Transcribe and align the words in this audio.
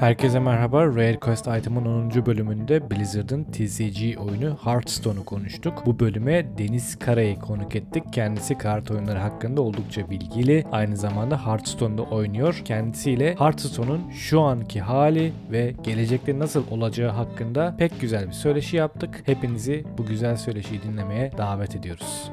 Herkese 0.00 0.38
merhaba. 0.38 0.86
Rare 0.86 1.16
Quest 1.16 1.46
Item'ın 1.46 1.84
10. 1.84 2.26
bölümünde 2.26 2.90
Blizzard'ın 2.90 3.44
TCG 3.44 4.20
oyunu 4.20 4.58
Hearthstone'u 4.64 5.24
konuştuk. 5.24 5.82
Bu 5.86 5.98
bölüme 5.98 6.58
Deniz 6.58 6.98
Kara'yı 6.98 7.38
konuk 7.38 7.76
ettik. 7.76 8.04
Kendisi 8.12 8.58
kart 8.58 8.90
oyunları 8.90 9.18
hakkında 9.18 9.62
oldukça 9.62 10.10
bilgili. 10.10 10.64
Aynı 10.72 10.96
zamanda 10.96 11.46
Hearthstone'da 11.46 12.02
oynuyor. 12.02 12.62
Kendisiyle 12.64 13.34
Hearthstone'un 13.34 14.10
şu 14.10 14.40
anki 14.40 14.80
hali 14.80 15.32
ve 15.50 15.74
gelecekte 15.82 16.38
nasıl 16.38 16.70
olacağı 16.70 17.10
hakkında 17.10 17.74
pek 17.78 18.00
güzel 18.00 18.26
bir 18.26 18.32
söyleşi 18.32 18.76
yaptık. 18.76 19.22
Hepinizi 19.26 19.84
bu 19.98 20.06
güzel 20.06 20.36
söyleşiyi 20.36 20.82
dinlemeye 20.82 21.32
davet 21.38 21.76
ediyoruz. 21.76 22.32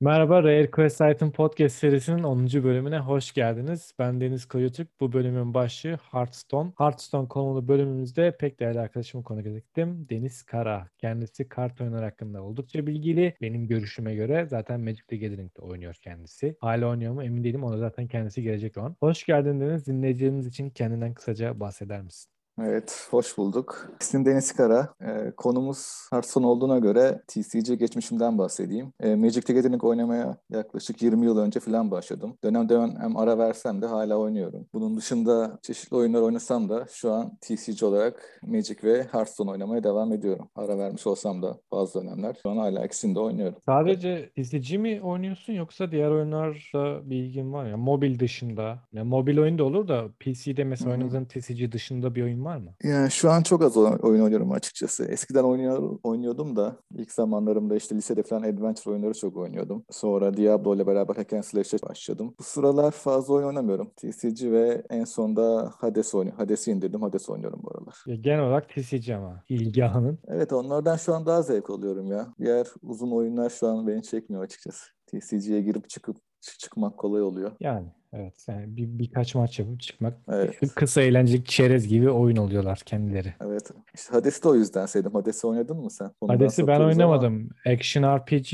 Merhaba, 0.00 0.42
Rare 0.42 0.70
Quest 0.70 1.00
Item 1.00 1.32
Podcast 1.32 1.76
serisinin 1.76 2.22
10. 2.22 2.46
bölümüne 2.64 2.98
hoş 2.98 3.32
geldiniz. 3.32 3.92
Ben 3.98 4.20
Deniz 4.20 4.46
Koyutürk. 4.46 5.00
Bu 5.00 5.12
bölümün 5.12 5.54
başlığı 5.54 5.98
Hearthstone. 6.10 6.72
Hearthstone 6.78 7.28
konulu 7.28 7.68
bölümümüzde 7.68 8.36
pek 8.36 8.60
değerli 8.60 8.80
arkadaşımı 8.80 9.24
konuk 9.24 9.46
ettim. 9.46 10.06
Deniz 10.10 10.42
Kara. 10.42 10.88
Kendisi 10.98 11.48
kart 11.48 11.80
oyunları 11.80 12.04
hakkında 12.04 12.42
oldukça 12.42 12.86
bilgili. 12.86 13.34
Benim 13.42 13.66
görüşüme 13.66 14.14
göre 14.14 14.46
zaten 14.50 14.80
Magic 14.80 15.02
the 15.08 15.16
Gathering'de 15.16 15.62
oynuyor 15.62 15.94
kendisi. 15.94 16.56
Hala 16.60 16.86
oynuyor 16.86 17.12
mu 17.12 17.24
emin 17.24 17.44
değilim. 17.44 17.64
Ona 17.64 17.78
zaten 17.78 18.06
kendisi 18.06 18.42
gelecek 18.42 18.76
olan. 18.76 18.96
Hoş 19.00 19.24
geldin 19.24 19.60
Deniz. 19.60 19.86
Dinleyicilerimiz 19.86 20.46
için 20.46 20.70
kendinden 20.70 21.14
kısaca 21.14 21.60
bahseder 21.60 22.02
misin? 22.02 22.33
Evet, 22.62 23.06
hoş 23.10 23.38
bulduk. 23.38 23.90
İsmim 24.00 24.24
Deniz 24.24 24.52
Kara. 24.52 24.94
Ee, 25.02 25.32
konumuz 25.36 26.08
Hearthstone 26.10 26.46
olduğuna 26.46 26.78
göre 26.78 27.22
TCG 27.28 27.78
geçmişimden 27.78 28.38
bahsedeyim. 28.38 28.92
Ee, 29.00 29.14
Magic 29.14 29.40
the 29.40 29.52
Gathering 29.52 29.84
oynamaya 29.84 30.36
yaklaşık 30.50 31.02
20 31.02 31.26
yıl 31.26 31.38
önce 31.38 31.60
falan 31.60 31.90
başladım. 31.90 32.36
Dönem 32.44 32.68
dönem 32.68 33.16
ara 33.16 33.38
versem 33.38 33.82
de 33.82 33.86
hala 33.86 34.16
oynuyorum. 34.16 34.66
Bunun 34.74 34.96
dışında 34.96 35.58
çeşitli 35.62 35.96
oyunlar 35.96 36.20
oynasam 36.22 36.68
da 36.68 36.86
şu 36.90 37.12
an 37.12 37.36
TCG 37.40 37.82
olarak 37.82 38.40
Magic 38.46 38.76
ve 38.84 39.02
Hearthstone 39.02 39.50
oynamaya 39.50 39.84
devam 39.84 40.12
ediyorum. 40.12 40.48
Ara 40.56 40.78
vermiş 40.78 41.06
olsam 41.06 41.42
da 41.42 41.58
bazı 41.72 42.00
dönemler. 42.00 42.36
Şu 42.42 42.50
an 42.50 42.56
hala 42.56 42.84
ikisini 42.86 43.14
de 43.14 43.20
oynuyorum. 43.20 43.58
Sadece 43.66 44.30
TCG 44.30 44.76
mi 44.78 45.00
oynuyorsun 45.02 45.52
yoksa 45.52 45.90
diğer 45.90 46.10
oyunlarda 46.10 47.10
bir 47.10 47.16
ilgin 47.16 47.52
var 47.52 47.66
ya? 47.66 47.76
Mobil 47.76 48.18
dışında. 48.18 48.78
Ya 48.92 49.04
mobil 49.04 49.38
oyun 49.38 49.58
da 49.58 49.64
olur 49.64 49.88
da 49.88 50.08
PC'de 50.20 50.64
mesela 50.64 50.90
oynadığın 50.90 51.24
TCG 51.24 51.72
dışında 51.72 52.14
bir 52.14 52.22
oyun 52.22 52.43
var 52.44 52.56
mı? 52.56 52.74
Yani 52.84 53.10
şu 53.10 53.30
an 53.30 53.42
çok 53.42 53.62
az 53.62 53.76
oy- 53.76 53.98
oyun 54.02 54.22
oynuyorum 54.22 54.52
açıkçası. 54.52 55.04
Eskiden 55.04 55.42
oynuyor, 55.44 55.98
oynuyordum 56.02 56.56
da 56.56 56.76
ilk 56.94 57.12
zamanlarımda 57.12 57.76
işte 57.76 57.94
lisede 57.96 58.22
falan 58.22 58.42
adventure 58.42 58.90
oyunları 58.92 59.14
çok 59.14 59.36
oynuyordum. 59.36 59.84
Sonra 59.90 60.36
Diablo 60.36 60.74
ile 60.76 60.86
beraber 60.86 61.16
Hack 61.16 61.32
and 61.32 61.42
Slash'e 61.42 61.76
başladım. 61.82 62.34
Bu 62.38 62.42
sıralar 62.42 62.90
fazla 62.90 63.34
oyun 63.34 63.46
oynamıyorum. 63.46 63.90
TCG 63.96 64.42
ve 64.52 64.82
en 64.90 65.04
sonda 65.04 65.72
Hades 65.78 66.14
oynuyorum. 66.14 66.38
Hades'i 66.40 66.70
indirdim. 66.70 67.02
Hades 67.02 67.28
oynuyorum 67.30 67.60
bu 67.62 67.70
aralar. 67.70 67.94
Ya 68.06 68.14
genel 68.16 68.40
olarak 68.40 68.68
TCG 68.68 69.10
ama 69.14 69.42
ilgi 69.48 69.84
alanın. 69.84 70.18
Evet 70.28 70.52
onlardan 70.52 70.96
şu 70.96 71.14
an 71.14 71.26
daha 71.26 71.42
zevk 71.42 71.70
alıyorum 71.70 72.06
ya. 72.12 72.26
Diğer 72.38 72.66
uzun 72.82 73.10
oyunlar 73.10 73.50
şu 73.50 73.68
an 73.68 73.86
beni 73.86 74.02
çekmiyor 74.02 74.42
açıkçası. 74.42 74.84
TCG'ye 75.06 75.60
girip 75.60 75.88
çıkıp 75.88 76.16
çık- 76.16 76.24
çıkmak 76.58 76.96
kolay 76.98 77.22
oluyor. 77.22 77.52
Yani 77.60 77.86
evet 78.12 78.44
yani 78.48 78.76
bir, 78.76 78.86
birkaç 78.98 79.34
maç 79.34 79.58
yapıp 79.58 79.80
çıkmak 79.80 80.14
Evet. 80.28 80.74
kısa 80.74 81.02
eğlenceli 81.02 81.44
çerez 81.44 81.88
gibi 81.88 82.10
oyun 82.10 82.36
oluyorlar 82.36 82.78
kendileri. 82.86 83.34
Evet. 83.40 83.70
İşte 83.94 84.12
Hades'i 84.12 84.42
de 84.42 84.48
o 84.48 84.54
yüzden 84.54 84.86
sevdim. 84.86 85.12
Hades'i 85.14 85.46
oynadın 85.46 85.76
mı 85.76 85.90
sen? 85.90 86.10
Konudan 86.20 86.34
Hades'i 86.34 86.66
ben 86.66 86.72
sapıyoruz 86.74 86.98
ama- 87.00 87.12
oynamadım. 87.12 87.48
Action 87.66 88.16
RPG 88.18 88.52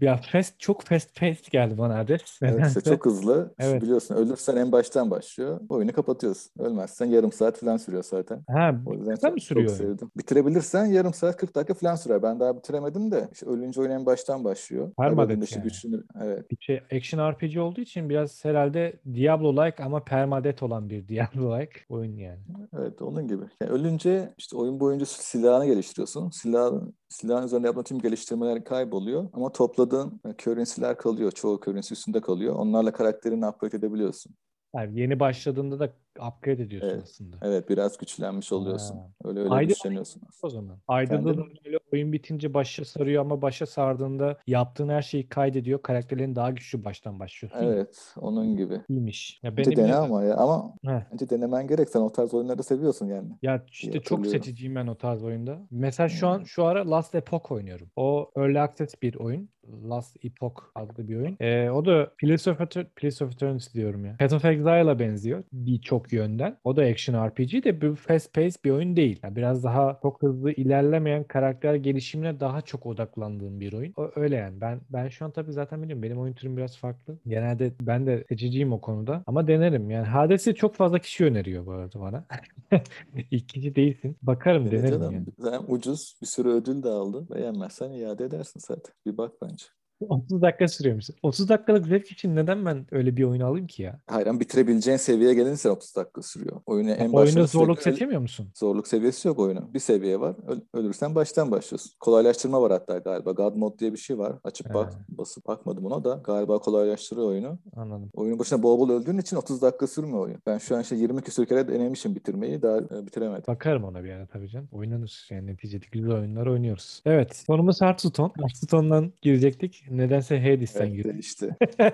ya 0.00 0.20
fast 0.32 0.60
çok 0.60 0.82
fast 0.82 1.20
paced 1.20 1.44
geldi 1.50 1.78
bana 1.78 1.98
Hades. 1.98 2.38
Evet 2.42 2.66
işte 2.68 2.80
çok 2.80 3.06
hızlı. 3.06 3.54
Evet. 3.58 3.82
Biliyorsun 3.82 4.14
ölürsen 4.14 4.56
en 4.56 4.72
baştan 4.72 5.10
başlıyor. 5.10 5.60
Oyunu 5.68 5.92
kapatıyorsun. 5.92 6.52
Ölmezsen 6.58 7.06
yarım 7.06 7.32
saat 7.32 7.58
falan 7.58 7.76
sürüyor 7.76 8.02
zaten. 8.02 8.44
Ha, 8.50 8.74
O 8.86 8.94
yüzden 8.94 9.16
çok, 9.16 9.34
mı 9.34 9.40
sürüyor 9.40 9.68
çok 9.68 9.76
sevdim. 9.76 10.10
Bitirebilirsen 10.16 10.86
yarım 10.86 11.14
saat 11.14 11.36
40 11.36 11.54
dakika 11.54 11.74
falan 11.74 11.96
sürer. 11.96 12.22
Ben 12.22 12.40
daha 12.40 12.56
bitiremedim 12.56 13.10
de 13.10 13.28
işte 13.32 13.46
ölünce 13.46 13.80
oyun 13.80 13.90
en 13.90 14.06
baştan 14.06 14.44
başlıyor. 14.44 14.92
Permadeath 14.98 15.42
işte 15.42 15.56
yani. 15.58 15.64
güçlü, 15.64 16.04
evet. 16.22 16.50
Bir 16.50 16.56
şey 16.60 16.80
action 16.92 17.32
RPG 17.32 17.58
olduğu 17.58 17.80
için 17.80 18.08
biraz 18.08 18.44
herhalde 18.44 19.00
Diablo-like 19.14 19.82
ama 19.82 20.04
permadeath 20.04 20.62
olan 20.62 20.90
bir 20.90 21.08
Diablo-like 21.08 21.78
oyun 21.88 22.16
yani. 22.16 22.40
Evet 22.78 23.02
onun 23.02 23.28
gibi. 23.28 23.44
Yani 23.62 23.72
ölünce 23.72 24.34
işte 24.38 24.56
oyun 24.56 24.80
boyunca 24.80 25.06
silahını 25.06 25.66
geliştiriyorsun. 25.66 26.30
Silahın, 26.30 26.94
silahın 27.08 27.46
üzerinde 27.46 27.66
yaptığın 27.66 27.82
tüm 27.82 27.98
geliştirmeler 27.98 28.64
kayboluyor. 28.64 29.28
Ama 29.32 29.52
topladığın 29.52 30.20
e, 30.24 30.34
currency'ler 30.38 30.98
kalıyor. 30.98 31.32
Çoğu 31.32 31.60
currency 31.60 31.94
üstünde 31.94 32.20
kalıyor. 32.20 32.54
Onlarla 32.56 32.92
karakterini 32.92 33.46
upgrade 33.46 33.76
edebiliyorsun. 33.76 34.34
Yani 34.76 35.00
yeni 35.00 35.20
başladığında 35.20 35.78
da 35.80 35.92
upgrade 36.28 36.62
ediyorsun 36.62 36.90
Evet. 36.90 37.02
aslında. 37.02 37.36
Evet 37.42 37.68
biraz 37.68 37.98
güçleniş 37.98 38.52
oluyorsun. 38.52 38.96
Ha. 38.96 39.08
Öyle 39.24 39.40
öyle 39.40 39.50
Ayda- 39.50 39.68
güçleniyorsun. 39.68 40.22
O 40.42 40.48
zaman. 40.50 40.78
Aydın'da 40.88 41.36
da 41.38 41.42
böyle 41.64 41.78
oyun 41.92 42.12
bitince 42.12 42.54
başa 42.54 42.84
sarıyor 42.84 43.20
ama 43.22 43.42
başa 43.42 43.66
sardığında 43.66 44.38
yaptığın 44.46 44.88
her 44.88 45.02
şeyi 45.02 45.28
kaydediyor. 45.28 45.82
Karakterlerin 45.82 46.36
daha 46.36 46.50
güçlü 46.50 46.84
baştan 46.84 47.20
başlıyorsun. 47.20 47.58
Evet 47.62 48.14
onun 48.20 48.56
gibi. 48.56 48.80
İyiymiş. 48.88 49.40
Ya 49.42 49.56
Bence 49.56 49.70
benim 49.70 49.82
dene 49.82 49.92
de- 49.92 49.96
ama 49.96 50.22
ya. 50.24 50.36
Ama 50.36 50.74
Heh. 50.86 51.00
bence 51.12 51.30
denemen 51.30 51.66
gerek. 51.66 51.88
Sen 51.90 52.00
o 52.00 52.12
tarz 52.12 52.34
oyunları 52.34 52.62
seviyorsun 52.62 53.06
yani. 53.06 53.28
Ya 53.42 53.64
işte 53.68 54.00
çok 54.00 54.26
seçiciyim 54.26 54.74
ben 54.74 54.86
o 54.86 54.94
tarz 54.94 55.22
oyunda. 55.24 55.58
Mesela 55.70 56.08
şu 56.08 56.28
an 56.28 56.38
Hmm. 56.38 56.46
şu 56.46 56.64
ara 56.64 56.90
Last 56.90 57.14
Epoch 57.14 57.52
oynuyorum. 57.52 57.90
O 57.96 58.30
Early 58.36 58.60
Access 58.60 59.02
bir 59.02 59.14
oyun. 59.14 59.48
Last 59.88 60.24
Epoch 60.24 60.54
adlı 60.74 61.08
bir 61.08 61.16
oyun. 61.16 61.36
Ee, 61.40 61.70
o 61.70 61.84
da 61.86 62.10
Pillars 62.18 62.48
of, 62.48 62.60
Eter- 62.60 62.86
Pillars 62.96 63.22
of 63.22 63.32
Eternity 63.32 63.66
diyorum 63.74 64.04
ya. 64.04 64.16
Path 64.18 64.32
of 64.34 64.44
Exile'a 64.44 64.98
benziyor 64.98 65.44
birçok 65.52 66.12
yönden. 66.12 66.58
O 66.64 66.76
da 66.76 66.82
action 66.82 67.26
RPG 67.28 67.64
de 67.64 67.80
bir 67.80 67.94
fast 67.96 68.34
paced 68.34 68.64
bir 68.64 68.70
oyun 68.70 68.96
değil. 68.96 69.20
Yani 69.22 69.36
biraz 69.36 69.64
daha 69.64 69.98
çok 70.02 70.22
hızlı 70.22 70.52
ilerlemeyen 70.52 71.24
karakter 71.24 71.74
gelişimine 71.74 72.40
daha 72.40 72.60
çok 72.62 72.86
odaklandığım 72.86 73.60
bir 73.60 73.72
oyun. 73.72 73.92
O, 73.96 74.10
öyle 74.16 74.36
yani. 74.36 74.60
Ben 74.60 74.80
ben 74.90 75.08
şu 75.08 75.24
an 75.24 75.30
tabii 75.30 75.52
zaten 75.52 75.82
biliyorum 75.82 76.02
benim 76.02 76.18
oyun 76.18 76.34
türüm 76.34 76.56
biraz 76.56 76.76
farklı. 76.78 77.18
Genelde 77.26 77.72
ben 77.80 78.06
de 78.06 78.24
seçiciyim 78.28 78.72
o 78.72 78.80
konuda. 78.80 79.22
Ama 79.26 79.46
denerim. 79.48 79.90
Yani 79.90 80.06
Hades'i 80.06 80.54
çok 80.54 80.74
fazla 80.74 80.98
kişi 80.98 81.24
öneriyor 81.24 81.66
bu 81.66 81.72
arada 81.72 82.00
bana. 82.00 82.24
Kişi 83.48 83.74
değilsin. 83.76 84.16
Bakarım 84.22 84.62
Evet 84.62 84.72
denerim 84.72 85.00
canım. 85.00 85.12
yani. 85.12 85.26
Hem 85.52 85.60
ucuz 85.68 86.14
bir 86.22 86.26
sürü 86.26 86.48
ödül 86.48 86.82
de 86.82 86.88
aldı. 86.88 87.26
Beğenmezsen 87.34 87.90
iade 87.90 88.24
edersin 88.24 88.60
zaten. 88.60 88.94
Bir 89.06 89.16
bak 89.16 89.32
bence. 89.42 89.55
30 90.00 90.42
dakika 90.42 90.68
sürüyormuş. 90.68 91.10
30 91.22 91.48
dakikalık 91.48 91.86
zevk 91.86 92.10
için 92.12 92.36
neden 92.36 92.66
ben 92.66 92.86
öyle 92.90 93.16
bir 93.16 93.24
oyun 93.24 93.40
alayım 93.40 93.66
ki 93.66 93.82
ya? 93.82 94.00
Hayran 94.06 94.40
bitirebileceğin 94.40 94.96
seviyeye 94.98 95.34
gelince 95.34 95.70
30 95.70 95.96
dakika 95.96 96.22
sürüyor. 96.22 96.60
Oyunu 96.66 96.90
en 96.90 97.12
Oyunda 97.12 97.46
zorluk 97.46 97.78
öl- 97.78 97.82
seçemiyor 97.82 98.20
musun? 98.20 98.48
Zorluk 98.54 98.88
seviyesi 98.88 99.28
yok 99.28 99.38
oyunun. 99.38 99.74
Bir 99.74 99.78
seviye 99.78 100.20
var. 100.20 100.34
Öl- 100.48 100.60
ölürsen 100.74 101.14
baştan 101.14 101.50
başlıyorsun. 101.50 101.92
Kolaylaştırma 102.00 102.62
var 102.62 102.72
hatta 102.72 102.98
galiba. 102.98 103.32
God 103.32 103.54
Mode 103.56 103.78
diye 103.78 103.92
bir 103.92 103.98
şey 103.98 104.18
var. 104.18 104.32
Açıp 104.44 104.74
bak, 104.74 104.92
He. 104.94 105.18
basıp 105.18 105.46
bakmadım 105.46 105.84
ona 105.86 106.04
da. 106.04 106.20
Galiba 106.24 106.58
kolaylaştırıyor 106.58 107.26
oyunu. 107.26 107.58
Anladım. 107.76 108.10
Oyunun 108.14 108.38
başına 108.38 108.62
bol 108.62 108.78
bol 108.78 108.90
öldüğün 108.90 109.18
için 109.18 109.36
30 109.36 109.62
dakika 109.62 109.86
sürmüyor 109.86 110.18
oyun. 110.24 110.38
Ben 110.46 110.58
şu 110.58 110.76
an 110.76 110.82
işte 110.82 110.96
20 110.96 111.22
küsür 111.22 111.46
kere 111.46 111.68
denemişim 111.68 112.14
bitirmeyi. 112.14 112.62
Daha 112.62 112.78
e, 112.78 113.06
bitiremedim. 113.06 113.44
Bakarım 113.48 113.84
ona 113.84 114.04
bir 114.04 114.10
ara 114.10 114.26
tabii 114.26 114.48
canım. 114.48 114.68
Oynanır. 114.72 115.26
Yani 115.30 115.46
neticede 115.46 115.86
güzel 115.92 116.12
oyunlar 116.12 116.46
oynuyoruz. 116.46 117.02
Evet. 117.06 117.44
Konumuz 117.46 117.80
Hearthstone. 117.80 118.32
Hearthstone'dan 118.38 119.12
girecektik. 119.22 119.85
Nedense 119.90 120.40
Hades'ten 120.40 120.86
Evet 120.86 121.04
girdik. 121.04 121.24
işte. 121.24 121.56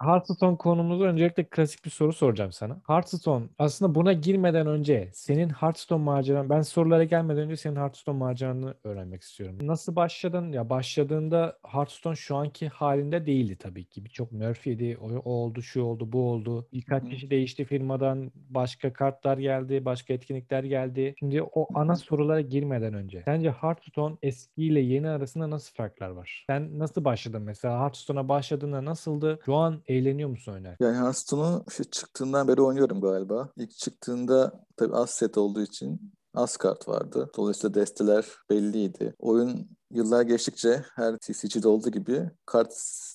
Hearthstone 0.00 0.56
konumuzu 0.56 1.04
öncelikle 1.04 1.44
klasik 1.44 1.84
bir 1.84 1.90
soru 1.90 2.12
soracağım 2.12 2.52
sana. 2.52 2.80
Hearthstone 2.86 3.46
aslında 3.58 3.94
buna 3.94 4.12
girmeden 4.12 4.66
önce 4.66 5.10
senin 5.12 5.48
Hearthstone 5.48 6.02
maceran 6.02 6.50
ben 6.50 6.62
sorulara 6.62 7.04
gelmeden 7.04 7.42
önce 7.42 7.56
senin 7.56 7.76
Hearthstone 7.76 8.18
maceranı 8.18 8.74
öğrenmek 8.84 9.22
istiyorum. 9.22 9.58
Nasıl 9.62 9.96
başladın? 9.96 10.52
Ya 10.52 10.70
başladığında 10.70 11.58
Hearthstone 11.66 12.16
şu 12.16 12.36
anki 12.36 12.68
halinde 12.68 13.26
değildi 13.26 13.56
tabii 13.56 13.84
ki. 13.84 14.04
Birçok 14.04 14.32
yedi. 14.66 14.98
O, 15.00 15.08
o 15.08 15.30
oldu, 15.30 15.62
şu 15.62 15.82
oldu, 15.82 16.12
bu 16.12 16.30
oldu. 16.30 16.68
Birkaç 16.72 17.08
kişi 17.10 17.30
değişti 17.30 17.64
firmadan. 17.64 18.32
Başka 18.34 18.92
kartlar 18.92 19.38
geldi, 19.38 19.84
başka 19.84 20.14
etkinlikler 20.14 20.64
geldi. 20.64 21.14
Şimdi 21.18 21.42
o 21.42 21.66
ana 21.74 21.96
sorulara 21.96 22.40
girmeden 22.40 22.94
önce 22.94 23.22
sence 23.24 23.50
Hearthstone 23.50 24.16
eskiyle 24.22 24.80
yeni 24.80 25.08
arasında 25.08 25.50
nasıl 25.50 25.74
farklar 25.74 26.10
var? 26.10 26.44
Sen 26.46 26.78
nasıl 26.78 27.04
başladın 27.16 27.42
mesela? 27.42 27.80
Hearthstone'a 27.80 28.28
başladığında 28.28 28.84
nasıldı? 28.84 29.38
Şu 29.44 29.54
an 29.54 29.82
eğleniyor 29.86 30.28
musun 30.28 30.52
oynarken? 30.52 30.86
Yani 30.86 30.96
Hearthstone'u 30.96 31.64
işte 31.68 31.84
çıktığından 31.84 32.48
beri 32.48 32.62
oynuyorum 32.62 33.00
galiba. 33.00 33.48
İlk 33.56 33.70
çıktığında 33.70 34.64
tabii 34.76 34.94
az 34.94 35.10
set 35.10 35.38
olduğu 35.38 35.62
için 35.62 36.12
az 36.34 36.56
kart 36.56 36.88
vardı. 36.88 37.30
Dolayısıyla 37.36 37.74
desteler 37.74 38.26
belliydi. 38.50 39.14
Oyun 39.18 39.68
yıllar 39.90 40.22
geçtikçe 40.22 40.82
her 40.94 41.16
TCG'de 41.16 41.68
olduğu 41.68 41.90
gibi 41.90 42.30
kart 42.46 42.74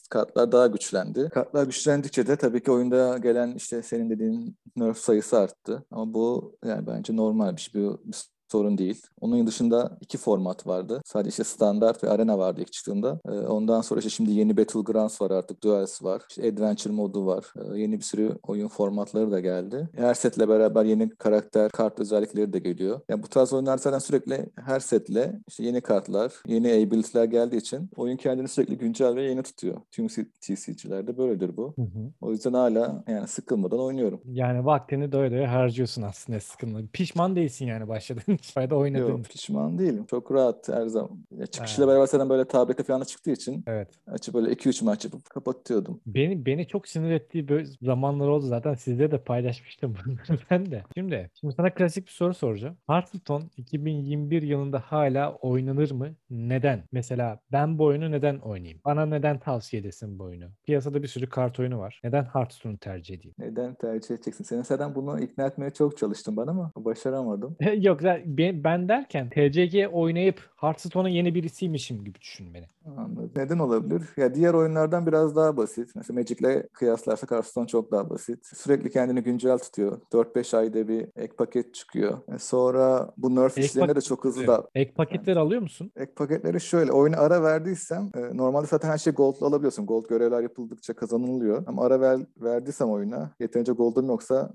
kartlar 0.09 0.51
daha 0.51 0.67
güçlendi. 0.67 1.29
Kartlar 1.33 1.63
güçlendikçe 1.63 2.27
de 2.27 2.35
tabii 2.35 2.63
ki 2.63 2.71
oyunda 2.71 3.17
gelen 3.17 3.55
işte 3.55 3.83
senin 3.83 4.09
dediğin 4.09 4.57
nerf 4.75 4.97
sayısı 4.97 5.39
arttı. 5.39 5.85
Ama 5.91 6.13
bu 6.13 6.57
yani 6.65 6.87
bence 6.87 7.15
normal 7.15 7.55
bir 7.55 7.61
şey. 7.61 7.81
Bir, 7.81 7.89
bir 7.89 8.17
sorun 8.51 8.77
değil. 8.77 9.01
Onun 9.21 9.47
dışında 9.47 9.97
iki 10.01 10.17
format 10.17 10.67
vardı. 10.67 11.01
Sadece 11.05 11.29
işte 11.29 11.43
standart 11.43 12.03
ve 12.03 12.09
arena 12.09 12.37
vardı 12.37 12.61
ilk 12.61 12.73
çıktığında. 12.73 13.19
Ee, 13.25 13.31
ondan 13.31 13.81
sonra 13.81 13.99
işte 13.99 14.09
şimdi 14.09 14.31
yeni 14.31 14.57
Battlegrounds 14.57 15.21
var 15.21 15.31
artık, 15.31 15.63
Duels 15.63 16.03
var. 16.03 16.21
İşte 16.29 16.47
Adventure 16.47 16.93
modu 16.93 17.25
var. 17.25 17.45
Ee, 17.55 17.79
yeni 17.79 17.97
bir 17.97 18.03
sürü 18.03 18.37
oyun 18.47 18.67
formatları 18.67 19.31
da 19.31 19.39
geldi. 19.39 19.89
Her 19.95 20.13
setle 20.13 20.49
beraber 20.49 20.85
yeni 20.85 21.09
karakter, 21.09 21.71
kart 21.71 21.99
özellikleri 21.99 22.53
de 22.53 22.59
geliyor. 22.59 23.01
Yani 23.09 23.23
bu 23.23 23.27
tarz 23.27 23.53
oyunlar 23.53 23.77
zaten 23.77 23.99
sürekli 23.99 24.49
her 24.65 24.79
setle 24.79 25.41
işte 25.47 25.63
yeni 25.63 25.81
kartlar, 25.81 26.33
yeni 26.47 26.67
ability'ler 26.67 27.23
geldiği 27.23 27.57
için 27.57 27.89
oyun 27.95 28.17
kendini 28.17 28.47
sürekli 28.47 28.77
güncel 28.77 29.15
ve 29.15 29.23
yeni 29.23 29.43
tutuyor. 29.43 29.77
Tüm 29.91 30.07
TCG'lerde 30.41 31.17
böyledir 31.17 31.57
bu. 31.57 31.73
Hı 31.75 31.81
hı. 31.81 32.11
O 32.21 32.31
yüzden 32.31 32.53
hala 32.53 33.03
yani 33.07 33.27
sıkılmadan 33.27 33.79
oynuyorum. 33.79 34.21
Yani 34.25 34.65
vaktini 34.65 35.11
doya 35.11 35.31
doya 35.31 35.51
harcıyorsun 35.51 36.01
aslında 36.01 36.39
sıkılma. 36.39 36.79
Pişman 36.93 37.35
değilsin 37.35 37.65
yani 37.65 37.87
başladığın 37.87 38.37
fayda 38.41 38.75
oynadığın. 38.75 39.07
Yok 39.09 39.23
pişman 39.25 39.79
değilim. 39.79 40.05
Çok 40.09 40.31
rahat 40.31 40.69
her 40.69 40.87
zaman. 40.87 41.25
Ya 41.37 41.45
çıkışıyla 41.45 41.87
Ha. 41.87 41.91
beraber 41.91 42.07
zaten 42.07 42.29
böyle 42.29 42.45
tablete 42.45 42.83
falan 42.83 43.01
da 43.01 43.05
çıktığı 43.05 43.31
için 43.31 43.63
Evet. 43.67 43.89
açıp 44.07 44.33
böyle 44.35 44.51
2-3 44.51 44.85
maç 44.85 45.05
yapıp 45.05 45.29
kapatıyordum. 45.29 46.01
Beni 46.05 46.45
beni 46.45 46.67
çok 46.67 46.87
sinir 46.87 47.11
ettiği 47.11 47.47
böyle 47.47 47.65
zamanlar 47.81 48.27
oldu 48.27 48.45
zaten 48.45 48.73
sizle 48.73 49.11
de 49.11 49.17
paylaşmıştım 49.23 49.93
bunları 50.05 50.39
ben 50.51 50.71
de. 50.71 50.83
Şimdi 50.97 51.29
şimdi 51.39 51.53
sana 51.53 51.73
klasik 51.73 52.05
bir 52.07 52.11
soru 52.11 52.33
soracağım. 52.33 52.77
Hearthstone 52.87 53.43
2021 53.57 54.41
yılında 54.41 54.79
hala 54.79 55.35
oynanır 55.35 55.91
mı? 55.91 56.07
Neden? 56.29 56.83
Mesela 56.91 57.39
ben 57.51 57.77
bu 57.77 57.85
oyunu 57.85 58.11
neden 58.11 58.37
oynayayım? 58.37 58.79
Bana 58.85 59.05
neden 59.05 59.39
tavsiye 59.39 59.81
edesin 59.81 60.19
bu 60.19 60.23
oyunu? 60.23 60.45
Piyasada 60.65 61.03
bir 61.03 61.07
sürü 61.07 61.29
kart 61.29 61.59
oyunu 61.59 61.79
var. 61.79 62.01
Neden 62.03 62.23
Hearthstone'u 62.23 62.77
tercih 62.77 63.15
edeyim? 63.17 63.35
Neden 63.39 63.75
tercih 63.75 64.15
edeceksin? 64.15 64.43
Senin 64.43 64.61
zaten 64.63 64.95
bunu 64.95 65.19
ikna 65.19 65.45
etmeye 65.47 65.69
çok 65.71 65.97
çalıştım 65.97 66.37
ben 66.37 66.47
ama 66.47 66.71
başaramadım. 66.75 67.57
Yok 67.77 68.01
ben, 68.37 68.63
ben 68.63 68.89
derken 68.89 69.29
TCG 69.29 69.93
oynayıp 69.93 70.51
Hearthstone'un 70.55 71.09
yeni 71.09 71.35
birisiymişim 71.35 72.03
gibi 72.03 72.21
düşün 72.21 72.53
beni. 72.53 72.65
Anladım. 72.97 73.31
Neden 73.35 73.59
olabilir? 73.59 74.01
Ya 74.17 74.35
diğer 74.35 74.53
oyunlardan 74.53 75.07
biraz 75.07 75.35
daha 75.35 75.57
basit. 75.57 75.89
Mesela 75.95 76.19
Magic'le 76.19 76.73
kıyaslarsak 76.73 77.31
Hearthstone 77.31 77.67
çok 77.67 77.91
daha 77.91 78.09
basit. 78.09 78.45
Sürekli 78.45 78.89
kendini 78.89 79.23
güncel 79.23 79.57
tutuyor. 79.57 80.01
4-5 80.13 80.57
ayda 80.57 80.87
bir 80.87 81.07
ek 81.15 81.33
paket 81.37 81.73
çıkıyor. 81.73 82.17
E 82.35 82.37
sonra 82.37 83.11
bu 83.17 83.35
nerf 83.35 83.57
Ek 83.57 83.65
işlerine 83.65 83.95
de 83.95 84.01
çok 84.01 84.23
hızlı 84.23 84.47
da 84.47 84.69
Ek 84.75 84.91
paketleri 84.93 85.39
alıyor 85.39 85.61
musun? 85.61 85.91
Ek 85.95 86.11
paketleri 86.15 86.61
şöyle, 86.61 86.91
oyuna 86.91 87.17
ara 87.17 87.43
verdiysem, 87.43 88.09
e, 88.15 88.37
normalde 88.37 88.67
zaten 88.67 88.89
her 88.89 88.97
şey 88.97 89.13
gold'la 89.13 89.47
alabiliyorsun. 89.47 89.85
Gold 89.85 90.07
görevler 90.07 90.41
yapıldıkça 90.41 90.93
kazanılıyor. 90.93 91.63
Ama 91.67 91.85
ara 91.85 92.01
ver, 92.01 92.19
verdiysem 92.37 92.89
oyuna, 92.89 93.31
yeterince 93.39 93.71
gold'um 93.71 94.07
yoksa 94.07 94.51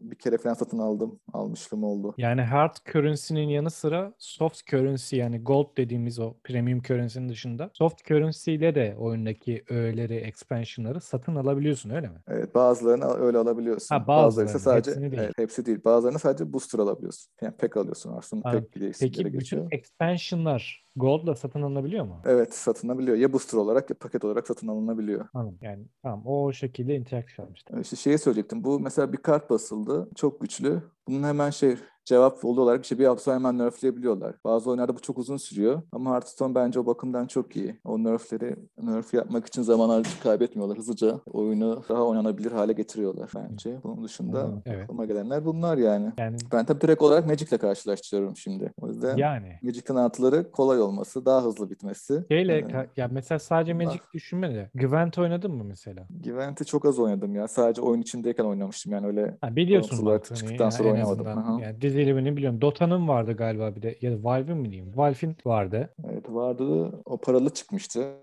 bir 0.00 0.16
kere 0.16 0.38
falan 0.38 0.54
satın 0.54 0.78
aldım, 0.78 1.20
almışlığım 1.32 1.84
oldu. 1.84 2.14
Yani 2.16 2.40
hard 2.42 2.76
currency'nin 2.92 3.48
yanı 3.48 3.70
sıra 3.70 4.14
soft 4.18 4.66
currency 4.66 5.16
yani 5.16 5.42
gold 5.42 5.76
dediğimiz 5.76 6.18
o 6.18 6.34
premium 6.44 6.82
currency'nin 6.82 7.28
dışında 7.28 7.70
soft 7.72 8.04
currency 8.04 8.54
ile 8.54 8.74
de 8.74 8.96
oyundaki 8.98 9.64
öğeleri, 9.68 10.14
expansion'ları 10.14 11.00
satın 11.00 11.36
alabiliyorsun 11.36 11.90
öyle 11.90 12.08
mi? 12.08 12.18
Evet, 12.28 12.54
bazılarını 12.54 13.14
öyle 13.14 13.38
alabiliyorsun. 13.38 13.94
Ha, 13.94 14.06
Bazıları 14.06 14.46
ise 14.46 14.58
sadece, 14.58 14.90
hepsini 14.90 15.10
değil. 15.12 15.22
evet, 15.22 15.34
hepsi 15.38 15.66
değil. 15.66 15.78
Bazılarını 15.84 16.18
sadece 16.18 16.52
booster 16.52 16.78
alabiliyorsun. 16.78 17.32
Yani 17.42 17.54
pek 17.56 17.76
alıyorsun 17.76 18.12
aslında, 18.16 18.50
pek 18.50 18.64
isimleri 18.76 18.92
Peki 18.98 19.24
bütün 19.24 19.38
geçiyor. 19.38 19.68
expansion'lar 19.70 20.86
gold'la 20.96 21.34
satın 21.34 21.62
alınabiliyor 21.62 22.04
mu? 22.04 22.20
Evet, 22.24 22.54
satın 22.54 22.88
alabiliyor. 22.88 23.16
Ya 23.16 23.32
booster 23.32 23.58
olarak 23.58 23.90
ya 23.90 23.96
paket 23.98 24.24
olarak 24.24 24.46
satın 24.46 24.68
alınabiliyor. 24.68 25.28
Anladım. 25.34 25.58
Yani 25.62 25.84
tamam 26.02 26.26
o 26.26 26.52
şekilde 26.52 26.96
interaction 26.96 27.46
almıştım. 27.46 27.80
İşte 27.80 27.96
şeyi 27.96 28.18
söyleyecektim. 28.18 28.64
Bu 28.64 28.80
mesela 28.80 29.12
bir 29.12 29.18
kart 29.18 29.50
basıldı. 29.50 30.08
Çok 30.14 30.40
güçlü. 30.40 30.82
Bunun 31.08 31.22
hemen 31.22 31.50
şey 31.50 31.76
cevap 32.04 32.44
yolu 32.44 32.62
olarak 32.62 32.82
işte 32.82 32.98
bir 32.98 33.06
hafta 33.06 33.34
hemen 33.34 33.58
nerfleyebiliyorlar. 33.58 34.34
Bazı 34.44 34.70
oyunlarda 34.70 34.94
bu 34.96 35.00
çok 35.00 35.18
uzun 35.18 35.36
sürüyor. 35.36 35.82
Ama 35.92 36.10
Hearthstone 36.10 36.54
bence 36.54 36.80
o 36.80 36.86
bakımdan 36.86 37.26
çok 37.26 37.56
iyi. 37.56 37.80
O 37.84 38.04
nerfleri 38.04 38.56
nerf 38.82 39.14
yapmak 39.14 39.46
için 39.46 39.62
zaman 39.62 39.88
harcı 39.88 40.22
kaybetmiyorlar. 40.22 40.78
Hızlıca 40.78 41.20
oyunu 41.32 41.82
daha 41.88 42.02
oynanabilir 42.02 42.52
hale 42.52 42.72
getiriyorlar 42.72 43.30
bence. 43.34 43.78
Bunun 43.84 44.04
dışında 44.04 44.62
evet. 44.66 44.82
aklıma 44.82 45.04
gelenler 45.04 45.44
bunlar 45.44 45.78
yani. 45.78 46.12
Yani 46.18 46.36
Ben 46.52 46.64
tabii 46.64 46.80
direkt 46.80 47.02
olarak 47.02 47.26
Magic'le 47.26 47.58
karşılaştırıyorum 47.58 48.36
şimdi. 48.36 48.72
O 48.80 48.88
yüzden 48.88 49.16
yani 49.16 49.58
Magic'in 49.62 49.94
artıları 49.96 50.50
kolay 50.52 50.80
olması, 50.80 51.26
daha 51.26 51.44
hızlı 51.44 51.70
bitmesi. 51.70 52.24
şeyle 52.28 52.58
Ee, 52.58 52.60
ka- 52.60 52.86
ya 52.96 53.08
mesela 53.12 53.38
sadece. 53.38 53.74
Magic 53.74 54.00
düşünme 54.14 54.54
de 54.54 54.70
Gwent 54.74 55.18
oynadın 55.18 55.52
mı 55.52 55.64
mesela? 55.64 56.06
Gwent'i 56.10 56.64
çok 56.64 56.84
az 56.84 56.98
oynadım 56.98 57.34
ya. 57.34 57.48
Sadece 57.48 57.82
oyun 57.82 58.00
içindeyken 58.02 58.44
oynamıştım. 58.44 58.92
Yani 58.92 59.06
öyle 59.06 59.36
Ha, 59.40 59.56
biliyorsun 59.56 60.04
olarak 60.04 60.20
mantığını 60.20 60.38
çıktıktan 60.38 60.64
ya 60.64 60.70
sonra 60.70 60.88
en 60.96 61.04
oynamadım. 61.04 61.26
azından. 61.26 61.36
Aha. 61.42 61.60
Yani 61.60 61.80
dizilimini 61.80 62.36
biliyorum. 62.36 62.60
Dota'nın 62.60 63.08
vardı 63.08 63.32
galiba 63.36 63.76
bir 63.76 63.82
de 63.82 63.98
ya 64.00 64.12
da 64.12 64.24
Valve'in 64.24 64.58
mi 64.58 64.70
diyeyim? 64.70 64.92
Valve'in 64.96 65.36
vardı. 65.46 65.94
Evet 66.10 66.24
vardı. 66.28 66.92
O 67.04 67.16
paralı 67.20 67.50
çıkmıştı. 67.50 68.14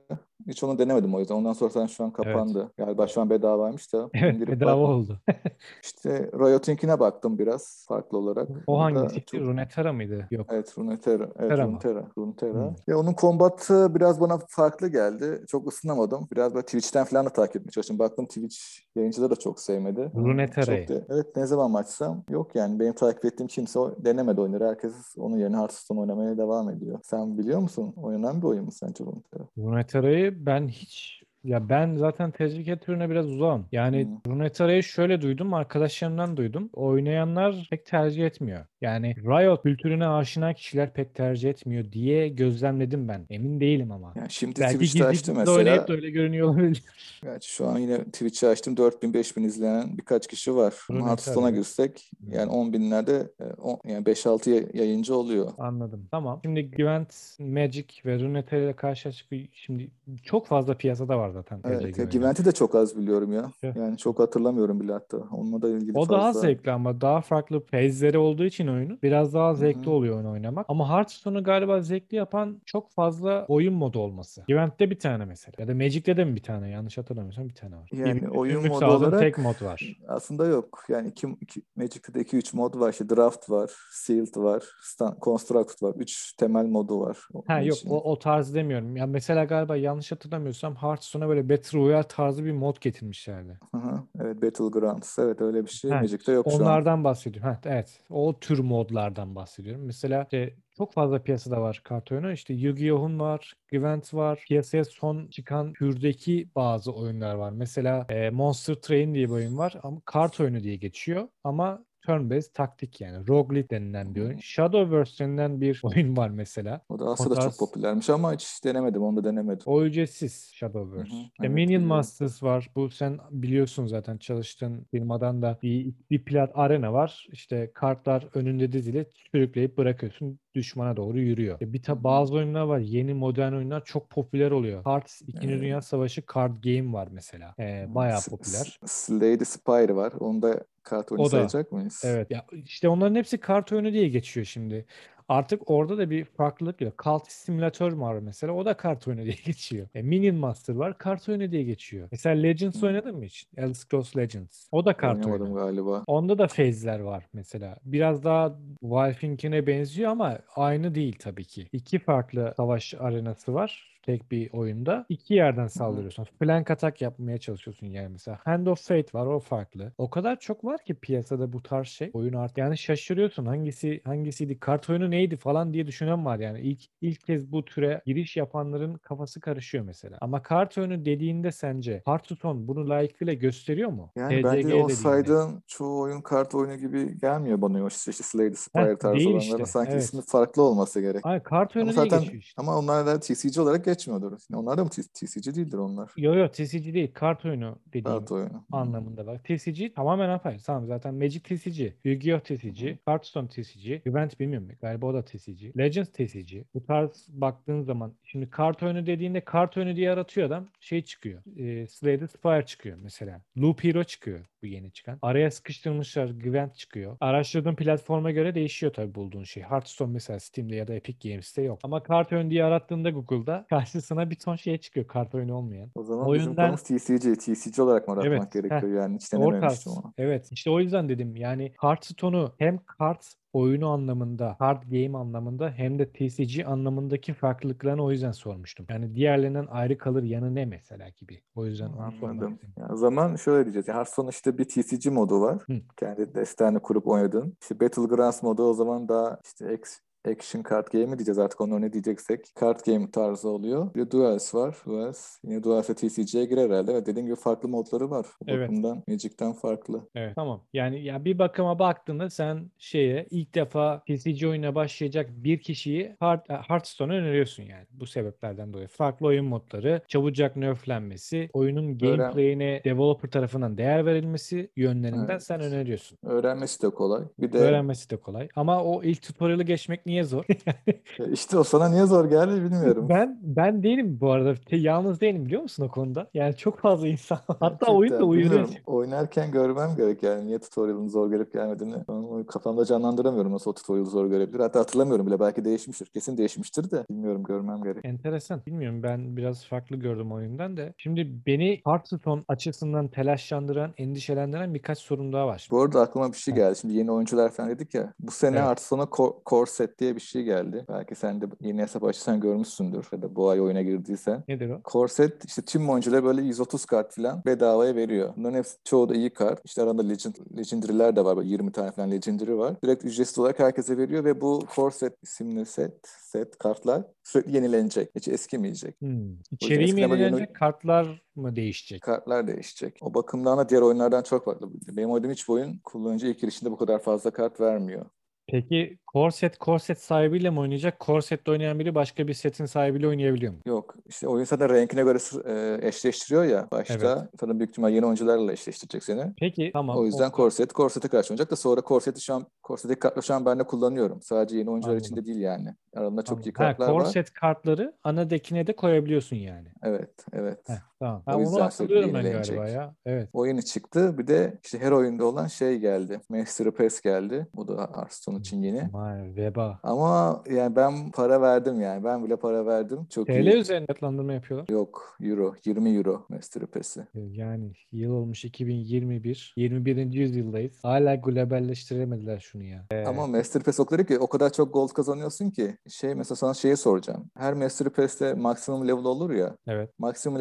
Hiç 0.50 0.64
onu 0.64 0.80
denemedim 0.80 1.16
o 1.16 1.20
yüzden. 1.20 1.36
Ondan 1.36 1.54
sonra 1.54 1.70
zaten 1.70 1.88
şu 1.88 2.04
an 2.04 2.12
kapandı. 2.12 2.72
Galiba 2.78 3.08
şu 3.08 3.22
an 3.22 3.30
bedavaymış 3.30 3.94
da. 3.94 4.10
Evet 4.24 4.48
bedava 4.48 4.72
bakmadım. 4.72 4.96
oldu. 4.96 5.18
İşte 5.84 6.30
Riot'inkine 6.34 7.00
baktım 7.00 7.40
biraz 7.40 7.86
farklı 7.88 8.18
olarak. 8.18 8.50
O 8.68 8.80
hangisiydi? 8.80 9.26
çok- 9.26 9.42
Runeterra 9.42 9.94
mıydı? 9.94 10.28
Yok. 10.32 10.48
Evet 10.52 10.78
Runeterra. 10.78 11.30
Evet 11.40 11.50
Terra? 11.50 11.66
Runeterra. 11.68 12.04
Runeterra. 12.18 12.54
Hmm. 12.68 12.76
Ya 12.88 13.00
onun 13.00 13.14
kombatı 13.14 13.96
biraz 13.96 14.22
bana 14.22 14.40
farklı 14.48 14.88
geldi. 14.88 15.44
Çok 15.48 15.68
ısınamadım. 15.68 16.28
Biraz 16.32 16.54
böyle 16.54 16.66
Twitch'ten 16.66 17.04
falan 17.06 17.26
da 17.26 17.30
takip 17.30 17.56
etmeye 17.56 17.72
çalıştım. 17.72 18.00
Baktım 18.00 18.26
Twitch 18.26 18.58
yayıncıları 18.96 19.32
da 19.32 19.36
çok 19.36 19.60
sevmedi. 19.60 20.12
Runeterra'yı. 20.16 20.88
Da- 20.88 21.06
Evet 21.10 21.36
ne 21.36 21.46
zaman 21.46 21.74
açsam 21.74 22.24
yok 22.30 22.56
yani. 22.56 22.80
Benim 22.80 22.94
takip 22.94 23.26
ettiğim 23.26 23.48
kimse 23.48 23.80
o 23.80 23.96
denemedi 24.06 24.42
oyunları. 24.42 24.68
Herkes 24.68 24.94
onun 25.18 25.38
yerine 25.38 25.58
Hearthstone 25.58 26.00
oynamaya 26.00 26.38
devam 26.38 26.70
ediyor. 26.70 27.00
Sen 27.04 27.38
biliyor 27.38 27.60
musun? 27.60 27.94
Oynanan 27.98 28.42
bir 28.42 28.48
oyun 28.48 28.66
mu 28.66 28.72
sence 28.72 29.04
Runeterra? 29.06 29.44
Runeterra'yı 29.58 30.39
ben 30.46 30.68
hiç 30.68 31.24
ya 31.44 31.70
ben 31.70 31.96
zaten 31.96 32.32
TCG 32.32 32.82
türüne 32.82 33.10
biraz 33.10 33.26
uzağım. 33.30 33.66
Yani 33.72 34.04
Hmm. 34.06 34.32
Runeterra'yı 34.34 34.84
şöyle 34.84 35.22
duydum, 35.22 35.54
arkadaşlarımdan 35.54 36.38
duydum. 36.38 36.70
Oynayanlar 36.74 37.68
pek 37.72 37.86
tercih 37.86 38.26
etmiyor. 38.26 38.66
Yani 38.82 39.16
Riot 39.16 39.64
kültürüne 39.64 40.08
aşina 40.08 40.54
kişiler 40.54 40.94
pek 40.94 41.16
tercih 41.16 41.50
etmiyor 41.50 41.92
diye 41.92 42.28
gözlemledim 42.28 43.08
ben. 43.08 43.26
Emin 43.30 43.60
değilim 43.60 43.92
ama. 43.92 44.14
Yani 44.16 44.30
şimdi 44.32 44.60
Belki 44.62 44.74
Twitch'te 44.76 45.06
açtım 45.06 45.36
mesela. 45.38 45.58
oynayıp 45.58 45.88
da 45.88 45.94
öyle 45.94 46.10
görünüyor 46.10 46.48
olabilir. 46.50 46.84
Gerçi 47.24 47.52
şu 47.52 47.68
an 47.68 47.78
yine 47.80 48.04
Twitch'i 48.04 48.48
açtım. 48.48 48.76
4000-5000 48.76 49.46
izleyen 49.46 49.98
birkaç 49.98 50.28
kişi 50.28 50.56
var. 50.56 50.74
Hearthstone'a 50.90 51.50
girsek 51.50 52.12
Hmm. 52.20 52.34
yani 52.34 52.52
10 52.52 52.74
binlerde 52.74 53.28
e, 53.42 53.46
yani 53.92 54.06
5-6 54.06 54.50
yay- 54.50 54.68
yayıncı 54.74 55.16
oluyor. 55.16 55.52
Anladım. 55.58 56.08
Tamam. 56.12 56.40
Şimdi 56.44 56.72
Gwent, 56.72 57.16
Magic 57.40 57.86
ve 58.06 58.20
Runeterra 58.20 58.62
ile 58.64 58.74
karşılaştık. 58.74 59.30
Şimdi 59.54 59.90
çok 60.24 60.48
fazla 60.48 60.74
piyasada 60.78 61.18
var 61.18 61.29
zaten 61.32 61.62
Evet, 61.64 61.82
ya 61.82 62.04
oyunu. 62.04 62.10
Gwent'i 62.10 62.46
de 62.46 62.52
çok 62.52 62.76
az 62.76 62.98
biliyorum 62.98 63.34
ya. 63.34 63.52
Yani 63.76 63.98
çok 63.98 64.20
hatırlamıyorum 64.20 64.80
bile 64.80 64.94
hatta. 64.94 65.18
Onunla 65.18 65.62
da 65.62 65.70
ilgili 65.70 65.98
O 65.98 66.10
daha 66.10 66.22
fazla. 66.22 66.40
zevkli 66.42 66.72
ama 66.72 67.02
daha 67.02 67.22
farklı 67.22 67.66
phase'leri 67.66 68.18
olduğu 68.18 68.46
için 68.46 68.68
oyunun 68.68 69.00
biraz 69.04 69.34
daha 69.34 69.54
zevkli 69.54 69.86
hı. 69.86 69.92
oluyor 69.92 70.20
onu 70.22 70.32
oynamak. 70.32 70.66
Ama 70.70 70.90
Hearthstone'u 70.90 71.44
galiba 71.44 71.82
zevkli 71.82 72.18
yapan 72.18 72.62
çok 72.66 72.92
fazla 72.92 73.46
oyun 73.48 73.74
modu 73.74 74.00
olması. 74.00 74.44
Gwent'te 74.48 74.90
bir 74.90 75.00
tane 75.00 75.26
mesela. 75.26 75.54
Ya 75.60 75.68
da 75.68 75.76
Magic'te 75.76 76.18
de 76.18 76.26
mi 76.26 76.36
bir 76.36 76.44
tane? 76.44 76.70
Yanlış 76.70 76.98
hatırlamıyorsam 76.98 77.50
bir 77.50 77.56
tane 77.56 77.76
var. 77.76 77.90
Yani 77.94 78.20
Günlük- 78.20 78.38
oyun 78.38 78.68
modu 78.68 78.86
olarak 78.86 79.20
tek 79.20 79.38
mod 79.38 79.62
var. 79.62 79.82
aslında 80.08 80.46
yok. 80.46 80.84
Yani 80.90 81.08
iki, 81.08 81.28
iki, 81.42 81.62
Magic'te 81.76 82.14
de 82.14 82.22
2-3 82.22 82.56
mod 82.56 82.80
var. 82.80 82.90
İşte 82.92 83.10
Draft 83.10 83.50
var, 83.50 83.72
Sealed 83.92 84.36
var, 84.38 84.64
Stand, 84.82 85.14
Construct 85.22 85.84
var. 85.84 85.94
3 85.98 86.34
temel 86.34 86.66
modu 86.66 87.00
var. 87.00 87.18
Ha 87.48 87.62
yok 87.62 87.78
o, 87.90 88.12
o 88.12 88.20
tarz 88.20 88.54
demiyorum. 88.56 88.96
Ya 88.96 89.06
mesela 89.06 89.44
galiba 89.44 89.76
yanlış 89.76 90.12
hatırlamıyorsam 90.12 90.76
Hearthstone'a 91.20 91.30
böyle 91.30 91.50
Battle 91.50 91.80
Royale 91.80 92.08
tarzı 92.08 92.46
bir 92.46 92.52
mod 92.52 92.76
getirmişlerdi. 92.82 93.60
Hı 93.72 93.78
hı. 93.78 94.04
Evet 94.20 94.42
Battlegrounds. 94.42 95.20
Evet 95.20 95.42
öyle 95.42 95.66
bir 95.66 95.70
şey. 95.70 95.92
Ha, 95.92 95.98
Magic'te 96.02 96.32
yok 96.32 96.46
şu 96.50 96.56
an. 96.56 96.62
Onlardan 96.62 97.04
bahsediyorum. 97.04 97.50
Ha, 97.50 97.60
evet. 97.66 98.00
O 98.10 98.40
tür 98.40 98.60
modlardan 98.60 99.36
bahsediyorum. 99.36 99.86
Mesela 99.86 100.24
işte 100.24 100.56
çok 100.78 100.94
fazla 100.94 101.24
piyasada 101.24 101.62
var 101.62 101.82
kart 101.84 102.12
oyunu. 102.12 102.32
İşte 102.32 102.54
Yu-Gi-Oh'un 102.54 103.20
var, 103.20 103.54
Gwent 103.72 104.14
var. 104.14 104.44
Piyasaya 104.48 104.86
son 104.86 105.28
çıkan 105.28 105.74
türdeki 105.74 106.50
bazı 106.56 106.94
oyunlar 106.94 107.36
var. 107.36 107.52
Mesela 107.52 108.06
e, 108.10 108.30
Monster 108.30 108.76
Train 108.76 109.14
diye 109.14 109.28
bir 109.28 109.34
oyun 109.34 109.58
var 109.58 109.76
ama 109.84 110.02
kart 110.06 110.40
oyunu 110.40 110.64
diye 110.64 110.76
geçiyor. 110.76 111.28
Ama 111.44 111.86
turn-based 112.08 112.54
taktik 112.54 113.02
yani. 113.02 113.28
Roguelite 113.28 113.70
denilen 113.76 114.16
bir 114.16 114.22
oyun. 114.22 114.32
Hmm. 114.34 114.42
Shadowverse 114.42 115.24
denilen 115.26 115.62
bir 115.62 115.82
oyun 115.84 116.18
var 116.18 116.30
mesela. 116.30 116.82
O 116.90 117.00
da 117.00 117.06
aslında 117.06 117.36
tarz- 117.36 117.44
çok 117.44 117.60
popülermiş 117.60 118.10
ama 118.10 118.34
hiç 118.34 118.64
denemedim. 118.66 119.02
Onu 119.04 119.18
da 119.18 119.24
denemedim. 119.30 119.64
O 119.66 119.84
ücretsiz 119.84 120.52
Shadowverse. 120.54 121.12
Hı 121.14 121.16
hı, 121.18 121.22
İşte 121.22 121.34
evet, 121.40 121.50
Minion 121.52 121.68
biliyorum. 121.68 121.88
Masters 121.88 122.44
var. 122.44 122.70
Bu 122.76 122.90
sen 122.90 123.20
biliyorsun 123.32 123.86
zaten 123.86 124.18
çalıştığın 124.18 124.86
firmadan 124.92 125.42
da 125.42 125.60
bir, 125.64 125.94
bir 126.12 126.24
plat 126.24 126.52
arena 126.54 126.94
var. 126.94 127.28
İşte 127.32 127.72
kartlar 127.74 128.28
önünde 128.34 128.72
dizili 128.72 129.06
sürükleyip 129.32 129.78
bırakıyorsun. 129.78 130.40
Düşmana 130.56 130.98
doğru 130.98 131.20
yürüyor. 131.20 131.58
E 131.62 131.74
bir 131.74 131.84
ta 131.84 132.04
bazı 132.04 132.34
oyunlar 132.36 132.62
var. 132.64 132.80
Yeni 132.80 133.14
modern 133.14 133.54
oyunlar 133.54 133.86
çok 133.86 134.10
popüler 134.10 134.52
oluyor. 134.52 134.84
Cards 134.86 135.22
2. 135.22 135.38
Evet. 135.48 135.62
Dünya 135.62 135.82
Savaşı 135.82 136.24
card 136.34 136.64
game 136.64 136.94
var 136.94 137.08
mesela. 137.12 137.56
E, 137.60 137.86
bayağı 137.96 138.20
popüler. 138.30 138.80
Slade 138.86 139.46
Spire 139.46 139.96
var. 139.96 140.14
Onu 140.20 140.42
da 140.42 140.64
kart 140.84 141.12
oyunu 141.12 141.24
O 141.24 141.26
da. 141.26 141.30
sayacak 141.30 141.72
mıyız? 141.72 142.02
Evet. 142.06 142.32
Ya 142.32 142.46
işte 142.66 142.90
onların 142.90 143.16
hepsi 143.16 143.38
kart 143.38 143.72
oyunu 143.72 143.94
diye 143.94 144.10
geçiyor 144.10 144.46
şimdi. 144.46 144.86
Artık 145.30 145.70
orada 145.72 145.98
da 145.98 146.10
bir 146.10 146.26
farklılık 146.26 146.82
yok. 146.82 146.94
Cult 147.04 147.32
Simulator 147.32 147.92
var 147.92 148.20
mesela. 148.20 148.54
O 148.54 148.66
da 148.66 148.74
kart 148.74 149.08
oyunu 149.08 149.24
diye 149.24 149.36
geçiyor. 149.46 149.88
E, 149.96 150.02
Minion 150.02 150.36
Master 150.36 150.74
var. 150.76 150.98
Kart 150.98 151.30
oyunu 151.30 151.52
diye 151.52 151.64
geçiyor. 151.64 152.08
Mesela 152.12 152.36
Legends 152.42 152.84
oynadın 152.84 153.16
mı 153.18 153.24
hiç? 153.26 153.46
Elder 153.58 153.74
Scrolls 153.74 154.18
Legends. 154.18 154.68
O 154.72 154.86
da 154.86 154.94
kart 154.94 155.26
Oynamadım 155.26 155.46
oyunu. 155.54 155.56
galiba. 155.60 156.04
Onda 156.08 156.38
da 156.38 156.48
phase'ler 156.48 157.00
var 157.00 157.26
mesela. 157.34 157.78
Biraz 157.86 158.24
daha 158.24 158.60
Valve'inkine 158.84 159.68
benziyor 159.68 160.12
ama 160.12 160.40
aynı 160.56 160.96
değil 160.96 161.16
tabii 161.20 161.46
ki. 161.46 161.68
İki 161.72 162.00
farklı 162.00 162.54
savaş 162.58 162.94
arenası 163.00 163.54
var 163.54 163.99
tek 164.02 164.32
bir 164.32 164.54
oyunda. 164.54 165.06
İki 165.10 165.34
yerden 165.34 165.68
saldırıyorsun. 165.68 166.24
Flank 166.40 166.72
atak 166.72 167.02
yapmaya 167.02 167.38
çalışıyorsun 167.38 167.88
yani 167.88 168.10
mesela. 168.10 168.40
Hand 168.44 168.68
of 168.68 168.88
Fate 168.88 169.08
var 169.14 169.26
o 169.26 169.40
farklı. 169.40 169.94
O 169.98 170.10
kadar 170.10 170.40
çok 170.40 170.66
var 170.66 170.84
ki 170.84 170.96
piyasada 170.96 171.54
bu 171.54 171.64
tarz 171.64 171.88
şey. 171.88 172.12
Oyun 172.14 172.34
artık 172.34 172.58
yani 172.58 172.78
şaşırıyorsun 172.78 173.46
hangisi 173.46 174.02
hangisiydi 174.06 174.60
kart 174.60 174.90
oyunu 174.90 175.12
neydi 175.12 175.36
falan 175.36 175.74
diye 175.74 175.88
düşünen 175.88 176.26
var 176.26 176.40
yani. 176.40 176.60
İlk 176.60 176.82
ilk 177.02 177.26
kez 177.26 177.52
bu 177.52 177.66
türe 177.66 178.02
giriş 178.06 178.38
yapanların 178.38 178.94
kafası 178.96 179.40
karışıyor 179.40 179.84
mesela. 179.84 180.18
Ama 180.22 180.42
kart 180.42 180.78
oyunu 180.78 181.06
dediğinde 181.06 181.52
sence 181.52 182.02
Hearthstone 182.06 182.68
bunu 182.68 182.90
layıkıyla 182.90 183.34
gösteriyor 183.34 183.90
mu? 183.90 184.12
Yani 184.16 184.42
TCG 184.42 184.46
bence 184.46 184.76
o 184.76 184.90
saydığın 184.90 185.64
çoğu 185.68 186.02
oyun 186.02 186.22
kart 186.22 186.56
oyunu 186.56 186.78
gibi 186.78 187.20
gelmiyor 187.20 187.62
bana. 187.62 187.88
İşte, 187.88 188.12
işte 188.12 188.24
Slade 188.24 188.56
Spire 188.56 188.92
Heh, 188.92 188.96
tarzı 188.96 189.30
olanların 189.30 189.40
işte, 189.40 189.66
sanki 189.66 189.92
evet. 189.92 190.04
ismi 190.04 190.22
farklı 190.22 190.64
olması 190.64 191.02
gerek. 191.02 191.26
Ay 191.26 191.44
kart 191.44 191.76
Ama 191.76 191.86
oyunu 191.86 191.96
diye 191.96 192.06
zaten 192.06 192.20
geçiyor 192.20 192.42
işte. 192.42 192.62
ama 192.62 192.78
onlar 192.78 193.06
da 193.06 193.20
TCG 193.20 193.60
olarak 193.60 193.86
geçmiyordur. 194.00 194.32
Yani 194.52 194.62
onlar 194.62 194.78
da 194.78 194.84
mı 194.84 194.90
TCG 194.90 195.56
değildir 195.56 195.78
onlar? 195.78 196.12
Yo 196.18 196.34
yo 196.36 196.48
TCG 196.48 196.94
değil 196.94 197.12
kart 197.14 197.46
oyunu 197.46 197.80
dediğim 197.88 198.20
Kart 198.20 198.32
oyunu. 198.32 198.64
anlamında 198.72 199.28
bak. 199.28 199.44
TCG 199.44 199.96
tamamen 199.96 200.30
apayrı. 200.30 200.60
Tamam 200.66 200.88
zaten 200.88 201.14
Magic 201.14 201.40
TCG, 201.40 201.80
Yu-Gi-Oh 202.04 202.40
TCG, 202.40 202.98
Hearthstone 203.06 203.48
TCG, 203.48 204.08
Event 204.08 204.40
bilmiyorum 204.40 204.68
galiba 204.82 205.06
o 205.06 205.14
da 205.14 205.26
TCG, 205.26 205.78
Legends 205.78 206.10
TCG. 206.12 206.64
Bu 206.74 206.84
tarz 206.84 207.28
baktığın 207.30 207.82
zaman 207.82 208.14
şimdi 208.24 208.50
kart 208.50 208.84
oyunu 208.84 209.06
dediğinde 209.08 209.42
kart 209.42 209.78
oyunu 209.78 209.96
diye 209.96 210.12
aratıyor 210.12 210.48
adam 210.48 210.68
şey 210.80 211.02
çıkıyor. 211.02 211.42
E, 211.58 211.88
Slay 211.88 212.20
the 212.20 212.28
Spire 212.28 212.66
çıkıyor 212.66 212.98
mesela. 213.04 213.42
Loop 213.58 213.84
Hero 213.84 214.04
çıkıyor 214.04 214.40
bu 214.62 214.66
yeni 214.66 214.92
çıkan. 214.92 215.20
Araya 215.22 215.52
sıkıştırmışlar 215.52 216.30
Gwent 216.30 216.76
çıkıyor. 216.76 217.18
Araştırdığın 217.20 217.76
platforma 217.76 218.32
göre 218.32 218.56
değişiyor 218.56 218.94
tabii 218.94 219.16
bulduğun 219.16 219.44
şey. 219.44 219.64
Hearthstone 219.64 220.14
mesela 220.14 220.40
Steam'de 220.40 220.76
ya 220.76 220.88
da 220.88 220.94
Epic 220.94 221.30
Games'te 221.30 221.62
yok. 221.62 221.80
Ama 221.84 222.04
kart 222.04 222.34
oyunu 222.34 222.50
diye 222.52 222.64
arattığında 222.64 223.10
Google'da 223.10 223.66
karşısına 223.80 224.30
bir 224.30 224.36
ton 224.36 224.56
şey 224.56 224.78
çıkıyor 224.78 225.08
kart 225.08 225.36
oyunu 225.36 225.56
olmayan. 225.56 225.90
O 225.96 226.04
zaman 226.04 226.28
O 226.28 226.34
bizim 226.34 226.48
yönden- 226.48 226.64
konumuz 226.64 226.84
TCG. 226.84 227.36
TCG 227.40 227.80
olarak 227.80 228.08
mı 228.08 228.22
Evet, 228.24 228.52
gerekiyor 228.54 229.02
yani? 229.02 229.16
Hiç 229.16 229.34
denememiştim 229.34 229.92
ama. 229.98 230.14
Evet. 230.18 230.48
İşte 230.52 230.70
o 230.70 230.80
yüzden 230.80 231.10
dedim 231.10 231.36
yani 231.36 231.74
Hearthstone'u 231.82 232.54
hem 232.58 232.78
kart 232.78 233.34
oyunu 233.54 233.88
anlamında, 233.90 234.58
card 234.60 234.84
game 234.84 235.18
anlamında 235.18 235.70
hem 235.70 236.00
de 236.00 236.12
TCG 236.12 236.66
anlamındaki 236.66 237.34
farklılıklarını 237.34 238.04
o 238.04 238.12
yüzden 238.12 238.32
sormuştum. 238.32 238.86
Yani 238.90 239.16
diğerlerinden 239.16 239.68
ayrı 239.70 239.98
kalır 239.98 240.24
yanı 240.24 240.56
ne 240.56 240.66
mesela 240.66 241.10
gibi. 241.10 241.42
O 241.56 241.66
yüzden 241.66 241.88
onu 241.90 242.14
istedim. 242.14 242.60
Ya 242.78 242.90
o 242.94 242.96
zaman 242.96 243.36
şöyle 243.36 243.64
diyeceğiz. 243.66 243.88
Yani 243.88 243.96
Hearthstone 243.98 244.30
işte 244.30 244.58
bir 244.58 244.64
TCG 244.66 245.06
modu 245.12 245.42
var. 245.42 245.58
Hı. 245.68 245.74
Kendi 245.98 246.36
desteni 246.36 246.80
kurup 246.80 247.08
oynadın. 247.08 247.58
İşte 247.62 247.80
Battlegrounds 247.80 248.44
modu 248.44 248.64
o 248.64 248.74
zaman 248.74 249.10
daha 249.10 249.40
işte 249.46 249.66
ex- 249.66 250.00
action 250.28 250.64
card 250.70 250.88
game 250.92 251.06
mi 251.06 251.18
diyeceğiz 251.18 251.40
artık 251.40 251.62
onları 251.62 251.82
ne 251.82 251.94
diyeceksek. 251.94 252.46
Card 252.62 252.80
game 252.86 253.12
tarzı 253.12 253.50
oluyor. 253.50 253.94
Bir 253.96 254.00
de 254.00 254.12
Duels 254.12 254.56
var. 254.56 254.78
Duels. 254.86 255.38
Yine 255.44 255.64
Duels'e 255.64 255.94
TCG'ye 255.96 256.46
girer 256.46 256.70
herhalde. 256.70 256.94
Ve 256.94 257.06
dediğim 257.06 257.26
gibi 257.28 257.36
farklı 257.36 257.70
modları 257.70 258.10
var. 258.10 258.26
Bu 258.42 258.46
Evet. 258.52 258.70
bakımdan 258.70 259.04
Magic'ten 259.08 259.54
farklı. 259.54 260.08
Evet 260.16 260.36
tamam. 260.36 260.64
Yani 260.74 261.04
ya 261.04 261.26
bir 261.26 261.40
bakıma 261.40 261.80
baktığında 261.80 262.30
sen 262.30 262.72
şeye 262.78 263.28
ilk 263.30 263.56
defa 263.56 264.04
TCG 264.08 264.44
oyuna 264.48 264.76
başlayacak 264.76 265.30
bir 265.32 265.60
kişiyi 265.60 266.16
Heart, 266.20 266.50
Hearthstone'a 266.50 267.16
öneriyorsun 267.16 267.64
yani. 267.64 267.86
Bu 267.92 268.06
sebeplerden 268.06 268.74
dolayı. 268.74 268.88
Farklı 268.88 269.28
oyun 269.28 269.46
modları, 269.46 270.02
çabucak 270.08 270.56
nerflenmesi, 270.56 271.50
oyunun 271.54 271.98
gameplay'ine 271.98 272.82
developer 272.86 273.30
tarafından 273.32 273.78
değer 273.78 274.06
verilmesi 274.06 274.72
yönlerinden 274.76 275.28
Evet. 275.32 275.44
sen 275.44 275.62
öneriyorsun. 275.62 276.18
Öğrenmesi 276.24 276.82
de 276.82 276.90
kolay. 276.90 277.24
Bir 277.40 277.52
de 277.52 277.58
Öğrenmesi 277.58 278.10
de 278.10 278.18
kolay. 278.18 278.48
Ama 278.56 278.84
o 278.84 279.04
ilk 279.04 279.22
tutorial'ı 279.22 279.64
geçmek 279.64 280.06
niye 280.10 280.24
zor? 280.24 280.46
İşte 281.32 281.58
o 281.58 281.64
sana 281.64 281.90
niye 281.90 282.06
zor 282.06 282.26
geldi 282.26 282.64
bilmiyorum. 282.64 283.10
ben 283.10 283.40
ben 283.42 283.84
değilim 283.84 284.18
bu 284.22 284.32
arada. 284.32 284.56
Te- 284.56 284.76
Yalnız 284.78 285.22
değilim 285.22 285.46
biliyor 285.46 285.62
musun 285.62 285.84
o 285.86 285.92
konuda? 285.92 286.28
Yani 286.34 286.56
çok 286.56 286.80
fazla 286.80 287.08
insan. 287.08 287.40
Hatta 287.60 287.86
oyun 287.94 288.14
da 288.14 288.32
bilmiyorum. 288.32 288.70
Oynarken 288.86 289.52
görmem 289.52 289.90
gerek 289.98 290.24
yani. 290.24 290.48
Niye 290.48 290.60
tutorial'ın 290.60 291.08
zor 291.08 291.32
gelip 291.32 291.54
gelmediğini 291.54 291.96
Onu 292.08 292.46
kafamda 292.46 292.86
canlandıramıyorum 292.86 293.54
nasıl 293.54 293.72
o 293.72 293.74
tutorial'ı 293.74 294.06
zor 294.10 294.26
görebilir. 294.28 294.60
Hatta 294.60 294.80
hatırlamıyorum 294.80 295.28
bile. 295.28 295.40
Belki 295.40 295.66
değişmiştir. 295.66 296.06
Kesin 296.06 296.38
değişmiştir 296.38 296.92
de. 296.92 297.06
Bilmiyorum 297.10 297.44
görmem 297.44 297.84
gerek. 297.84 298.06
Enteresan. 298.06 298.62
Bilmiyorum 298.68 299.04
ben 299.04 299.38
biraz 299.38 299.66
farklı 299.66 299.96
gördüm 299.96 300.32
oyundan 300.32 300.78
da. 300.78 300.94
Şimdi 300.98 301.28
beni 301.48 301.82
Hearthstone 301.86 302.42
açısından 302.48 303.08
telaşlandıran, 303.08 303.94
endişelendiren 303.98 304.74
birkaç 304.74 304.98
sorun 304.98 305.34
daha 305.34 305.48
var. 305.48 305.68
Bu 305.72 305.82
arada 305.82 306.02
aklıma 306.02 306.32
bir 306.32 306.38
şey 306.38 306.54
geldi. 306.56 306.76
Şimdi 306.82 306.94
yeni 306.94 307.12
oyuncular 307.12 307.52
falan 307.52 307.70
dedik 307.70 307.94
ya. 307.94 308.14
Bu 308.20 308.32
sene 308.32 308.58
Evet. 308.58 308.68
artık 308.68 308.86
sonra 308.86 309.08
Core, 309.12 309.34
Core 309.46 309.70
Set 309.70 309.99
diye 310.00 310.16
bir 310.16 310.22
şey 310.22 310.44
geldi. 310.44 310.86
Belki 310.90 311.16
sen 311.16 311.42
de 311.42 311.46
yeni 311.62 311.82
hesap 311.82 312.04
açırsan 312.04 312.40
görmüşsündür. 312.40 313.08
Ya 313.12 313.22
da 313.22 313.36
bu 313.36 313.50
ay 313.50 313.62
oyuna 313.62 313.82
girdiysen. 313.82 314.44
Nedir 314.48 314.70
o? 314.70 314.82
Corset 314.92 315.46
işte 315.46 315.62
tüm 315.62 315.90
oyunculara 315.90 316.24
böyle 316.24 316.42
130 316.42 316.86
kart 316.86 317.16
falan 317.16 317.42
bedavaya 317.46 317.96
veriyor. 317.96 318.34
Bunların 318.38 318.58
hepsi 318.58 318.78
çoğu 318.84 319.10
da 319.10 319.16
iyi 319.16 319.30
kart. 319.30 319.62
İşte 319.66 319.82
aranda 319.82 320.04
Legend, 320.04 320.36
Legendary'ler 320.58 321.16
de 321.16 321.26
var. 321.26 321.38
Böyle 321.38 321.50
20 321.50 321.72
tane 321.72 321.92
falan 321.92 322.12
Legendary 322.12 322.58
var. 322.58 322.76
Direkt 322.84 323.06
ücretsiz 323.06 323.40
olarak 323.40 323.60
herkese 323.60 323.98
veriyor 323.98 324.24
ve 324.26 324.42
bu 324.42 324.64
Corset 324.76 325.14
isimli 325.24 325.66
set, 325.66 325.94
set 326.04 326.58
kartlar 326.58 327.04
sürekli 327.24 327.56
yenilenecek. 327.56 328.10
Hiç 328.16 328.28
eskimeyecek. 328.28 329.02
Hmm. 329.02 329.34
İçeriği 329.52 329.94
mi 329.94 330.02
yenilenecek, 330.02 330.40
yeni- 330.40 330.54
kartlar 330.54 331.24
mı 331.36 331.56
değişecek? 331.56 332.02
Kartlar 332.02 332.48
değişecek. 332.48 332.98
O 333.02 333.14
bakımdan 333.14 333.58
da 333.58 333.70
diğer 333.70 333.82
oyunlardan 333.82 334.24
çok 334.24 334.46
farklı. 334.46 334.70
Benim 334.98 335.10
oynadığım 335.12 335.32
hiçbir 335.32 335.54
oyun 335.54 335.78
kullanıcı 335.84 336.28
ilk 336.28 336.40
girişinde 336.40 336.72
bu 336.72 336.78
kadar 336.78 337.00
fazla 337.00 337.32
kart 337.32 337.60
vermiyor. 337.62 338.06
Peki 338.52 338.98
core 339.14 339.32
set, 339.32 339.60
core 339.60 339.80
set 339.80 340.02
sahibiyle 340.02 340.50
mi 340.50 340.60
oynayacak? 340.60 341.00
Core 341.06 341.22
sette 341.22 341.52
oynayan 341.52 341.80
biri 341.80 341.96
başka 341.96 342.28
bir 342.28 342.34
setin 342.34 342.66
sahibiyle 342.66 343.08
oynayabiliyor 343.08 343.54
mu? 343.54 343.60
Yok. 343.66 343.96
işte 344.06 344.28
oyun 344.28 344.44
zaten 344.46 344.70
renkine 344.70 345.04
göre 345.04 345.18
e, 345.46 345.88
eşleştiriyor 345.88 346.44
ya 346.44 346.68
başta. 346.72 347.30
Zaten 347.40 347.60
büyük 347.60 347.70
ihtimal 347.72 347.92
yeni 347.94 348.06
oyuncularla 348.06 348.52
eşleştirecek 348.52 349.04
seni. 349.04 349.34
Peki 349.40 349.70
tamam. 349.74 349.98
O 349.98 350.06
yüzden 350.06 350.30
o- 350.30 350.32
korset, 350.32 350.74
korsete 350.74 351.08
karşı 351.08 351.34
oynayacak 351.34 351.52
da 351.52 351.56
sonra 351.56 351.82
korseti 351.82 352.22
şu 352.22 352.34
an, 352.34 352.46
korseteki 352.64 353.00
kartları 353.00 353.26
şu 353.26 353.34
an 353.34 353.46
ben 353.46 353.60
de 353.60 353.64
kullanıyorum. 353.64 354.22
Sadece 354.22 354.58
yeni 354.58 354.70
oyuncular 354.70 354.96
için 354.98 355.14
Anladım. 355.14 355.24
de 355.24 355.28
değil 355.28 355.42
yani. 355.42 355.76
Aralarında 355.96 356.22
çok 356.24 356.46
iyi 356.46 356.54
Tamam. 356.54 356.68
Ha, 356.72 356.78
kartlar 356.78 356.94
core 356.94 357.04
var. 357.04 357.10
set 357.12 357.32
kartları 357.34 357.94
ana 358.04 358.30
dekine 358.30 358.68
de 358.68 358.76
koyabiliyorsun 358.76 359.36
yani. 359.36 359.68
Evet, 359.84 360.26
evet. 360.34 360.70
Heh, 360.70 360.76
tamam. 361.00 361.22
Ha, 361.26 361.38
onu 361.38 361.62
hatırlıyorum 361.62 362.14
ben 362.14 362.32
galiba 362.32 362.70
ya. 362.70 362.96
Evet. 363.06 363.30
O 363.34 363.46
yeni 363.46 363.66
çıktı. 363.66 364.18
Bir 364.18 364.28
de 364.28 364.60
işte 364.64 364.80
her 364.80 364.92
oyunda 364.92 365.26
olan 365.26 365.48
şey 365.48 365.80
geldi. 365.80 366.22
Master 366.30 366.72
Pass 366.72 367.02
geldi. 367.02 367.48
Bu 367.56 367.68
da 367.68 367.90
Hearthstone 367.96 368.38
için 368.38 368.62
yeni. 368.62 368.90
Vay 368.94 369.36
veba. 369.36 369.80
Ama 369.84 370.44
yani 370.52 370.76
ben 370.76 371.12
para 371.12 371.42
verdim 371.42 371.82
yani. 371.82 372.04
Ben 372.04 372.26
bile 372.26 372.36
para 372.36 372.66
verdim. 372.66 373.08
Çok 373.10 373.28
TL 373.28 373.32
iyi. 373.32 373.54
üzerinde 373.54 373.86
fiyatlandırma 373.86 374.34
yapıyorlar. 374.34 374.68
Yok, 374.70 375.18
euro. 375.22 375.56
20 375.66 375.98
euro 375.98 376.26
Master 376.30 376.66
Pass'i. 376.66 377.08
Yani 377.16 377.72
yıl 377.92 378.12
olmuş 378.12 378.46
2021. 378.46 379.54
21. 379.58 380.14
yüzyıldayız. 380.14 380.84
Hala 380.84 381.16
globalleştiremediler 381.16 382.40
şunu 382.40 382.64
ya. 382.64 382.86
Ama 383.08 383.28
Master 383.28 383.64
Pass 383.64 383.80
o 383.80 383.86
kadar 383.86 384.06
ki 384.06 384.20
o 384.20 384.28
kadar 384.28 384.50
çok 384.54 384.74
gold 384.74 384.90
kazanıyorsun 384.90 385.50
ki 385.50 385.78
şey 385.90 386.16
mesela 386.16 386.36
sana 386.36 386.54
şeyi 386.54 386.78
soracağım. 386.78 387.30
Her 387.38 387.54
Master 387.54 387.90
Pass'te 387.90 388.34
maksimum 388.34 388.88
level 388.88 389.06
olur 389.06 389.32
ya. 389.32 389.56
Evet. 389.68 389.90
Maksimum 390.00 390.40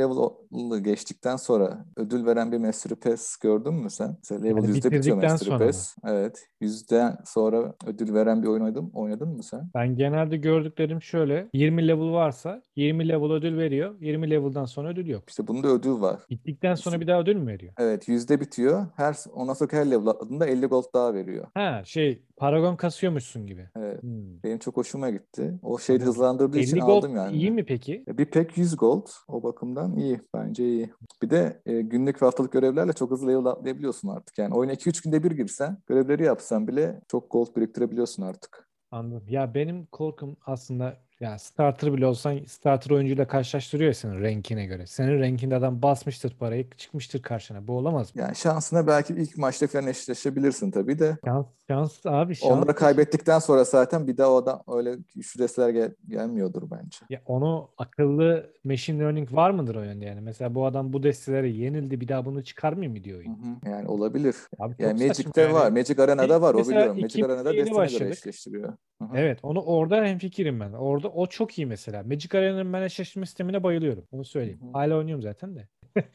level'ı 0.52 0.78
geçtikten 0.78 1.36
sonra 1.36 1.84
ödül 1.96 2.26
veren 2.26 2.52
bir 2.52 2.58
Master 2.58 2.94
Pass 2.94 3.36
gördün 3.36 3.74
mü 3.74 3.90
sen? 3.90 4.16
Mesela 4.18 4.40
level 4.40 4.62
Yani 4.62 4.68
yüzde 4.68 4.90
bitiyor 4.90 5.16
Master 5.16 5.46
sonra 5.46 5.58
mı? 5.58 5.66
Pass. 5.66 5.96
Evet. 6.04 6.48
Yüzden 6.60 7.18
sonra 7.24 7.74
ödül 7.86 8.14
veren 8.14 8.42
bir 8.42 8.48
oyun 8.48 8.60
oynadın, 8.60 8.90
oynadın 8.94 9.28
mı 9.28 9.42
sen? 9.42 9.70
Ben 9.74 9.96
genelde 9.96 10.36
gördüklerim 10.36 11.02
şöyle. 11.02 11.48
20 11.52 11.88
level 11.88 12.12
varsa 12.12 12.62
20 12.76 13.08
level 13.08 13.30
ödül 13.30 13.58
veriyor. 13.58 13.94
20 14.00 14.30
level'dan 14.30 14.64
sonra 14.64 14.88
ödül 14.88 15.06
yok. 15.06 15.24
İşte 15.28 15.46
bunda 15.46 15.68
ödül 15.68 16.00
var. 16.00 16.20
Bittikten 16.30 16.74
sonra 16.74 17.00
bir 17.00 17.06
daha 17.06 17.20
ödül 17.20 17.36
mü 17.36 17.46
veriyor? 17.52 17.72
Evet 17.78 18.08
yüzde 18.08 18.40
bitiyor. 18.40 18.86
Her 18.96 19.16
ondan 19.32 19.54
sonra 19.54 19.72
her 19.72 19.90
level 19.90 20.06
atladığında 20.06 20.46
50 20.46 20.66
gold 20.66 20.84
daha 20.94 21.14
veriyor. 21.14 21.46
Ha 21.54 21.82
şey 21.84 22.22
paragon 22.36 22.76
kasıyormuşsun 22.76 23.46
gibi. 23.46 23.68
Evet. 23.76 24.02
Hmm. 24.02 24.42
Benim 24.44 24.58
çok 24.58 24.76
hoşuma 24.76 25.10
gitti. 25.10 25.58
O 25.62 25.78
şeyi 25.78 25.98
hızlandırdığı 25.98 26.58
50 26.58 26.64
için 26.64 26.78
gold 26.78 26.88
aldım 26.88 27.16
yani. 27.16 27.36
iyi 27.36 27.50
mi 27.50 27.64
peki? 27.64 28.04
Bir 28.08 28.24
pek 28.24 28.58
100 28.58 28.76
gold. 28.76 29.06
O 29.28 29.42
bakımdan 29.42 29.96
iyi. 29.96 30.20
Bence 30.38 30.68
iyi. 30.68 30.90
Bir 31.22 31.30
de 31.30 31.62
e, 31.66 31.80
günlük 31.80 32.22
ve 32.22 32.26
haftalık 32.26 32.52
görevlerle 32.52 32.92
çok 32.92 33.10
hızlı 33.10 33.28
level 33.28 33.44
atlayabiliyorsun 33.44 34.08
artık. 34.08 34.38
Yani 34.38 34.54
oyuna 34.54 34.72
2-3 34.72 35.04
günde 35.04 35.22
bir 35.24 35.30
girsen, 35.30 35.78
görevleri 35.86 36.24
yapsan 36.24 36.68
bile 36.68 37.00
çok 37.08 37.30
gold 37.30 37.56
biriktirebiliyorsun 37.56 38.22
artık. 38.22 38.68
Anladım. 38.90 39.28
Ya 39.28 39.54
benim 39.54 39.86
korkum 39.86 40.36
aslında 40.46 40.96
ya 41.20 41.38
starter 41.38 41.92
bile 41.92 42.06
olsan 42.06 42.38
starter 42.46 42.90
oyuncuyla 42.90 43.26
karşılaştırıyor 43.28 43.92
senin 43.92 44.22
rankine 44.22 44.66
göre. 44.66 44.86
Senin 44.86 45.20
rankinde 45.20 45.56
adam 45.56 45.82
basmıştır 45.82 46.36
parayı 46.38 46.70
çıkmıştır 46.70 47.22
karşına. 47.22 47.68
Bu 47.68 47.72
olamaz 47.72 48.14
mı? 48.14 48.22
Yani 48.22 48.36
şansına 48.36 48.86
belki 48.86 49.14
ilk 49.14 49.36
maçta 49.38 49.66
falan 49.66 49.86
eşleşebilirsin 49.86 50.70
tabii 50.70 50.98
de. 50.98 51.18
Şans, 51.24 51.46
şans 51.68 52.06
abi 52.06 52.34
şans. 52.34 52.50
Onları 52.52 52.74
kaybettikten 52.74 53.38
sonra 53.38 53.64
zaten 53.64 54.06
bir 54.06 54.16
daha 54.16 54.30
o 54.32 54.36
adam 54.36 54.62
öyle 54.68 54.96
desteler 55.38 55.68
gel- 55.70 55.94
gelmiyordur 56.08 56.62
bence. 56.70 56.98
Ya 57.10 57.22
onu 57.26 57.68
akıllı 57.78 58.52
machine 58.64 59.02
learning 59.02 59.32
var 59.34 59.50
mıdır 59.50 59.74
o 59.74 59.82
yönde 59.82 60.04
yani? 60.04 60.20
Mesela 60.20 60.54
bu 60.54 60.66
adam 60.66 60.92
bu 60.92 61.02
destelere 61.02 61.48
yenildi 61.48 62.00
bir 62.00 62.08
daha 62.08 62.24
bunu 62.24 62.44
çıkarmıyor 62.44 62.92
mu 62.92 63.04
diyor 63.04 63.18
oyun? 63.18 63.30
hı. 63.34 63.70
Yani 63.70 63.88
olabilir. 63.88 64.36
Abi 64.58 64.74
Yani 64.78 65.06
Magic'te 65.08 65.40
yani. 65.40 65.54
var. 65.54 65.70
Magic 65.72 66.02
Arena'da 66.02 66.42
var. 66.42 66.54
O 66.54 66.58
Mesela 66.58 66.80
biliyorum. 66.80 67.00
Magic 67.00 67.24
Arena'da 67.24 67.52
göre 67.52 67.74
başladık. 67.74 68.12
eşleştiriyor. 68.12 68.68
Hı 69.02 69.04
hı. 69.04 69.16
Evet 69.16 69.38
onu 69.42 69.60
orada 69.62 70.04
hemfikirim 70.04 70.60
ben. 70.60 70.72
Orada 70.72 71.07
o 71.08 71.26
çok 71.26 71.58
iyi 71.58 71.66
mesela. 71.66 72.02
Magic 72.02 72.38
Arena'nın 72.38 72.72
ben 72.72 72.82
eşleştirme 72.82 73.26
sistemine 73.26 73.62
bayılıyorum. 73.62 74.04
Onu 74.12 74.24
söyleyeyim. 74.24 74.60
Hı 74.62 74.66
hı. 74.66 74.72
Hala 74.72 74.96
oynuyorum 74.96 75.22
zaten 75.22 75.56
de. 75.56 75.68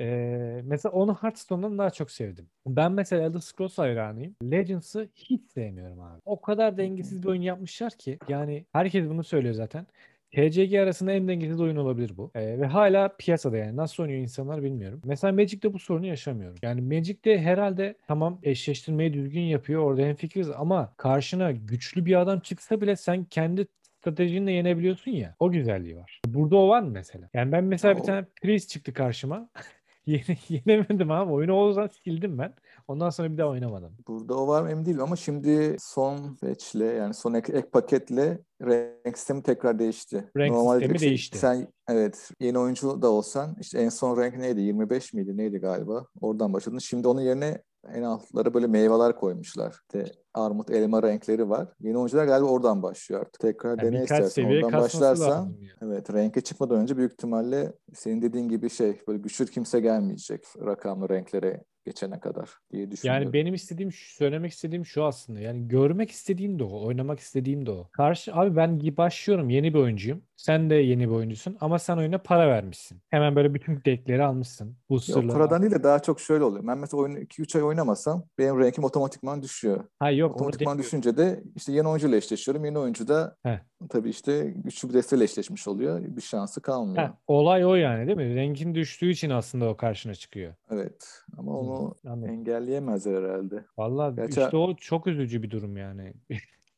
Ee, 0.00 0.60
mesela 0.64 0.92
onu 0.92 1.14
Hearthstone'dan 1.14 1.78
daha 1.78 1.90
çok 1.90 2.10
sevdim. 2.10 2.48
Ben 2.66 2.92
mesela 2.92 3.22
Elder 3.22 3.38
Scrolls 3.38 3.78
hayranıyım. 3.78 4.34
Legends'ı 4.42 5.08
hiç 5.14 5.42
sevmiyorum 5.54 6.00
abi. 6.00 6.20
O 6.24 6.40
kadar 6.40 6.76
dengesiz 6.76 7.22
bir 7.22 7.28
oyun 7.28 7.42
yapmışlar 7.42 7.92
ki 7.92 8.18
yani 8.28 8.66
herkes 8.72 9.08
bunu 9.08 9.24
söylüyor 9.24 9.54
zaten. 9.54 9.86
TCG 10.32 10.74
arasında 10.74 11.12
en 11.12 11.28
dengesiz 11.28 11.60
oyun 11.60 11.76
olabilir 11.76 12.16
bu. 12.16 12.30
Ee, 12.34 12.60
ve 12.60 12.66
hala 12.66 13.16
piyasada 13.16 13.56
yani 13.56 13.76
nasıl 13.76 14.02
oynuyor 14.02 14.20
insanlar 14.20 14.62
bilmiyorum. 14.62 15.00
Mesela 15.04 15.32
Magic'te 15.32 15.72
bu 15.72 15.78
sorunu 15.78 16.06
yaşamıyorum. 16.06 16.56
Yani 16.62 16.80
Magic'te 16.80 17.38
herhalde 17.38 17.94
tamam 18.08 18.38
eşleştirmeyi 18.42 19.12
düzgün 19.12 19.40
yapıyor 19.40 19.82
orada 19.82 20.02
hemfikiriz 20.02 20.50
ama 20.50 20.92
karşına 20.96 21.52
güçlü 21.52 22.04
bir 22.06 22.20
adam 22.20 22.40
çıksa 22.40 22.80
bile 22.80 22.96
sen 22.96 23.24
kendi 23.24 23.66
stratejinle 24.10 24.52
yenebiliyorsun 24.52 25.10
ya. 25.10 25.34
O 25.40 25.50
güzelliği 25.50 25.96
var. 25.96 26.20
Burada 26.26 26.56
o 26.56 26.68
var 26.68 26.82
mı 26.82 26.90
mesela? 26.90 27.28
Yani 27.34 27.52
ben 27.52 27.64
mesela 27.64 27.96
bir 27.96 28.02
tane 28.02 28.26
priest 28.42 28.68
çıktı 28.68 28.92
karşıma. 28.92 29.48
Yene- 30.06 30.38
Yenemedim 30.48 31.10
abi. 31.10 31.32
Oyunu 31.32 31.58
o 31.60 31.68
yüzden 31.68 31.86
sildim 32.04 32.38
ben. 32.38 32.54
Ondan 32.88 33.10
sonra 33.10 33.32
bir 33.32 33.38
daha 33.38 33.48
oynamadım. 33.48 33.96
Burada 34.08 34.34
o 34.34 34.48
var 34.48 34.62
mı 34.62 34.70
emin 34.70 34.84
değilim 34.84 35.02
ama 35.02 35.16
şimdi 35.16 35.76
son 35.80 36.34
patch'le 36.34 36.74
yani 36.74 37.14
son 37.14 37.34
ek, 37.34 37.52
ek 37.52 37.68
paketle 37.72 38.38
renk 38.62 39.18
sistemi 39.18 39.42
tekrar 39.42 39.78
değişti. 39.78 40.24
Renk 40.36 40.52
Normalde 40.54 40.78
sistemi 40.78 40.96
işte 40.96 41.06
değişti. 41.08 41.38
Sen 41.38 41.68
evet 41.88 42.30
yeni 42.40 42.58
oyuncu 42.58 43.02
da 43.02 43.10
olsan 43.10 43.56
işte 43.60 43.78
en 43.78 43.88
son 43.88 44.20
renk 44.22 44.36
neydi? 44.36 44.60
25 44.60 45.12
miydi? 45.12 45.36
Neydi 45.36 45.58
galiba? 45.58 46.06
Oradan 46.20 46.52
başladın. 46.52 46.78
Şimdi 46.78 47.08
onun 47.08 47.20
yerine 47.20 47.62
en 47.94 48.02
altlara 48.02 48.54
böyle 48.54 48.66
meyveler 48.66 49.16
koymuşlar. 49.16 49.72
İşte 49.72 50.12
armut, 50.34 50.70
elma 50.70 51.02
renkleri 51.02 51.48
var. 51.48 51.68
Yeni 51.80 51.98
oyuncular 51.98 52.24
galiba 52.24 52.46
oradan 52.48 52.82
başlıyor 52.82 53.20
artık. 53.20 53.40
Tekrar 53.40 53.70
Yani 53.70 53.82
dene 53.82 54.02
istersen. 54.02 54.60
kasması 54.60 55.00
başlarsan 55.00 55.44
yani. 55.44 55.56
evet 55.82 56.14
renke 56.14 56.40
çıkmadan 56.40 56.78
önce 56.78 56.96
büyük 56.96 57.12
ihtimalle 57.12 57.72
senin 57.94 58.22
dediğin 58.22 58.48
gibi 58.48 58.70
şey 58.70 59.00
böyle 59.08 59.18
güçlü 59.18 59.46
kimse 59.46 59.80
gelmeyecek 59.80 60.44
rakamlı 60.64 61.08
renklere 61.08 61.64
geçene 61.86 62.20
kadar 62.20 62.50
diye 62.72 62.90
düşünüyorum. 62.90 63.22
Yani 63.22 63.32
benim 63.32 63.54
istediğim, 63.54 63.90
söylemek 63.92 64.52
istediğim 64.52 64.86
şu 64.86 65.04
aslında. 65.04 65.40
Yani 65.40 65.68
görmek 65.68 66.10
istediğim 66.10 66.58
de 66.58 66.64
o, 66.64 66.86
oynamak 66.86 67.20
istediğim 67.20 67.66
de 67.66 67.70
o. 67.70 67.88
Karşı 67.92 68.34
abi 68.34 68.56
ben 68.56 68.80
başlıyorum, 68.96 69.50
yeni 69.50 69.74
bir 69.74 69.78
oyuncuyum. 69.78 70.22
Sen 70.36 70.70
de 70.70 70.74
yeni 70.74 71.08
bir 71.08 71.14
oyuncusun 71.14 71.56
ama 71.60 71.78
sen 71.78 71.96
oyuna 71.96 72.18
para 72.18 72.48
vermişsin. 72.48 73.00
Hemen 73.10 73.36
böyle 73.36 73.54
bütün 73.54 73.80
deckleri 73.86 74.24
almışsın. 74.24 74.76
Boosterları. 74.90 75.28
paradan 75.28 75.62
değil 75.62 75.72
de 75.72 75.82
daha 75.82 75.98
çok 75.98 76.20
şöyle 76.20 76.44
oluyor. 76.44 76.66
Ben 76.66 76.78
mesela 76.78 77.00
oyunu 77.02 77.18
2-3 77.18 77.58
ay 77.58 77.64
oynamasam 77.64 78.24
benim 78.38 78.58
rankim 78.58 78.84
otomatikman 78.84 79.42
düşüyor. 79.42 79.84
Ha 79.98 80.10
yok 80.10 80.34
Otomatikman 80.34 80.78
düşünce 80.78 81.16
de 81.16 81.42
işte 81.56 81.72
yeni 81.72 81.88
oyuncuyla 81.88 82.16
eşleşiyorum. 82.16 82.64
Yeni 82.64 82.78
oyuncu 82.78 83.08
da 83.08 83.36
Heh. 83.42 83.58
tabii 83.88 84.10
işte 84.10 84.54
güçlü 84.56 84.88
bir 84.88 84.94
desteyle 84.94 85.24
eşleşmiş 85.24 85.68
oluyor. 85.68 86.00
Bir 86.16 86.22
şansı 86.22 86.62
kalmıyor. 86.62 86.96
Ha, 86.96 87.18
olay 87.26 87.64
o 87.66 87.74
yani 87.74 88.06
değil 88.06 88.16
mi? 88.16 88.34
Renkin 88.34 88.74
düştüğü 88.74 89.10
için 89.10 89.30
aslında 89.30 89.68
o 89.68 89.76
karşına 89.76 90.14
çıkıyor. 90.14 90.54
Evet 90.70 91.22
ama 91.38 91.58
onu 91.58 91.94
anladım. 92.06 92.30
engelleyemezler 92.34 93.22
herhalde. 93.22 93.64
Vallahi 93.78 94.16
Gerçi 94.16 94.40
işte 94.40 94.56
o 94.56 94.76
çok 94.76 95.06
üzücü 95.06 95.42
bir 95.42 95.50
durum 95.50 95.76
yani. 95.76 96.12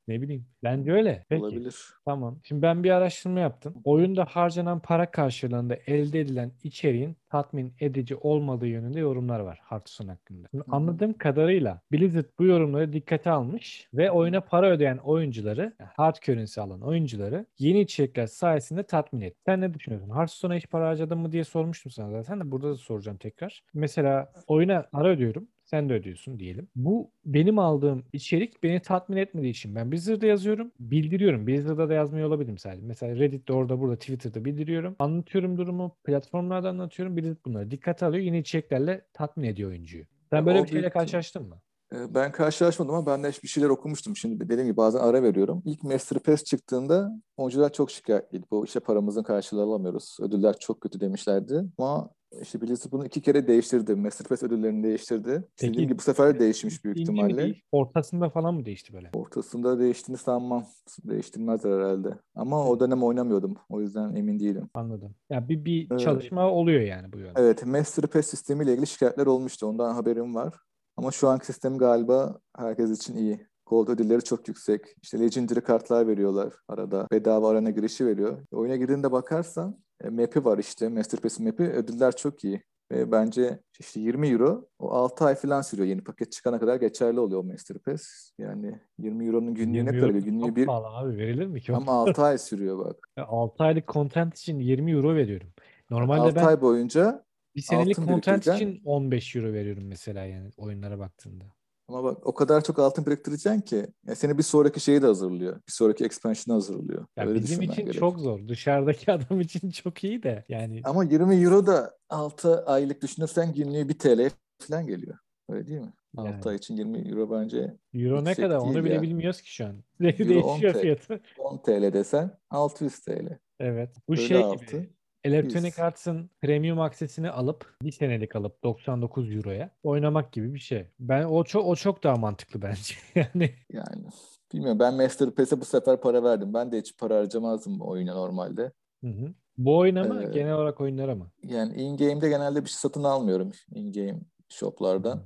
Ne 0.09 0.23
bileyim. 0.23 0.47
Bence 0.63 0.93
öyle. 0.93 1.25
Peki. 1.29 1.43
olabilir. 1.43 1.77
Tamam. 2.05 2.39
Şimdi 2.43 2.63
ben 2.63 2.85
bir 2.85 2.91
araştırma 2.91 3.41
yaptım. 3.41 3.75
Oyunda 3.85 4.25
harcanan 4.25 4.81
para 4.81 5.11
karşılığında 5.11 5.77
elde 5.87 6.21
edilen 6.21 6.53
içeriğin 6.63 7.17
tatmin 7.31 7.73
edici 7.81 8.17
olmadığı 8.17 8.67
yönünde 8.67 9.01
yorumlar 9.01 9.41
var 9.41 9.61
Hearthstone 9.65 10.11
hakkında. 10.11 10.49
Şimdi 10.51 10.65
anladığım 10.69 11.13
kadarıyla 11.13 11.81
Blizzard 11.93 12.25
bu 12.39 12.45
yorumları 12.45 12.93
dikkate 12.93 13.31
almış 13.31 13.89
ve 13.95 14.11
oyuna 14.11 14.41
para 14.41 14.71
ödeyen 14.71 14.97
oyuncuları, 14.97 15.73
hard 15.97 16.17
currency 16.23 16.61
alan 16.61 16.81
oyuncuları 16.81 17.47
yeni 17.59 17.81
içerikler 17.81 18.27
sayesinde 18.27 18.83
tatmin 18.83 19.21
etti. 19.21 19.39
Sen 19.47 19.61
ne 19.61 19.75
düşünüyorsun? 19.75 20.15
Hearthstone'a 20.15 20.57
hiç 20.57 20.71
para 20.71 20.89
harcadın 20.89 21.19
mı 21.19 21.33
diye 21.33 21.45
sormuştum 21.45 21.93
sana 21.93 22.11
zaten 22.11 22.41
de 22.41 22.51
burada 22.51 22.71
da 22.71 22.77
soracağım 22.77 23.19
tekrar. 23.19 23.63
Mesela 23.75 24.33
oyuna 24.47 24.83
para 24.93 25.09
ödüyorum. 25.09 25.49
Sen 25.71 25.89
de 25.89 25.95
ödüyorsun 25.95 26.39
diyelim. 26.39 26.69
Bu 26.77 27.11
benim 27.25 27.59
aldığım 27.59 28.05
içerik 28.13 28.63
beni 28.63 28.81
tatmin 28.81 29.17
etmediği 29.17 29.51
için 29.51 29.75
ben 29.75 29.93
Blizzard'da 29.93 30.27
yazıyorum. 30.27 30.73
Bildiriyorum. 30.81 31.47
Blizzard'da 31.47 31.89
da 31.89 31.95
yazmıyor 31.95 32.29
olabilirim 32.29 32.59
sadece. 32.59 32.87
Mesela 32.87 33.17
Reddit'te 33.17 33.53
orada 33.53 33.81
burada 33.81 33.97
Twitter'da 33.97 34.45
bildiriyorum. 34.45 34.97
Anlatıyorum 34.99 35.59
durumu. 35.59 35.97
Platformlarda 36.05 36.69
anlatıyorum. 36.69 37.17
Blizzard 37.17 37.45
bunları 37.45 37.71
dikkate 37.71 38.07
alıyor. 38.07 38.25
Yeni 38.25 38.39
içeriklerle 38.39 39.05
tatmin 39.13 39.45
ediyor 39.45 39.71
oyuncuyu. 39.71 40.05
Sen 40.31 40.47
böyle 40.47 40.63
bir 40.63 40.69
şeyle 40.69 40.91
karşılaştın 40.91 41.49
mı? 41.49 41.61
Ee, 41.95 42.15
Ben 42.15 42.33
karşılaşmadım 42.33 42.95
ama 42.95 43.07
ben 43.07 43.23
de 43.23 43.31
bir 43.43 43.49
şeyler 43.49 43.69
okumuştum. 43.69 44.17
Şimdi 44.17 44.41
dediğim 44.49 44.65
gibi 44.67 44.77
bazen 44.77 44.99
ara 45.01 45.23
veriyorum. 45.23 45.63
İlk 45.65 45.83
Master 45.85 46.19
Pass 46.19 46.45
çıktığında 46.45 47.13
oyuncular 47.37 47.73
çok 47.73 47.91
şikayetliydi. 47.91 48.47
Bu 48.51 48.65
işte 48.65 48.81
paramızın 48.81 49.23
karşılığı 49.23 49.63
alamıyoruz. 49.63 50.17
Ödüller 50.21 50.59
çok 50.59 50.81
kötü 50.81 51.01
demişlerdi. 51.01 51.65
Ama 51.79 52.11
işte 52.43 52.61
Blizzard 52.61 52.93
bunu 52.93 53.07
iki 53.07 53.21
kere 53.23 53.47
değiştirdi. 53.49 53.95
Master 53.95 54.27
Pass 54.29 54.43
ödüllerini 54.43 54.83
değiştirdi. 54.85 55.31
Peki, 55.31 55.47
İstediğim 55.57 55.89
gibi 55.89 55.99
bu 55.99 56.03
sefer 56.03 56.35
de 56.35 56.39
değişmiş 56.39 56.85
büyük 56.85 56.99
ihtimalle. 57.01 57.37
değil? 57.37 57.63
Ortasında 57.73 58.31
falan 58.31 58.55
mı 58.55 58.65
değişti 58.65 58.93
böyle? 58.93 59.11
Ortasında 59.15 59.79
değiştiğini 59.79 60.19
sanmam. 60.19 60.65
Değiştirmezler 61.05 61.71
herhalde. 61.79 62.09
Ama 62.35 62.69
o 62.69 62.81
dönem 62.81 63.03
oynamıyordum. 63.03 63.57
O 63.69 63.81
yüzden 63.81 64.17
emin 64.17 64.41
değilim. 64.41 64.69
Anladım. 64.75 65.15
Ya 65.31 65.49
bir 65.49 65.65
bir 65.65 65.87
Evet. 65.91 66.01
çalışma 66.01 66.51
oluyor 66.51 66.81
yani 66.81 67.13
bu 67.13 67.19
yönde. 67.19 67.33
Evet, 67.41 67.67
Master 67.67 68.07
Pass 68.07 68.27
sistemiyle 68.27 68.73
ilgili 68.73 68.87
şikayetler 68.87 69.27
olmuştu. 69.27 69.67
Ondan 69.67 69.95
haberim 69.95 70.35
var. 70.35 70.55
Ama 70.99 71.11
şu 71.11 71.29
anki 71.29 71.47
sistem 71.47 71.79
galiba 71.79 72.39
herkes 72.57 72.91
için 72.91 73.17
iyi. 73.17 73.47
Gold 73.67 73.89
ödülleri 73.89 74.25
çok 74.25 74.49
yüksek. 74.49 74.81
İşte 75.03 75.21
Legendary 75.21 75.61
kartlar 75.61 76.07
veriyorlar 76.07 76.55
arada. 76.69 77.07
Bedava 77.13 77.51
arena 77.51 77.71
girişi 77.71 78.07
veriyor. 78.07 78.39
Oyuna 78.53 78.77
girdiğinde 78.77 79.13
bakarsan 79.13 79.79
e, 80.05 80.09
map'i 80.09 80.45
var 80.45 80.59
işte. 80.59 80.89
Master 80.89 81.21
Pass'in 81.21 81.47
map'i. 81.47 81.63
Ödüller 81.63 82.17
çok 82.17 82.45
iyi. 82.45 82.63
Ve 82.93 83.13
bence 83.13 83.61
işte 83.81 84.01
20 84.01 84.29
euro 84.29 84.69
o 84.79 84.91
6 84.91 85.25
ay 85.25 85.35
falan 85.35 85.63
sürüyor. 85.63 85.89
Yeni 85.89 86.05
paket 86.05 86.33
çıkana 86.33 86.61
kadar 86.61 86.77
geçerli 86.77 87.21
oluyor 87.21 87.41
o 87.41 87.45
Master 87.45 87.79
Pass. 87.79 88.31
Yani 88.39 88.81
20 88.99 89.27
euronun 89.27 89.55
günlüğü 89.55 89.77
20 89.77 89.93
ne 89.93 90.01
kadar? 90.01 90.11
Günlüğü 90.11 90.57
bir 90.57 90.67
pahalı 90.67 90.87
abi. 90.87 91.17
Verilir 91.19 91.47
mi 91.47 91.61
ki? 91.61 91.75
ama 91.75 91.93
6 91.93 92.23
ay 92.23 92.39
sürüyor 92.39 92.79
bak. 92.79 92.97
6 93.27 93.65
aylık 93.65 93.89
content 93.89 94.39
için 94.39 94.59
20 94.59 94.93
euro 94.93 95.15
veriyorum. 95.15 95.49
Normalde 95.91 96.21
6 96.21 96.37
ben 96.37 96.45
ay 96.45 96.61
boyunca 96.61 97.25
bir 97.59 97.63
senelik 97.63 97.99
altın 97.99 98.09
biriktireceksin. 98.15 98.55
için 98.73 98.83
15 98.85 99.37
euro 99.37 99.53
veriyorum 99.53 99.85
mesela 99.87 100.25
yani 100.25 100.51
oyunlara 100.57 100.99
baktığında. 100.99 101.45
Ama 101.89 102.05
bak 102.05 102.27
o 102.27 102.35
kadar 102.35 102.65
çok 102.65 102.79
altın 102.79 103.07
biriktireceksin 103.07 103.61
ki 103.61 103.87
ya 104.07 104.15
seni 104.15 104.39
bir 104.39 104.43
sonraki 104.43 104.81
şeyi 104.81 105.03
de 105.03 105.07
hazırlıyor. 105.07 105.57
Bir 105.57 105.73
sonraki 105.73 106.05
expansion'ı 106.05 106.55
hazırlıyor. 106.55 107.07
Ya 107.17 107.27
Öyle 107.27 107.41
bizim 107.43 107.63
için 107.63 107.85
gerek. 107.87 107.99
çok 108.01 108.19
zor. 108.19 108.49
Dışarıdaki 108.49 109.13
adam 109.13 109.41
için 109.41 109.71
çok 109.71 110.05
iyi 110.05 110.23
de 110.23 110.45
yani 110.49 110.81
Ama 110.85 111.05
20 111.05 111.35
euro 111.37 111.67
da 111.67 111.97
6 112.09 112.65
aylık 112.67 113.03
düşünürsen 113.03 113.55
günlüğü 113.55 113.89
1 113.89 113.99
TL 113.99 114.31
falan 114.61 114.87
geliyor. 114.87 115.19
Öyle 115.49 115.67
değil 115.67 115.81
mi? 115.81 115.93
6 116.17 116.29
Yani. 116.31 116.45
ay 116.45 116.57
için 116.57 116.77
20 116.77 116.99
euro 116.99 117.31
bence 117.31 117.77
euro 117.95 118.25
ne 118.25 118.29
yüksek 118.29 118.45
kadar 118.45 118.57
onu 118.57 118.85
bile 118.85 118.95
ya. 118.95 119.03
bilmiyoruz 119.03 119.41
ki 119.43 119.55
şu 119.55 119.67
an. 119.67 119.85
Euro 120.01 120.23
10 120.23 120.29
Değişiyor 120.29 120.75
TL. 120.75 120.81
fiyatı. 120.81 121.21
10 121.39 121.59
TL 121.59 121.93
desen 121.93 122.39
600 122.51 122.99
TL. 123.01 123.39
Evet. 123.61 123.97
Bu 124.09 124.13
Öyle 124.13 124.23
şey 124.23 124.37
altı. 124.37 124.77
gibi. 124.77 124.91
Electronic 125.25 125.67
100. 125.67 125.79
Arts'ın 125.79 126.31
premium 126.41 126.81
aksesini 126.81 127.31
alıp 127.31 127.77
bir 127.83 127.93
senelik 127.93 128.37
alıp 128.37 128.65
99 128.65 129.37
euroya 129.37 129.71
oynamak 129.83 130.33
gibi 130.33 130.55
bir 130.55 130.59
şey. 130.59 130.87
Ben 131.01 131.25
o 131.25 131.45
çok 131.45 131.67
o 131.67 131.77
çok 131.77 132.05
daha 132.05 132.17
mantıklı 132.17 132.63
bence. 132.63 132.95
Yani 133.15 133.55
Yani 133.73 134.07
bilmiyorum 134.53 134.79
ben 134.79 134.95
Master 134.95 135.31
Pass'e 135.31 135.61
bu 135.61 135.65
sefer 135.65 136.01
para 136.01 136.23
verdim. 136.25 136.55
Ben 136.55 136.73
de 136.73 136.79
hiç 136.79 136.97
para 136.99 137.17
harcamazdım 137.17 137.81
oyuna 137.81 138.15
normalde. 138.15 138.73
hı 139.05 139.11
hı. 139.11 139.35
Bu 139.59 139.79
oyuna 139.79 140.05
mı? 140.05 140.23
Ee, 140.25 140.33
Genel 140.33 140.53
olarak 140.55 140.81
oyunlara 140.81 141.15
mı? 141.15 141.31
Yani 141.43 141.75
in-game'de 141.83 142.29
genelde 142.29 142.65
bir 142.65 142.71
şey 142.71 142.77
satın 142.79 143.05
almıyorum 143.05 143.53
in-game 143.75 144.21
shoplardan. 144.49 145.17
Hı, 145.17 145.23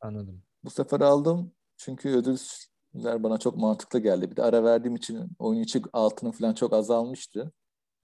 Anladım. 0.00 0.42
Bu 0.64 0.70
sefer 0.70 1.00
aldım 1.00 1.52
çünkü 1.76 2.08
ödüller 2.08 3.22
bana 3.22 3.38
çok 3.38 3.56
mantıklı 3.56 3.98
geldi. 3.98 4.30
Bir 4.30 4.36
de 4.36 4.42
ara 4.42 4.64
verdiğim 4.64 4.96
için 4.96 5.28
oyun 5.38 5.60
içi 5.62 5.82
altının 5.92 6.30
falan 6.30 6.54
çok 6.54 6.72
azalmıştı. 6.72 7.52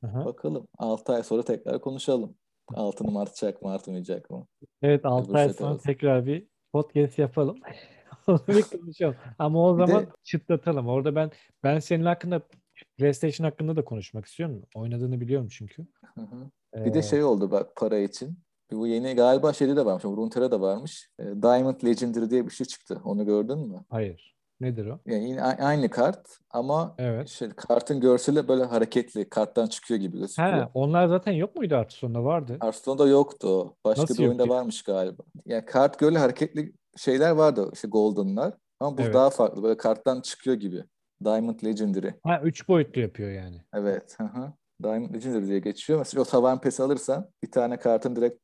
Aha. 0.04 0.24
Bakalım 0.24 0.66
6 0.78 1.12
ay 1.12 1.22
sonra 1.22 1.42
tekrar 1.42 1.80
konuşalım. 1.80 2.34
Altınım 2.74 3.16
artacak 3.16 3.62
mı 3.62 3.70
artmayacak 3.70 4.30
mı? 4.30 4.46
Evet 4.82 5.04
6 5.04 5.30
Öbür 5.30 5.34
ay 5.38 5.48
sonra 5.52 5.70
olsun. 5.74 5.82
tekrar 5.82 6.26
bir 6.26 6.46
podcast 6.72 7.18
yapalım. 7.18 7.56
Bir 8.48 8.62
konuşalım. 8.62 9.16
Ama 9.38 9.68
o 9.68 9.76
Bir 9.78 9.82
de- 9.82 9.86
zaman 9.86 10.06
çıtlatalım. 10.24 10.88
Orada 10.88 11.14
ben 11.14 11.30
ben 11.64 11.78
senin 11.78 12.04
hakkında 12.04 12.42
PlayStation 12.98 13.44
hakkında 13.44 13.76
da 13.76 13.84
konuşmak 13.84 14.24
istiyorum. 14.26 14.62
Oynadığını 14.74 15.20
biliyorum 15.20 15.48
çünkü. 15.50 15.86
Hı 16.14 16.20
hı. 16.20 16.50
Bir 16.84 16.94
de 16.94 16.98
Ee, 16.98 17.02
şey 17.02 17.24
oldu 17.24 17.50
bak 17.50 17.76
para 17.76 17.98
için. 17.98 18.38
Bu 18.72 18.86
yeni 18.86 19.14
galiba 19.14 19.52
şeyde 19.52 19.76
de 19.76 19.84
varmış. 19.84 20.04
Runeterra 20.04 20.50
da 20.50 20.60
varmış. 20.60 21.10
E, 21.18 21.24
Diamond 21.24 21.82
Legendary 21.84 22.30
diye 22.30 22.46
bir 22.46 22.50
şey 22.50 22.66
çıktı. 22.66 23.00
Onu 23.04 23.26
gördün 23.26 23.58
mü? 23.58 23.84
Hayır. 23.90 24.36
Nedir 24.60 24.86
o? 24.86 24.98
Yani 25.06 25.28
yine 25.28 25.42
aynı 25.42 25.88
kart 25.90 26.38
ama 26.50 26.94
Evet. 26.98 27.28
şey, 27.28 27.50
kartın 27.50 28.00
görseli 28.00 28.48
böyle 28.48 28.64
hareketli. 28.64 29.28
Karttan 29.28 29.66
çıkıyor 29.66 30.00
gibi 30.00 30.18
gözüküyor. 30.18 30.48
Ha, 30.52 30.70
onlar 30.74 31.06
zaten 31.06 31.32
yok 31.32 31.56
muydu 31.56 31.86
sonunda 31.88 32.24
vardı. 32.24 32.56
Hearthstone'da 32.60 33.06
yoktu. 33.08 33.74
Başka 33.84 34.02
Nasıl 34.02 34.18
bir 34.18 34.28
oyunda 34.28 34.42
yok 34.42 34.50
varmış 34.50 34.82
galiba. 34.82 35.22
Yani 35.46 35.64
kart 35.64 36.00
böyle 36.00 36.18
hareketli 36.18 36.72
şeyler 36.96 37.30
vardı. 37.30 37.70
işte 37.72 37.88
Golden'lar. 37.88 38.54
Ama 38.80 38.98
bu 38.98 39.02
Evet. 39.02 39.14
daha 39.14 39.30
farklı. 39.30 39.62
Böyle 39.62 39.76
karttan 39.76 40.20
çıkıyor 40.20 40.56
gibi. 40.56 40.84
Diamond 41.24 41.60
Legendary. 41.64 42.10
Ha, 42.24 42.40
üç 42.44 42.68
boyutlu 42.68 43.00
yapıyor 43.00 43.30
yani. 43.30 43.62
Evet. 43.74 44.14
Hı 44.18 44.24
hı. 44.24 44.52
Diamond 44.82 45.14
Legendary 45.14 45.46
diye 45.46 45.58
geçiyor. 45.58 45.98
Mesela 45.98 46.22
o 46.22 46.24
tavan 46.24 46.60
pesi 46.60 46.82
alırsan 46.82 47.30
bir 47.44 47.50
tane 47.50 47.76
kartın 47.78 48.16
direkt 48.16 48.40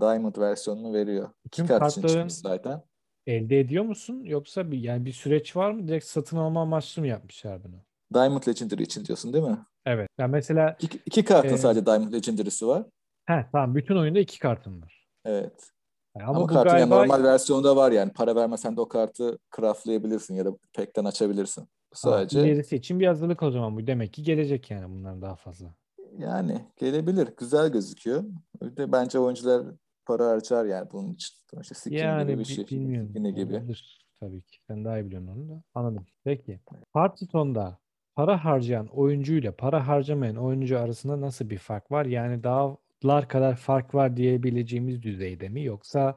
Diamond 0.00 0.36
versiyonunu 0.38 0.92
veriyor. 0.92 1.28
İki 1.44 1.56
Tüm 1.56 1.66
kart 1.66 1.90
için 1.92 2.02
kartların 2.02 2.28
çıkmış 2.28 2.34
zaten. 2.34 2.82
Elde 3.26 3.60
ediyor 3.60 3.84
musun? 3.84 4.22
Yoksa 4.24 4.70
bir 4.70 4.78
yani 4.78 5.04
bir 5.04 5.12
süreç 5.12 5.56
var 5.56 5.70
mı? 5.70 5.88
Direkt 5.88 6.04
satın 6.04 6.36
alma 6.36 6.62
amaçlı 6.62 7.02
mı 7.02 7.08
yapmışlar 7.08 7.64
bunu? 7.64 7.74
Diamond 8.14 8.42
Legendary 8.48 8.82
için 8.82 9.04
diyorsun 9.04 9.32
değil 9.32 9.44
mi? 9.44 9.58
Evet. 9.86 10.08
Yani 10.18 10.30
mesela 10.30 10.76
İki, 10.80 11.00
iki 11.06 11.24
kartın 11.24 11.54
Ee, 11.54 11.58
sadece 11.58 11.86
Diamond 11.86 12.12
Legendary'si 12.12 12.66
var. 12.66 12.84
he, 13.26 13.46
tamam 13.52 13.74
bütün 13.74 13.96
oyunda 13.96 14.18
iki 14.18 14.38
kartın 14.38 14.82
var. 14.82 15.06
Evet. 15.24 15.70
Yani 16.16 16.26
Ama, 16.28 16.38
ama, 16.38 16.48
bu 16.48 16.52
kartın 16.54 16.70
yani 16.78 16.88
galiba 16.90 16.96
normal 16.96 17.24
versiyonda 17.24 17.76
var 17.76 17.92
yani. 17.92 18.12
Para 18.12 18.36
vermesen 18.36 18.76
de 18.76 18.80
o 18.80 18.88
kartı 18.88 19.38
craftlayabilirsin 19.56 20.34
ya 20.34 20.44
da 20.44 20.50
pack'ten 20.74 21.04
açabilirsin. 21.04 21.60
Ha, 21.62 21.66
Sadece 21.94 22.40
ilerisi 22.40 22.76
için 22.76 23.00
bir 23.00 23.06
hazırlık 23.06 23.42
o 23.42 23.50
zaman 23.50 23.76
bu. 23.76 23.86
Demek 23.86 24.12
ki 24.12 24.22
gelecek 24.22 24.70
yani 24.70 24.88
bundan 24.88 25.22
daha 25.22 25.36
fazla. 25.36 25.74
yani 26.18 26.64
gelebilir. 26.76 27.28
Güzel 27.36 27.68
gözüküyor. 27.72 28.24
Bir 28.62 28.76
de 28.76 28.92
bence 28.92 29.18
oyuncular 29.18 29.66
para 30.16 30.28
harcar 30.28 30.64
yani 30.64 30.88
bunun 30.92 31.12
için. 31.12 31.34
İşte 31.60 31.74
skin 31.74 31.96
Yani 31.96 32.22
gibi 32.22 32.32
bir 32.38 32.44
bi- 32.44 32.44
şey. 32.44 32.66
bilmiyorum. 32.66 33.08
Skin'i 33.10 33.34
gibi. 33.34 33.52
Olabilir 33.54 34.06
tabii 34.20 34.42
ki. 34.42 34.58
Sen 34.66 34.84
daha 34.84 34.98
iyi 34.98 35.06
biliyorsun 35.06 35.28
onu 35.28 35.48
da. 35.48 35.62
Anladım. 35.74 36.06
Peki. 36.24 36.60
Hearthstone'da 36.92 37.78
para 38.16 38.44
harcayan 38.44 38.86
oyuncuyla 38.86 39.56
para 39.56 39.88
harcamayan 39.88 40.36
oyuncu 40.36 40.78
arasında 40.78 41.20
nasıl 41.20 41.50
bir 41.50 41.58
fark 41.58 41.90
var? 41.90 42.04
Yani 42.06 42.44
dağlar 42.44 43.28
kadar 43.28 43.56
fark 43.56 43.94
var 43.94 44.16
diyebileceğimiz 44.16 45.02
düzeyde 45.02 45.48
mi? 45.48 45.64
Yoksa 45.64 46.16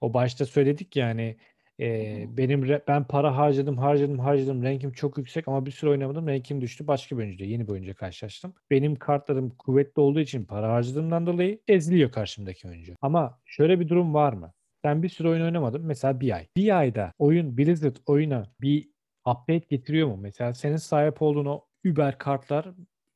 o 0.00 0.14
başta 0.14 0.46
söyledik 0.46 0.96
yani 0.96 1.22
e, 1.22 1.36
hı. 1.80 2.36
benim 2.36 2.62
re- 2.64 2.82
ben 2.88 3.04
para 3.04 3.36
harcadım 3.36 3.78
harcadım 3.78 4.18
harcadım 4.18 4.62
rankim 4.62 4.92
çok 4.92 5.18
yüksek 5.18 5.48
ama 5.48 5.66
bir 5.66 5.70
süre 5.70 5.90
oynamadım 5.90 6.26
rankim 6.26 6.60
düştü 6.60 6.86
başka 6.86 7.16
bir 7.16 7.22
oyuncuyla 7.22 7.46
yeni 7.46 7.66
bir 7.66 7.72
oyuncuyla 7.72 7.94
karşılaştım. 7.94 8.54
Benim 8.70 8.96
kartlarım 8.96 9.50
kuvvetli 9.50 10.00
olduğu 10.00 10.20
için 10.20 10.44
para 10.44 10.72
harcadığımdan 10.72 11.26
dolayı 11.26 11.60
eziliyor 11.68 12.12
karşımdaki 12.12 12.68
oyuncu. 12.68 12.94
Ama 13.02 13.40
şöyle 13.44 13.80
bir 13.80 13.88
durum 13.88 14.14
var 14.14 14.32
mı? 14.32 14.52
Ben 14.84 15.02
bir 15.02 15.08
süre 15.08 15.28
oyun 15.28 15.44
oynamadım. 15.44 15.84
Mesela 15.84 16.20
bir 16.20 16.36
ay. 16.36 16.46
Bir 16.56 16.78
ayda 16.78 17.12
oyun 17.18 17.58
Blizzard 17.58 17.96
oyuna 18.06 18.52
bir 18.60 18.88
update 19.26 19.66
getiriyor 19.68 20.08
mu? 20.08 20.16
Mesela 20.16 20.54
senin 20.54 20.76
sahip 20.76 21.22
olduğun 21.22 21.46
o 21.46 21.64
Uber 21.86 22.18
kartlar 22.18 22.66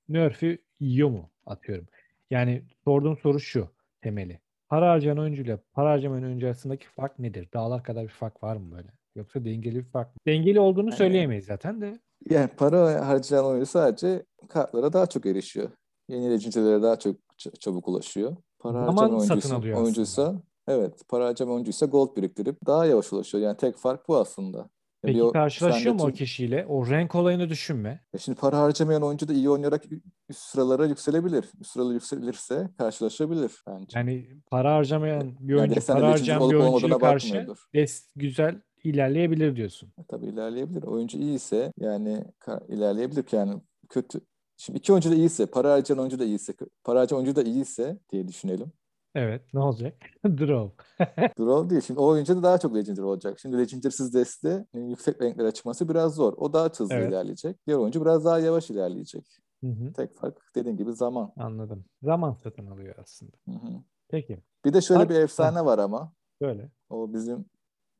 nerf'ü 0.08 0.58
yiyor 0.80 1.08
mu? 1.08 1.30
Atıyorum. 1.46 1.86
Yani 2.30 2.62
sorduğum 2.84 3.16
soru 3.16 3.40
şu 3.40 3.68
temeli. 4.00 4.40
Para 4.68 4.90
harcayan 4.90 5.18
oyuncuyla 5.18 5.58
para 5.72 5.90
harcamayan 5.90 6.24
oyuncu 6.24 6.46
arasındaki 6.46 6.86
fark 6.86 7.18
nedir? 7.18 7.48
Dağlar 7.54 7.82
kadar 7.82 8.02
bir 8.04 8.08
fark 8.08 8.42
var 8.42 8.56
mı 8.56 8.72
böyle? 8.76 8.88
Yoksa 9.16 9.44
dengeli 9.44 9.76
bir 9.78 9.84
fark 9.90 10.08
mı? 10.08 10.20
Dengeli 10.26 10.60
olduğunu 10.60 10.86
Yani- 10.88 10.96
söyleyemeyiz 10.96 11.44
zaten 11.44 11.80
de. 11.80 11.98
Yani 12.30 12.48
para 12.56 13.06
harcayan 13.08 13.44
oyuncu 13.44 13.66
sadece 13.66 14.22
kartlara 14.48 14.92
daha 14.92 15.06
çok 15.06 15.26
erişiyor. 15.26 15.70
Yeni 16.08 16.30
legendary'lere 16.30 16.82
daha 16.82 16.98
çok 16.98 17.16
ç- 17.38 17.58
çabuk 17.58 17.88
ulaşıyor. 17.88 18.36
Para 18.58 18.86
Zaman 18.86 19.10
harcayan 19.10 19.18
satın 19.18 19.50
oyuncuysa, 19.54 19.80
oyuncuysa 19.82 20.34
evet 20.68 21.02
para 21.08 21.26
harcayan 21.26 21.50
oyuncuysa 21.52 21.86
gold 21.86 22.16
biriktirip 22.16 22.66
daha 22.66 22.86
yavaş 22.86 23.12
ulaşıyor. 23.12 23.44
Yani 23.44 23.56
tek 23.56 23.76
fark 23.76 24.08
bu 24.08 24.16
aslında. 24.16 24.68
Bir 25.04 25.12
Peki 25.12 25.22
o- 25.22 25.32
karşılaşıyor 25.32 25.94
mu 25.94 26.02
o 26.04 26.12
kişiyle? 26.12 26.66
O 26.68 26.86
renk 26.86 27.14
olayını 27.14 27.48
düşünme. 27.48 28.00
Ya 28.12 28.18
şimdi 28.18 28.38
para 28.40 28.58
harcamayan 28.58 29.02
oyuncu 29.02 29.28
da 29.28 29.32
iyi 29.32 29.50
oynayarak 29.50 29.84
üst 30.28 30.40
sıralara 30.40 30.86
yükselebilir. 30.86 31.44
Üst 31.60 31.70
sıralara 31.70 31.94
yükselirse 31.94 32.68
karşılaşabilir 32.78 33.52
bence. 33.66 33.98
Yani 33.98 34.28
para 34.50 34.74
harcamayan 34.74 35.36
bir 35.40 35.52
Yani 35.54 35.60
oyuncu 35.60 35.76
desen 35.76 35.94
para 35.96 36.08
harcayan 36.10 36.50
bir 36.50 36.54
oyuncuya 36.54 36.98
karşı 36.98 37.46
des 37.74 38.08
güzel 38.16 38.60
ilerleyebilir 38.84 39.56
diyorsun. 39.56 39.92
E, 39.98 40.02
Tabii 40.08 40.26
ilerleyebilir. 40.26 40.82
Oyuncu 40.82 41.18
iyiyse 41.18 41.72
yani 41.80 42.24
ka- 42.40 42.74
ilerleyebilir 42.74 43.24
yani 43.32 43.60
kötü. 43.88 44.20
Şimdi 44.56 44.78
iki 44.78 44.92
oyuncu 44.92 45.10
da 45.10 45.14
iyiyse, 45.14 45.46
para 45.46 45.72
harcayan 45.72 45.98
oyuncu 46.00 46.18
da 46.18 46.24
iyiyse, 46.24 46.54
para 46.84 47.00
harcayan 47.00 47.18
oyuncu 47.22 47.36
da 47.36 47.42
iyiyse 47.42 47.98
diye 48.12 48.28
düşünelim. 48.28 48.72
Evet, 49.18 49.54
ne 49.54 49.60
olacak? 49.60 49.94
Draw. 50.24 50.84
Draw 51.38 51.70
değil. 51.70 51.82
Şimdi 51.82 52.00
o 52.00 52.06
oyuncu 52.06 52.36
da 52.36 52.42
daha 52.42 52.58
çok 52.58 52.74
Legendary 52.76 53.04
olacak. 53.06 53.38
Şimdi 53.40 53.58
Legendary'siz 53.58 54.14
deste 54.14 54.66
e, 54.74 54.80
yüksek 54.80 55.22
renklere 55.22 55.52
çıkması 55.52 55.88
biraz 55.88 56.14
zor. 56.14 56.32
O 56.36 56.52
daha 56.52 56.68
hızlı 56.68 56.94
Evet. 56.94 57.10
ilerleyecek. 57.10 57.66
Diğer 57.66 57.76
oyuncu 57.78 58.00
biraz 58.00 58.24
daha 58.24 58.38
yavaş 58.38 58.70
ilerleyecek. 58.70 59.24
Hı 59.64 59.66
hı, 59.70 59.92
Tek 59.92 60.14
fark 60.14 60.36
dediğin 60.54 60.76
gibi 60.76 60.92
zaman. 60.92 61.32
anladım. 61.36 61.84
Zaman 62.02 62.32
satın 62.34 62.66
alıyor 62.66 62.94
aslında. 63.02 63.32
Hı 63.48 63.52
hı. 63.54 63.72
Peki, 64.08 64.38
Bir 64.64 64.72
de 64.72 64.80
şöyle 64.80 65.00
Bak- 65.00 65.10
bir 65.10 65.14
efsane 65.14 65.64
var 65.64 65.78
ama. 65.78 66.12
böyle. 66.40 66.70
O 66.90 67.12
bizim 67.12 67.44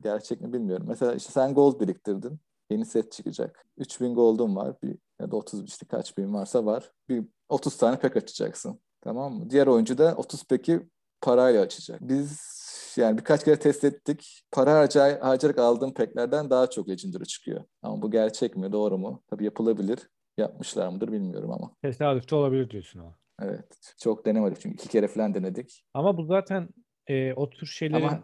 gerçek 0.01 0.41
mi 0.41 0.53
bilmiyorum. 0.53 0.85
Mesela 0.89 1.13
işte 1.13 1.31
sen 1.31 1.53
gold 1.53 1.79
biriktirdin. 1.81 2.39
Yeni 2.71 2.85
set 2.85 3.11
çıkacak. 3.11 3.65
3000 3.77 4.15
gold'un 4.15 4.55
var. 4.55 4.75
Bir, 4.83 4.97
ya 5.21 5.31
da 5.31 5.35
30 5.35 5.63
işte 5.63 5.85
kaç 5.85 6.17
bin 6.17 6.33
varsa 6.33 6.65
var. 6.65 6.91
Bir 7.09 7.23
30 7.49 7.77
tane 7.77 7.99
pek 7.99 8.17
açacaksın. 8.17 8.79
Tamam 9.01 9.33
mı? 9.33 9.49
Diğer 9.49 9.67
oyuncu 9.67 9.97
da 9.97 10.13
30 10.17 10.43
peki 10.49 10.89
parayla 11.21 11.61
açacak. 11.61 12.01
Biz 12.01 12.49
yani 12.97 13.17
birkaç 13.17 13.45
kere 13.45 13.59
test 13.59 13.83
ettik. 13.83 14.43
Para 14.51 14.73
harcay 14.73 15.19
harcayarak 15.19 15.59
aldığım 15.59 15.93
peklerden 15.93 16.49
daha 16.49 16.69
çok 16.69 16.89
Legendary 16.89 17.23
çıkıyor. 17.23 17.63
Ama 17.81 18.01
bu 18.01 18.11
gerçek 18.11 18.55
mi? 18.55 18.71
Doğru 18.71 18.97
mu? 18.97 19.23
Tabii 19.29 19.45
yapılabilir. 19.45 19.99
Yapmışlar 20.37 20.87
mıdır 20.87 21.11
bilmiyorum 21.11 21.51
ama. 21.51 21.71
Tesadüfte 21.81 22.35
olabilir 22.35 22.69
diyorsun 22.69 22.99
ama. 22.99 23.15
Evet. 23.41 23.95
Çok 23.99 24.25
denemedik 24.25 24.61
çünkü 24.61 24.75
iki 24.75 24.89
kere 24.89 25.07
falan 25.07 25.33
denedik. 25.33 25.85
Ama 25.93 26.17
bu 26.17 26.23
zaten 26.23 26.69
e, 27.07 27.33
o 27.33 27.49
tür 27.49 27.67
şeylerin 27.67 28.03
Ama 28.03 28.23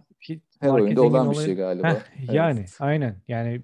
Her 0.60 0.70
oyunda 0.70 1.02
olan 1.02 1.32
bir 1.32 1.36
şey 1.36 1.56
galiba. 1.56 1.90
Heh, 1.90 2.34
yani 2.34 2.60
Evet. 2.60 2.78
aynen. 2.80 3.22
Yani 3.28 3.62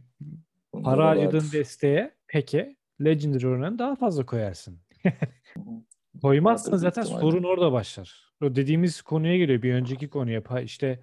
Bunda 0.74 0.89
para 0.89 1.08
harcadığın 1.08 1.52
desteğe 1.54 2.12
peki 2.28 2.78
Legendary 3.04 3.48
oranını 3.48 3.80
daha 3.80 3.96
fazla 3.96 4.26
koyarsın. 4.26 4.80
Koymazsan 6.22 6.78
zaten 6.78 7.04
sorun 7.04 7.44
orada 7.44 7.72
başlar. 7.72 8.31
O 8.41 8.56
dediğimiz 8.56 9.01
konuya 9.01 9.38
geliyor. 9.38 9.62
Bir 9.62 9.73
önceki 9.73 10.10
konuya. 10.10 10.41
İşte 10.63 10.99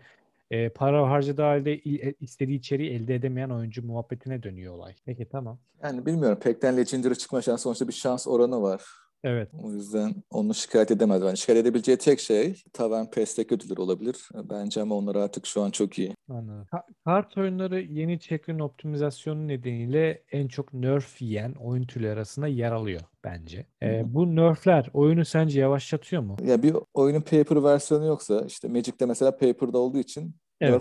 e, 0.51 0.69
para 0.69 1.11
harcadığı 1.11 1.43
halde 1.43 1.73
e, 1.75 2.15
istediği 2.21 2.59
içeriği 2.59 2.91
elde 2.91 3.15
edemeyen 3.15 3.51
oyuncu 3.51 3.87
muhabbetine 3.87 4.43
dönüyor 4.43 4.75
olay. 4.75 4.95
Peki 5.05 5.29
tamam. 5.29 5.59
Yani 5.83 6.07
bilmiyorum. 6.07 6.39
Pekten 6.43 6.77
Legendary 6.77 7.15
çıkma 7.15 7.43
şansı 7.43 7.63
sonuçta 7.63 7.89
bir 7.89 7.93
şans 7.93 8.27
oranı 8.29 8.63
var. 8.63 8.83
Evet. 9.25 9.51
O 9.63 9.71
yüzden 9.73 10.15
onu 10.31 10.55
şikayet 10.55 10.91
edemez. 10.91 11.23
Yani 11.23 11.37
şikayet 11.37 11.63
edebileceği 11.63 11.99
tek 11.99 12.21
şey 12.21 12.63
Taven 12.73 13.11
Pest'teki 13.11 13.55
ödüller 13.55 13.77
olabilir. 13.77 14.29
Bence 14.35 14.81
ama 14.81 14.95
onlar 14.95 15.17
artık 15.17 15.47
şu 15.47 15.63
an 15.63 15.71
çok 15.71 15.99
iyi. 15.99 16.15
Anladım. 16.29 16.67
Ka- 16.73 16.95
kart 17.05 17.39
oyunları 17.39 17.81
yeni 17.81 18.21
check'in 18.21 18.59
optimizasyonu 18.59 19.49
nedeniyle 19.49 20.23
en 20.33 20.49
çok 20.49 20.73
nerf 20.73 21.23
yiyen 21.23 21.53
oyun 21.53 21.87
türleri 21.87 22.13
arasında 22.13 22.47
yer 22.47 22.73
alıyor 22.73 23.01
bence. 23.25 23.67
E, 23.83 24.15
bu 24.15 24.37
nerfler 24.37 24.91
oyunu 24.93 25.25
sence 25.25 25.61
yavaşlatıyor 25.61 26.23
mu? 26.23 26.37
Ya 26.45 26.63
bir 26.63 26.77
oyunun 26.95 27.21
paper 27.21 27.65
versiyonu 27.65 28.07
yoksa 28.07 28.41
işte 28.47 28.69
Magic'te 28.69 29.07
mesela 29.07 29.31
paper'da 29.31 29.79
olduğu 29.79 29.99
için 29.99 30.35
Evet. 30.61 30.73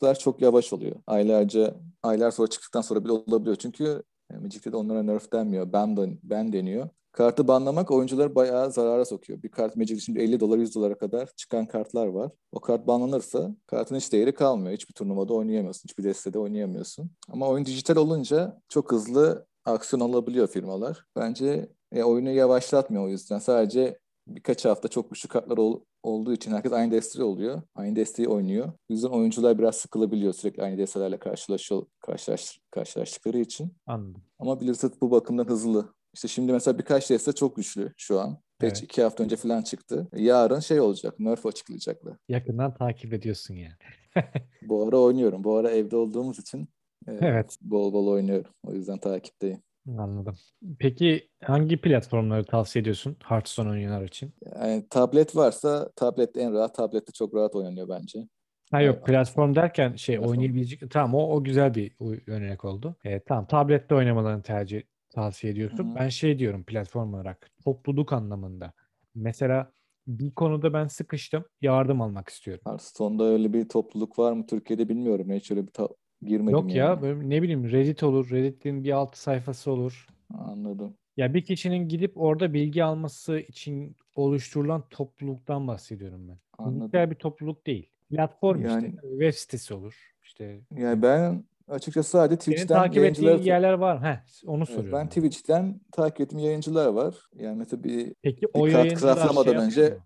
nerf'ler 0.00 0.18
çok 0.18 0.42
yavaş 0.42 0.72
oluyor. 0.72 0.96
Aylarca, 1.06 1.74
aylar 2.02 2.30
sonra 2.30 2.48
çıktıktan 2.48 2.80
sonra 2.80 3.04
bile 3.04 3.12
olabiliyor. 3.12 3.56
Çünkü 3.56 4.02
Magic'te 4.30 4.76
onlara 4.76 5.02
nerf 5.02 5.32
denmiyor. 5.32 5.72
Ban, 5.72 5.96
ban 6.22 6.52
deniyor. 6.52 6.88
Kartı 7.12 7.48
banlamak 7.48 7.90
oyuncuları 7.90 8.34
bayağı 8.34 8.72
zarara 8.72 9.04
sokuyor. 9.04 9.42
Bir 9.42 9.48
kart 9.48 9.76
Magic'te 9.76 10.00
şimdi 10.00 10.18
50 10.20 10.40
dolar 10.40 10.58
100 10.58 10.74
dolara 10.74 10.98
kadar 10.98 11.28
çıkan 11.36 11.66
kartlar 11.66 12.06
var. 12.06 12.30
O 12.52 12.60
kart 12.60 12.86
banlanırsa 12.86 13.56
kartın 13.66 13.96
hiç 13.96 14.12
değeri 14.12 14.34
kalmıyor. 14.34 14.72
Hiçbir 14.72 14.94
turnuvada 14.94 15.34
oynayamıyorsun. 15.34 15.88
Hiçbir 15.88 16.04
destede 16.04 16.38
oynayamıyorsun. 16.38 17.10
Ama 17.28 17.48
oyun 17.48 17.66
dijital 17.66 17.96
olunca 17.96 18.60
çok 18.68 18.92
hızlı 18.92 19.46
aksiyon 19.64 20.00
alabiliyor 20.00 20.46
firmalar. 20.46 21.04
Bence 21.16 21.68
e, 21.92 22.02
oyunu 22.02 22.30
yavaşlatmıyor 22.30 23.04
o 23.04 23.08
yüzden. 23.08 23.38
Sadece 23.38 23.98
birkaç 24.26 24.64
hafta 24.64 24.88
çok 24.88 25.10
güçlü 25.10 25.28
kartlar 25.28 25.58
ol- 25.58 25.80
olduğu 26.04 26.32
için 26.32 26.52
herkes 26.52 26.72
aynı 26.72 26.90
desteği 26.92 27.24
oluyor. 27.24 27.62
Aynı 27.74 27.96
desteği 27.96 28.28
oynuyor. 28.28 28.68
O 28.68 28.92
yüzden 28.92 29.08
oyuncular 29.08 29.58
biraz 29.58 29.76
sıkılabiliyor 29.76 30.32
sürekli 30.32 30.62
aynı 30.62 30.78
destelerle 30.78 31.18
karşılaşıyor, 31.18 31.86
karşılaş, 32.00 32.60
karşılaştıkları 32.70 33.38
için. 33.38 33.76
Anladım. 33.86 34.22
Ama 34.38 34.60
Blizzard 34.60 34.92
bu 35.00 35.10
bakımdan 35.10 35.44
hızlı. 35.44 35.94
İşte 36.14 36.28
şimdi 36.28 36.52
mesela 36.52 36.78
birkaç 36.78 37.10
deste 37.10 37.32
çok 37.32 37.56
güçlü 37.56 37.92
şu 37.96 38.20
an. 38.20 38.38
Patch 38.58 38.72
Evet. 38.74 38.82
iki 38.82 39.02
hafta 39.02 39.24
önce 39.24 39.36
falan 39.36 39.62
çıktı. 39.62 40.08
Yarın 40.16 40.60
şey 40.60 40.80
olacak, 40.80 41.14
nerf 41.18 41.46
açıklayacaklar. 41.46 42.16
Yakından 42.28 42.74
takip 42.74 43.12
ediyorsun 43.12 43.54
yani. 43.54 43.74
Bu 44.62 44.88
ara 44.88 44.98
oynuyorum. 44.98 45.44
Bu 45.44 45.56
ara 45.56 45.70
evde 45.70 45.96
olduğumuz 45.96 46.38
için 46.38 46.68
e, 47.08 47.12
Evet. 47.20 47.56
bol 47.60 47.92
bol 47.92 48.06
oynuyorum. 48.06 48.52
O 48.66 48.72
yüzden 48.72 48.98
takipteyim. 48.98 49.62
Anladım. 49.88 50.36
Peki 50.78 51.28
hangi 51.42 51.76
platformları 51.80 52.44
tavsiye 52.44 52.80
ediyorsun 52.80 53.16
Hearthstone 53.24 53.70
oyunlar 53.70 54.02
için? 54.02 54.34
Yani 54.60 54.86
tablet 54.90 55.36
varsa 55.36 55.90
tablet 55.96 56.36
en 56.36 56.52
rahat. 56.52 56.74
Tablette 56.74 57.12
çok 57.12 57.34
rahat 57.34 57.54
oynanıyor 57.54 57.88
bence. 57.88 58.28
Ha 58.70 58.80
yok 58.82 58.94
Evet. 58.96 59.06
platform 59.06 59.54
derken 59.54 59.96
şey 59.96 60.16
Platform. 60.16 60.30
oynayabilecek 60.30 60.90
tamam 60.90 61.14
o, 61.14 61.34
o 61.34 61.44
güzel 61.44 61.74
bir 61.74 61.92
örnek 62.26 62.64
oldu. 62.64 62.96
E, 63.04 63.20
tamam 63.20 63.46
tablette 63.46 63.94
oynamalarını 63.94 64.42
tercih 64.42 64.82
tavsiye 65.14 65.52
ediyorsun. 65.52 65.84
Hı 65.84 65.90
hı. 65.90 65.94
Ben 65.94 66.08
şey 66.08 66.38
diyorum 66.38 66.64
platform 66.64 67.14
olarak 67.14 67.50
topluluk 67.64 68.12
anlamında. 68.12 68.72
Mesela 69.14 69.72
bir 70.06 70.30
konuda 70.34 70.72
ben 70.72 70.86
sıkıştım 70.86 71.44
yardım 71.60 72.00
almak 72.00 72.28
istiyorum. 72.28 72.62
Hearthstone'da 72.66 73.24
öyle 73.24 73.52
bir 73.52 73.68
topluluk 73.68 74.18
var 74.18 74.32
mı 74.32 74.46
Türkiye'de 74.46 74.88
bilmiyorum. 74.88 75.30
Hiç 75.32 75.50
öyle 75.50 75.62
bir 75.66 75.72
ta- 75.72 75.88
girmedim 76.26 76.50
Yok 76.52 76.74
ya 76.74 76.84
yani. 76.86 77.02
böyle 77.02 77.28
ne 77.30 77.42
bileyim 77.42 77.70
Reddit 77.70 78.02
olur 78.02 78.30
Reddit'in 78.30 78.84
bir 78.84 78.90
alt 78.92 79.16
sayfası 79.16 79.70
olur. 79.70 80.06
Anladım. 80.38 80.94
Ya 81.16 81.34
bir 81.34 81.44
kişinin 81.44 81.88
gidip 81.88 82.12
orada 82.16 82.52
bilgi 82.54 82.84
alması 82.84 83.38
için 83.38 83.96
oluşturulan 84.16 84.84
topluluktan 84.90 85.66
bahsediyorum 85.68 86.28
ben. 86.28 86.38
Anladım. 86.58 86.78
Fiziksel 86.80 87.10
bir 87.10 87.14
topluluk 87.16 87.66
değil. 87.66 87.90
Platform 88.10 88.64
Yani- 88.64 88.86
işte. 88.86 89.00
Web 89.10 89.32
sitesi 89.34 89.74
olur. 89.74 90.14
İşte 90.22 90.60
Yani 90.76 91.02
ben 91.02 91.44
açıkçası 91.68 92.10
sadece 92.10 92.40
senin 92.42 92.54
Twitch'ten 92.56 92.76
takip 92.76 93.04
ettiğin 93.04 93.26
yayıncıları 93.28 93.48
yerler 93.48 93.72
var. 93.72 94.02
Heh, 94.02 94.46
onu 94.46 94.66
soruyorum. 94.66 94.92
ben 94.92 95.00
ben. 95.00 95.08
Twitch'ten 95.08 95.80
takip 95.92 96.20
ettiğim 96.20 96.38
yayıncılar 96.44 96.86
var. 96.86 97.14
Yani 97.36 97.56
mesela 97.58 97.84
bir 97.84 98.14
Peki 98.22 98.46
o 98.54 98.66
bir 98.66 98.72
kart 98.72 98.84
yayıncılar 98.84 99.14
craft'lamadan 99.16 99.68
şey 99.70 99.84
önce- 99.84 99.98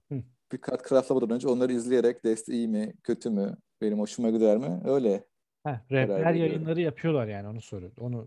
bir 0.52 0.58
kart 0.58 0.88
craft'lamadan 0.88 1.30
önce 1.30 1.48
onları 1.48 1.72
izleyerek 1.72 2.24
deste 2.24 2.52
iyi 2.52 2.68
mi, 2.68 2.92
kötü 3.04 3.30
mü, 3.30 3.56
benim 3.80 3.98
hoşuma 3.98 4.30
gider 4.30 4.56
mi? 4.58 4.80
Öyle. 4.84 5.24
Heh, 5.66 5.90
rehber 5.90 6.34
yayınları 6.34 6.80
yapıyorlar 6.80 7.26
yani 7.28 7.48
onu 7.48 7.60
soruyorum. 7.60 7.96
Onu 8.00 8.24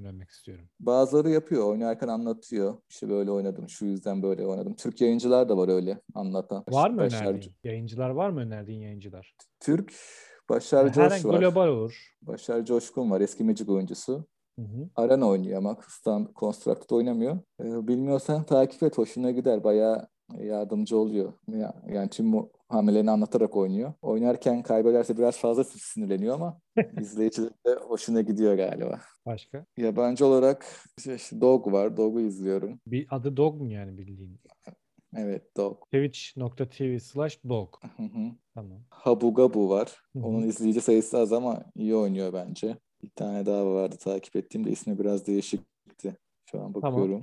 öğrenmek 0.00 0.30
istiyorum. 0.30 0.64
Bazıları 0.80 1.30
yapıyor, 1.30 1.66
oynarken 1.68 2.08
anlatıyor. 2.08 2.74
İşte 2.88 3.08
böyle 3.08 3.30
oynadım, 3.30 3.68
şu 3.68 3.84
yüzden 3.86 4.22
böyle 4.22 4.46
oynadım. 4.46 4.74
Türk 4.74 5.00
yayıncılar 5.00 5.48
da 5.48 5.56
var 5.56 5.68
öyle 5.68 6.00
anlatan. 6.14 6.64
Var 6.70 6.90
mı 6.90 6.96
Başarcı- 7.00 7.24
önerdiğin? 7.30 7.54
Yayıncılar 7.64 8.10
var 8.10 8.30
mı 8.30 8.40
önerdiğin 8.40 8.80
yayıncılar? 8.80 9.34
Türk 9.60 9.92
Başar 10.48 10.86
Coş 10.92 10.96
Herhangi 11.04 11.28
var. 11.28 11.38
global 11.38 11.68
olur. 11.68 12.14
Başar 12.22 12.64
Coşkun 12.64 13.10
var, 13.10 13.20
eski 13.20 13.44
Magic 13.44 13.72
oyuncusu. 13.72 14.26
Hı 14.58 14.62
hı. 14.64 14.88
Arena 14.96 15.28
oynuyor 15.28 15.58
ama 15.58 15.76
stand 15.88 16.26
Constructed 16.36 16.90
oynamıyor. 16.90 17.38
Ee, 17.60 17.88
bilmiyorsan 17.88 18.44
takip 18.44 18.82
et, 18.82 18.98
hoşuna 18.98 19.30
gider. 19.30 19.64
Bayağı 19.64 20.08
yardımcı 20.38 20.98
oluyor. 20.98 21.32
Ya- 21.48 21.82
Yani 21.88 22.08
tüm 22.10 22.32
hamlelerini 22.74 23.10
anlatarak 23.10 23.56
oynuyor. 23.56 23.92
Oynarken 24.02 24.62
kaybederse 24.62 25.18
biraz 25.18 25.38
fazla 25.38 25.64
sinirleniyor 25.64 26.34
ama 26.34 26.60
izleyiciler 27.00 27.50
de 27.66 27.74
hoşuna 27.74 28.20
gidiyor 28.20 28.54
galiba. 28.54 29.00
Başka? 29.26 29.66
Yabancı 29.76 30.26
olarak 30.26 30.66
işte, 30.98 31.40
Dog 31.40 31.72
var. 31.72 31.96
Dog'u 31.96 32.20
izliyorum. 32.20 32.80
Bir 32.86 33.06
adı 33.10 33.36
dog 33.36 33.60
mu 33.60 33.72
yani 33.72 33.98
bildiğin? 33.98 34.40
Evet 35.16 35.56
Dog. 35.56 35.84
Twitch.tv 35.84 36.98
slash 36.98 37.44
dog. 37.48 37.74
Tamam. 38.54 38.84
Habu 38.90 39.34
Gabu 39.34 39.70
var. 39.70 40.02
Onun 40.22 40.42
izleyici 40.42 40.80
sayısı 40.80 41.18
az 41.18 41.32
ama 41.32 41.64
iyi 41.76 41.96
oynuyor 41.96 42.32
bence. 42.32 42.76
Bir 43.02 43.10
tane 43.10 43.46
daha 43.46 43.66
vardı 43.66 43.96
takip 44.00 44.36
ettiğimde 44.36 44.70
ismi 44.70 44.98
biraz 44.98 45.26
değişikti. 45.26 46.16
Şu 46.50 46.60
an 46.60 46.74
bakıyorum. 46.74 47.08
Tamam. 47.08 47.22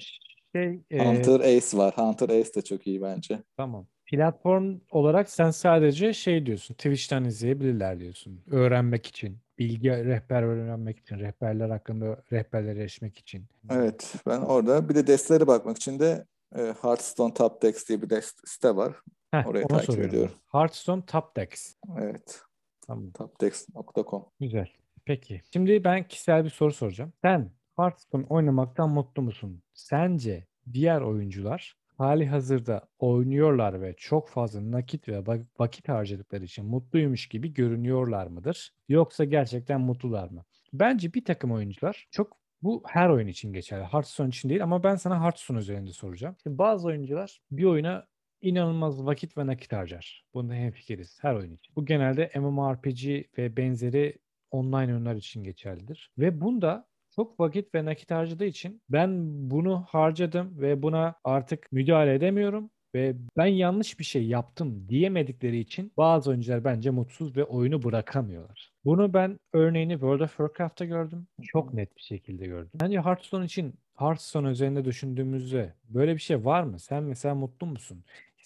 Şey, 0.55 0.81
e, 0.91 1.05
Hunter 1.05 1.39
Ace 1.39 1.77
var. 1.77 1.93
Hunter 1.97 2.29
Ace 2.29 2.53
de 2.53 2.61
çok 2.61 2.87
iyi 2.87 3.01
bence. 3.01 3.43
Tamam. 3.57 3.87
Platform 4.11 4.79
olarak 4.91 5.29
sen 5.29 5.51
sadece 5.51 6.13
şey 6.13 6.45
diyorsun. 6.45 6.73
Twitch'ten 6.73 7.23
izleyebilirler 7.23 7.99
diyorsun. 7.99 8.41
Öğrenmek 8.51 9.07
için. 9.07 9.37
Bilgi 9.59 9.89
rehber 9.91 10.43
öğrenmek 10.43 10.99
için. 10.99 11.19
Rehberler 11.19 11.69
hakkında 11.69 12.23
rehberlere 12.31 12.79
erişmek 12.79 13.17
için. 13.17 13.45
Evet 13.69 14.13
ben 14.27 14.41
orada 14.41 14.89
bir 14.89 14.95
de 14.95 15.07
destelere 15.07 15.47
bakmak 15.47 15.77
için 15.77 15.99
de 15.99 16.25
e, 16.55 16.73
Hearthstone 16.81 17.33
Top 17.33 17.61
Decks 17.61 17.87
diye 17.89 18.01
bir 18.01 18.07
dest- 18.09 18.47
site 18.47 18.75
var. 18.75 18.93
Heh, 19.31 19.47
Orayı 19.47 19.67
takip 19.67 19.85
soruyorum. 19.85 20.09
ediyorum. 20.09 20.35
Hearthstone 20.51 21.05
Top 21.05 21.35
Decks. 21.35 21.75
Evet. 21.99 22.41
Tamam. 22.87 23.11
Topdex.com 23.11 24.25
Güzel. 24.39 24.67
Peki. 25.05 25.41
Şimdi 25.53 25.83
ben 25.83 26.07
kişisel 26.07 26.43
bir 26.45 26.49
soru 26.49 26.71
soracağım. 26.73 27.13
Sen 27.21 27.51
Hearthstone 27.77 28.25
oynamaktan 28.29 28.89
mutlu 28.89 29.21
musun? 29.21 29.63
Sence 29.73 30.47
diğer 30.73 31.01
oyuncular 31.01 31.75
hali 32.01 32.27
hazırda 32.27 32.81
oynuyorlar 32.99 33.81
ve 33.81 33.93
çok 33.97 34.29
fazla 34.29 34.71
nakit 34.71 35.07
ve 35.07 35.17
va- 35.17 35.45
vakit 35.59 35.89
harcadıkları 35.89 36.43
için 36.43 36.65
mutluymuş 36.65 37.27
gibi 37.27 37.53
görünüyorlar 37.53 38.27
mıdır? 38.27 38.71
Yoksa 38.89 39.23
gerçekten 39.23 39.81
mutlular 39.81 40.29
mı? 40.29 40.43
Bence 40.73 41.13
bir 41.13 41.25
takım 41.25 41.51
oyuncular 41.51 42.07
çok 42.11 42.37
bu 42.61 42.83
her 42.87 43.09
oyun 43.09 43.27
için 43.27 43.53
geçerli. 43.53 43.83
Hearthstone 43.83 44.29
için 44.29 44.49
değil 44.49 44.63
ama 44.63 44.83
ben 44.83 44.95
sana 44.95 45.23
Hearthstone 45.23 45.59
üzerinde 45.59 45.91
soracağım. 45.91 46.35
Şimdi 46.43 46.57
bazı 46.57 46.87
oyuncular 46.87 47.41
bir 47.51 47.63
oyuna 47.63 48.07
inanılmaz 48.41 49.05
vakit 49.05 49.37
ve 49.37 49.47
nakit 49.47 49.73
harcar. 49.73 50.25
Bunda 50.33 50.53
hemfikiriz 50.53 51.17
her 51.21 51.33
oyun 51.33 51.51
için. 51.51 51.75
Bu 51.75 51.85
genelde 51.85 52.31
MMORPG 52.35 53.05
ve 53.37 53.57
benzeri 53.57 54.17
online 54.51 54.93
oyunlar 54.93 55.15
için 55.15 55.43
geçerlidir. 55.43 56.11
Ve 56.17 56.41
bunda 56.41 56.90
çok 57.21 57.39
vakit 57.39 57.75
ve 57.75 57.85
nakit 57.85 58.11
harcadığı 58.11 58.45
için 58.45 58.81
ben 58.89 59.11
bunu 59.51 59.85
harcadım 59.89 60.61
ve 60.61 60.81
buna 60.81 61.15
artık 61.23 61.71
müdahale 61.71 62.13
edemiyorum 62.13 62.69
ve 62.95 63.15
ben 63.37 63.45
yanlış 63.45 63.99
bir 63.99 64.03
şey 64.03 64.27
yaptım 64.27 64.89
diyemedikleri 64.89 65.59
için 65.59 65.91
bazı 65.97 66.29
oyuncular 66.29 66.63
bence 66.63 66.89
mutsuz 66.89 67.37
ve 67.37 67.43
oyunu 67.43 67.83
bırakamıyorlar. 67.83 68.71
Bunu 68.85 69.13
ben 69.13 69.39
örneğini 69.53 69.93
World 69.93 70.19
of 70.19 70.29
Warcraft'ta 70.29 70.85
gördüm. 70.85 71.27
Çok 71.41 71.73
net 71.73 71.97
bir 71.97 72.01
şekilde 72.01 72.45
gördüm. 72.45 72.71
Bence 72.81 73.01
Hearthstone 73.01 73.45
için 73.45 73.73
Hearthstone 73.95 74.49
üzerinde 74.49 74.85
düşündüğümüzde 74.85 75.73
böyle 75.89 76.13
bir 76.13 76.21
şey 76.21 76.45
var 76.45 76.63
mı? 76.63 76.79
Sen 76.79 77.03
mesela 77.03 77.35
mutlu 77.35 77.67
musun? 77.67 78.03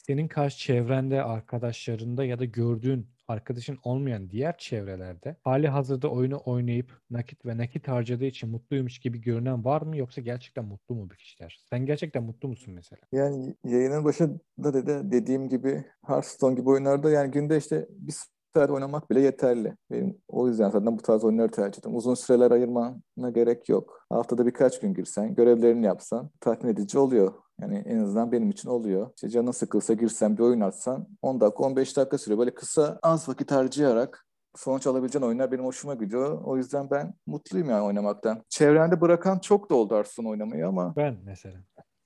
Senin 0.08 0.28
karşı 0.28 0.58
çevrende, 0.58 1.24
arkadaşlarında 1.24 2.26
ya 2.26 2.40
da 2.40 2.46
gördüğün 2.46 3.08
arkadaşın 3.28 3.78
olmayan 3.84 4.30
diğer 4.30 4.58
çevrelerde 4.58 5.36
hali 5.44 5.68
hazırda 5.68 6.08
oyunu 6.12 6.42
oynayıp 6.46 7.02
nakit 7.10 7.46
ve 7.46 7.58
nakit 7.58 7.88
harcadığı 7.88 8.26
için 8.26 8.50
mutluymuş 8.50 9.00
gibi 9.00 9.22
görünen 9.22 9.66
var 9.66 9.82
mı 9.82 9.98
yoksa 9.98 10.22
gerçekten 10.22 10.66
mutlu 10.66 10.96
mu 10.96 11.10
bu 11.10 11.16
kişiler? 11.16 11.66
Sen 11.70 11.86
gerçekten 11.86 12.24
mutlu 12.24 12.50
musun 12.50 12.74
mesela? 12.74 13.02
Yani 13.12 13.56
yayının 13.64 14.06
başında 14.06 14.40
da 14.58 15.12
dediğim 15.12 15.50
gibi 15.50 15.86
Hearthstone 16.08 16.56
gibi 16.56 16.70
oyunlarda 16.70 17.10
yani 17.10 17.32
günde 17.32 17.58
işte 17.58 17.88
bir 17.90 18.14
saat 18.54 18.70
oynamak 18.70 19.10
bile 19.10 19.22
yeterli. 19.22 19.76
Benim 19.92 20.18
o 20.28 20.48
yüzden 20.48 20.70
zaten 20.70 20.98
bu 20.98 21.02
tarz 21.02 21.24
oyunları 21.24 21.52
tercih 21.52 21.78
ettim. 21.78 21.96
Uzun 21.96 22.14
süreler 22.14 22.52
ayırmana 22.52 23.30
gerek 23.34 23.70
yok. 23.70 24.06
Haftada 24.10 24.46
birkaç 24.46 24.80
gün 24.80 24.94
girsen, 24.94 25.36
görevlerini 25.36 25.86
yapsan 25.86 26.30
tatmin 26.40 26.74
edici 26.74 27.00
oluyor. 27.00 27.34
Yani 27.62 27.84
en 27.86 28.00
azından 28.00 28.32
benim 28.32 28.50
için 28.50 28.70
oluyor. 28.70 29.12
İşte 29.16 29.30
canın 29.30 29.52
sıkılsa 29.52 29.94
girsen 29.94 30.38
bir 30.38 30.44
oyun 30.44 30.62
atsan 30.62 31.08
10 31.22 31.42
dakika 31.42 31.64
15 31.64 31.98
dakika 31.98 32.18
sürüyor. 32.18 32.40
Böyle 32.40 32.54
kısa 32.54 33.00
az 33.04 33.30
vakit 33.30 33.52
harcayarak 33.52 34.26
sonuç 34.56 34.88
alabileceğin 34.88 35.26
oyunlar 35.26 35.52
benim 35.52 35.66
hoşuma 35.66 35.94
gidiyor. 35.94 36.42
O 36.44 36.58
yüzden 36.58 36.90
ben 36.92 37.14
mutluyum 37.28 37.70
yani 37.70 37.82
oynamaktan. 37.82 38.44
Çevrende 38.50 39.02
bırakan 39.02 39.40
çok 39.40 39.70
da 39.70 39.76
oldu 39.76 39.96
Hearthstone 39.96 40.30
oynamayı 40.30 40.68
ama 40.68 40.96
Ben 40.96 41.18
mesela. 41.26 41.58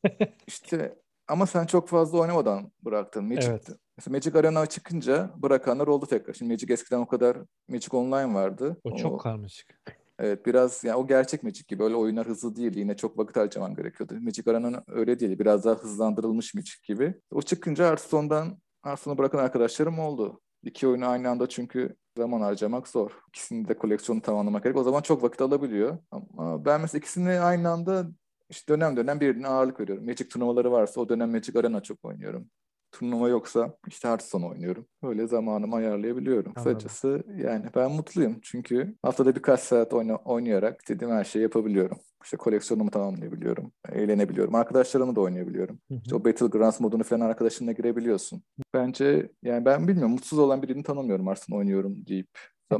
işte 0.47 0.95
ama 1.27 1.45
sen 1.45 1.65
çok 1.65 1.87
fazla 1.87 2.17
oynamadan 2.17 2.71
bıraktın. 2.85 3.25
Magic, 3.25 3.49
Evet. 3.49 3.69
Mesela 3.97 4.15
Magic 4.15 4.39
Arena 4.39 4.65
çıkınca 4.65 5.29
bırakanlar 5.35 5.87
oldu 5.87 6.05
tekrar. 6.05 6.33
Şimdi 6.33 6.51
Magic 6.51 6.73
eskiden 6.73 6.99
o 6.99 7.07
kadar 7.07 7.37
Magic 7.67 7.97
Online 7.97 8.33
vardı. 8.33 8.77
O 8.83 8.95
çok 8.95 9.21
karmaşık. 9.21 9.79
Evet 10.19 10.45
biraz 10.45 10.83
yani 10.83 10.95
o 10.95 11.07
gerçek 11.07 11.43
Magic 11.43 11.63
gibi 11.67 11.83
öyle 11.83 11.95
oyunlar 11.95 12.27
hızlı 12.27 12.55
değil. 12.55 12.77
Yine 12.77 12.95
çok 12.95 13.17
vakit 13.17 13.35
harcaman 13.37 13.75
gerekiyordu. 13.75 14.17
Magic 14.21 14.51
Arena'nın 14.51 14.83
öyle 14.87 15.19
değil. 15.19 15.39
Biraz 15.39 15.65
daha 15.65 15.75
hızlandırılmış 15.75 16.53
Magic 16.53 16.75
gibi. 16.83 17.13
O 17.31 17.41
çıkınca 17.41 17.85
Hearthstone'dan 17.85 18.57
Hearthstone'u 18.83 19.17
bırakan 19.17 19.39
arkadaşlarım 19.39 19.99
oldu. 19.99 20.41
İki 20.63 20.87
oyunu 20.87 21.07
aynı 21.07 21.29
anda 21.29 21.49
çünkü 21.49 21.95
zaman 22.17 22.41
harcamak 22.41 22.87
zor. 22.87 23.11
İkisini 23.29 23.67
de 23.67 23.77
koleksiyonu 23.77 24.21
tamamlamak 24.21 24.63
gerek. 24.63 24.77
O 24.77 24.83
zaman 24.83 25.01
çok 25.01 25.23
vakit 25.23 25.41
alabiliyor. 25.41 25.97
Ama 26.11 26.65
ben 26.65 26.81
mesela 26.81 26.99
ikisini 26.99 27.39
aynı 27.39 27.69
anda 27.69 28.07
işte 28.49 28.73
dönem 28.73 28.97
dönem 28.97 29.19
birine 29.19 29.47
ağırlık 29.47 29.79
veriyorum. 29.79 30.05
Magic 30.05 30.27
turnuvaları 30.29 30.71
varsa 30.71 31.01
o 31.01 31.09
dönem 31.09 31.31
Magic 31.31 31.59
Arena 31.59 31.83
çok 31.83 32.05
oynuyorum. 32.05 32.49
Turnuva 32.91 33.29
yoksa 33.29 33.77
işte 33.87 34.07
Hearthstone 34.07 34.45
oynuyorum. 34.45 34.85
Öyle 35.03 35.27
zamanımı 35.27 35.75
ayarlayabiliyorum. 35.75 36.53
Anladım. 36.55 36.73
Kısacası 36.73 37.23
yani 37.37 37.65
ben 37.75 37.91
mutluyum. 37.91 38.39
Çünkü 38.41 38.95
haftada 39.01 39.35
birkaç 39.35 39.59
saat 39.59 39.93
oyna, 39.93 40.15
oynayarak 40.15 40.79
istediğim 40.79 41.13
her 41.13 41.23
şeyi 41.23 41.43
yapabiliyorum. 41.43 41.97
İşte 42.23 42.37
koleksiyonumu 42.37 42.91
tamamlayabiliyorum. 42.91 43.71
Eğlenebiliyorum. 43.91 44.55
Arkadaşlarımla 44.55 45.15
da 45.15 45.21
oynayabiliyorum. 45.21 45.79
Hı 45.87 45.93
hı. 45.93 45.99
İşte 46.03 46.15
o 46.15 46.25
Battlegrounds 46.25 46.79
modunu 46.79 47.03
falan 47.03 47.21
arkadaşınla 47.21 47.71
girebiliyorsun. 47.71 48.43
Bence 48.73 49.31
yani 49.43 49.65
ben 49.65 49.87
bilmiyorum 49.87 50.11
mutsuz 50.11 50.39
olan 50.39 50.61
birini 50.61 50.83
tanımıyorum 50.83 51.27
Hearthstone 51.27 51.59
oynuyorum 51.59 52.05
deyip 52.07 52.29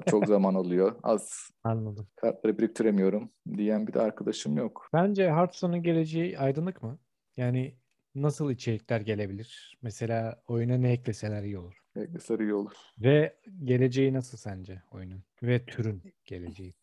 çok 0.06 0.28
zaman 0.28 0.56
alıyor. 0.56 0.96
Az 1.04 1.50
Anladım. 1.64 2.08
kartları 2.16 2.58
biriktiremiyorum 2.58 3.30
diyen 3.58 3.88
bir 3.88 3.94
de 3.94 4.02
arkadaşım 4.02 4.58
yok. 4.58 4.90
Bence 4.94 5.32
Hearthstone'un 5.32 5.84
geleceği 5.84 6.40
aydınlık 6.40 6.84
mı? 6.84 7.00
Yani 7.38 7.76
nasıl 8.16 8.52
içerikler 8.52 9.02
gelebilir? 9.02 9.78
Mesela 9.82 10.42
oyuna 10.48 10.78
ne 10.78 10.92
ekleseler 10.92 11.44
iyi 11.44 11.58
olur. 11.58 11.74
Ekleser 11.96 12.40
iyi 12.40 12.54
olur. 12.54 12.74
Ve 12.98 13.36
geleceği 13.64 14.14
nasıl 14.14 14.38
sence 14.38 14.82
oyunun? 14.92 15.24
Ve 15.44 15.66
türün 15.66 16.04
geleceği. 16.26 16.74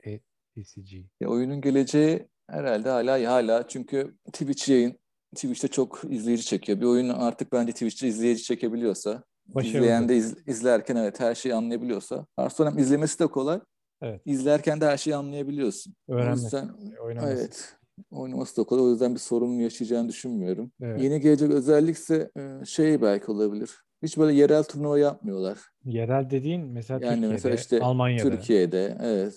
TCG? 0.55 0.93
Ya 1.21 1.29
oyunun 1.29 1.61
geleceği 1.61 2.29
herhalde 2.51 2.89
hala 2.89 3.31
hala 3.31 3.69
çünkü 3.69 4.17
Twitch 4.33 4.69
yayın 4.69 4.99
Twitch'te 5.35 5.69
çok 5.69 6.03
izleyici 6.11 6.45
çekiyor. 6.45 6.81
Bir 6.81 6.87
oyun 6.87 7.09
artık 7.09 7.53
bence 7.53 7.73
Twitch'te 7.73 8.09
izleyici 8.09 8.43
çekebiliyorsa, 8.43 9.25
Başarılı. 9.47 9.77
izleyen 9.79 10.09
de 10.09 10.17
iz- 10.17 10.49
izlerken 10.49 10.97
evet 10.97 11.21
her 11.21 11.35
şeyi 11.35 11.55
anlayabiliyorsa. 11.55 12.27
Hem 12.59 12.79
izlemesi 12.79 13.19
de 13.19 13.27
kolay. 13.27 13.61
Evet. 14.03 14.23
İzlerken 14.25 14.81
de 14.81 14.87
her 14.87 14.97
şeyi 14.97 15.17
anlayabiliyorsun. 15.17 15.95
Öğrenmesi, 16.09 16.45
yüzden 16.45 16.69
oynaması. 17.01 17.33
evet 17.33 17.77
oynaması 18.11 18.57
da 18.57 18.65
kolay. 18.65 18.85
O 18.85 18.91
yüzden 18.91 19.15
bir 19.15 19.21
sorun 19.21 19.53
yaşayacağını 19.53 20.09
düşünmüyorum. 20.09 20.73
Evet. 20.81 21.03
Yeni 21.03 21.21
gelecek 21.21 21.51
özellikse 21.51 22.31
e, 22.37 22.65
şey 22.65 23.03
belki 23.03 23.31
olabilir. 23.31 23.71
Hiç 24.03 24.19
böyle 24.19 24.33
yerel 24.39 24.65
turnuva 24.65 24.99
yapmıyorlar. 24.99 25.59
Yerel 25.85 26.31
dediğin 26.31 26.67
mesela 26.67 27.01
Yani 27.07 27.15
Türkiye'de, 27.15 27.33
mesela 27.33 27.55
işte 27.55 27.81
Almanya'da. 27.81 28.31
Türkiye'de 28.31 28.99
evet 29.01 29.35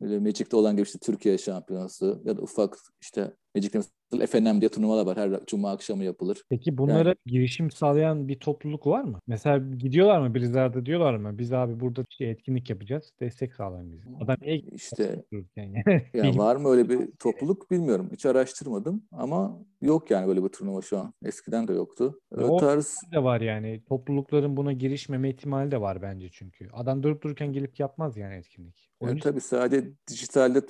böyle 0.00 0.18
Magic'te 0.18 0.56
olan 0.56 0.76
gibi 0.76 0.86
işte 0.86 0.98
Türkiye 0.98 1.38
şampiyonası 1.38 2.20
ya 2.24 2.36
da 2.36 2.42
ufak 2.42 2.76
işte 3.00 3.32
Magic'te 3.58 3.78
mesela 4.12 4.26
FNM 4.26 4.60
diye 4.60 4.68
turnuvalar 4.68 5.06
var. 5.06 5.16
Her 5.16 5.46
cuma 5.46 5.70
akşamı 5.70 6.04
yapılır. 6.04 6.42
Peki 6.50 6.78
bunlara 6.78 7.14
girişim 7.26 7.70
sağlayan 7.70 8.28
bir 8.28 8.40
topluluk 8.40 8.86
var 8.86 9.02
mı? 9.02 9.18
Mesela 9.26 9.58
gidiyorlar 9.58 10.20
mı 10.20 10.34
Blizzard'a 10.34 10.86
diyorlar 10.86 11.16
mı? 11.16 11.38
Biz 11.38 11.52
abi 11.52 11.80
burada 11.80 12.04
şey 12.10 12.30
etkinlik 12.30 12.70
yapacağız. 12.70 13.12
Destek 13.20 13.54
sağlayın 13.54 13.92
bize. 13.92 14.04
Adam 14.20 14.36
niye 14.40 14.58
İşte 14.58 15.24
yani? 15.56 15.76
ya 15.86 16.02
Bilmiyorum. 16.14 16.38
var 16.38 16.56
mı 16.56 16.68
öyle 16.68 16.88
bir 16.88 17.10
topluluk 17.18 17.70
bilmiyorum. 17.70 18.08
Hiç 18.12 18.26
araştırmadım 18.26 19.02
ama 19.12 19.58
yok 19.80 20.10
yani 20.10 20.28
böyle 20.28 20.44
bir 20.44 20.48
turnuva 20.48 20.82
şu 20.82 20.98
an. 20.98 21.12
Eskiden 21.24 21.68
de 21.68 21.72
yoktu. 21.72 22.20
Ya 22.38 22.46
O 22.46 22.56
tarz 22.56 22.96
de 23.12 23.22
var 23.22 23.40
yani. 23.40 23.82
Toplulukların 23.88 24.56
buna 24.56 24.72
girişmeme 24.72 25.30
ihtimali 25.30 25.70
de 25.70 25.80
var 25.80 26.02
bence 26.02 26.28
çünkü. 26.32 26.68
Adam 26.72 27.02
durup 27.02 27.22
dururken 27.22 27.52
gelip 27.52 27.80
yapmaz 27.80 28.16
yani 28.16 28.34
etkinlik. 28.34 28.90
yani 29.00 29.08
Oyuncu 29.08 29.22
tabii 29.22 29.40
sadece 29.40 29.92
dijitalde 30.10 30.62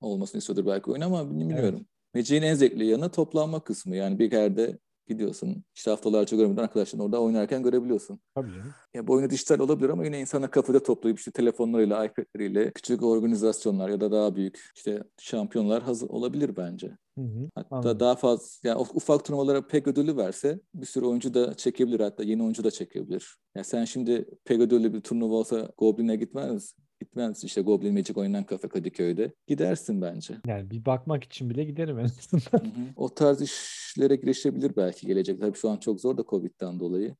olmasını 0.00 0.38
istiyordur 0.38 0.66
belki 0.66 0.90
oyun 0.90 1.00
ama 1.00 1.30
bilmiyorum. 1.30 1.86
Magic'in 2.14 2.42
en 2.42 2.54
zevkli 2.54 2.86
yanı 2.86 3.10
toplanma 3.10 3.60
kısmı. 3.60 3.96
Yani 3.96 4.18
bir 4.18 4.32
yerde 4.32 4.78
gidiyorsun. 5.06 5.64
işte 5.74 5.90
haftalarca 5.90 6.36
görmeden 6.36 6.62
arkadaşların 6.62 7.04
orada 7.06 7.22
oynarken 7.22 7.62
görebiliyorsun. 7.62 8.20
tabii 8.34 8.52
canım. 8.52 8.74
Ya 8.94 9.06
bu 9.06 9.12
oyunu 9.12 9.30
dijital 9.30 9.58
olabilir 9.58 9.88
ama 9.88 10.04
yine 10.04 10.20
insanlar 10.20 10.50
kafede 10.50 10.82
toplayıp 10.82 11.18
işte 11.18 11.30
telefonlarıyla, 11.30 12.04
iPad'leriyle 12.06 12.70
küçük 12.72 13.02
organizasyonlar 13.02 13.88
ya 13.88 14.00
da 14.00 14.12
daha 14.12 14.36
büyük 14.36 14.70
işte 14.76 15.02
şampiyonlar 15.18 15.82
hazır 15.82 16.08
olabilir 16.08 16.56
bence. 16.56 16.86
Hı 17.18 17.24
hı. 17.24 17.48
Hatta 17.54 17.76
Anladım. 17.76 18.00
daha 18.00 18.16
fazla 18.16 18.68
yani 18.68 18.80
uf- 18.80 18.94
ufak 18.94 19.24
turnuvalara 19.24 19.66
pek 19.66 19.88
ödülü 19.88 20.16
verse 20.16 20.60
bir 20.74 20.86
sürü 20.86 21.04
oyuncu 21.06 21.34
da 21.34 21.54
çekebilir 21.54 22.00
hatta 22.00 22.22
yeni 22.22 22.42
oyuncu 22.42 22.64
da 22.64 22.70
çekebilir. 22.70 23.36
Ya 23.54 23.64
sen 23.64 23.84
şimdi 23.84 24.28
pek 24.44 24.60
ödüllü 24.60 24.94
bir 24.94 25.00
turnuva 25.00 25.34
olsa 25.34 25.70
Goblin'e 25.78 26.16
gitmez 26.16 26.52
misin? 26.52 26.84
Gitmez 27.00 27.44
işte 27.44 27.60
Goblin 27.60 27.94
Magic 27.94 28.14
oynanan 28.20 28.44
kafe 28.44 28.68
Kadıköy'de. 28.68 29.32
Gidersin 29.46 30.02
bence. 30.02 30.34
Yani 30.46 30.70
bir 30.70 30.84
bakmak 30.84 31.24
için 31.24 31.50
bile 31.50 31.64
giderim 31.64 31.98
en 31.98 32.04
azından. 32.04 32.64
Hı 32.64 32.68
hı. 32.68 32.70
o 32.96 33.08
tarz 33.14 33.42
işlere 33.42 34.16
girişebilir 34.16 34.76
belki 34.76 35.06
gelecek. 35.06 35.40
Tabii 35.40 35.56
şu 35.56 35.70
an 35.70 35.76
çok 35.76 36.00
zor 36.00 36.16
da 36.16 36.24
Covid'den 36.30 36.80
dolayı. 36.80 37.16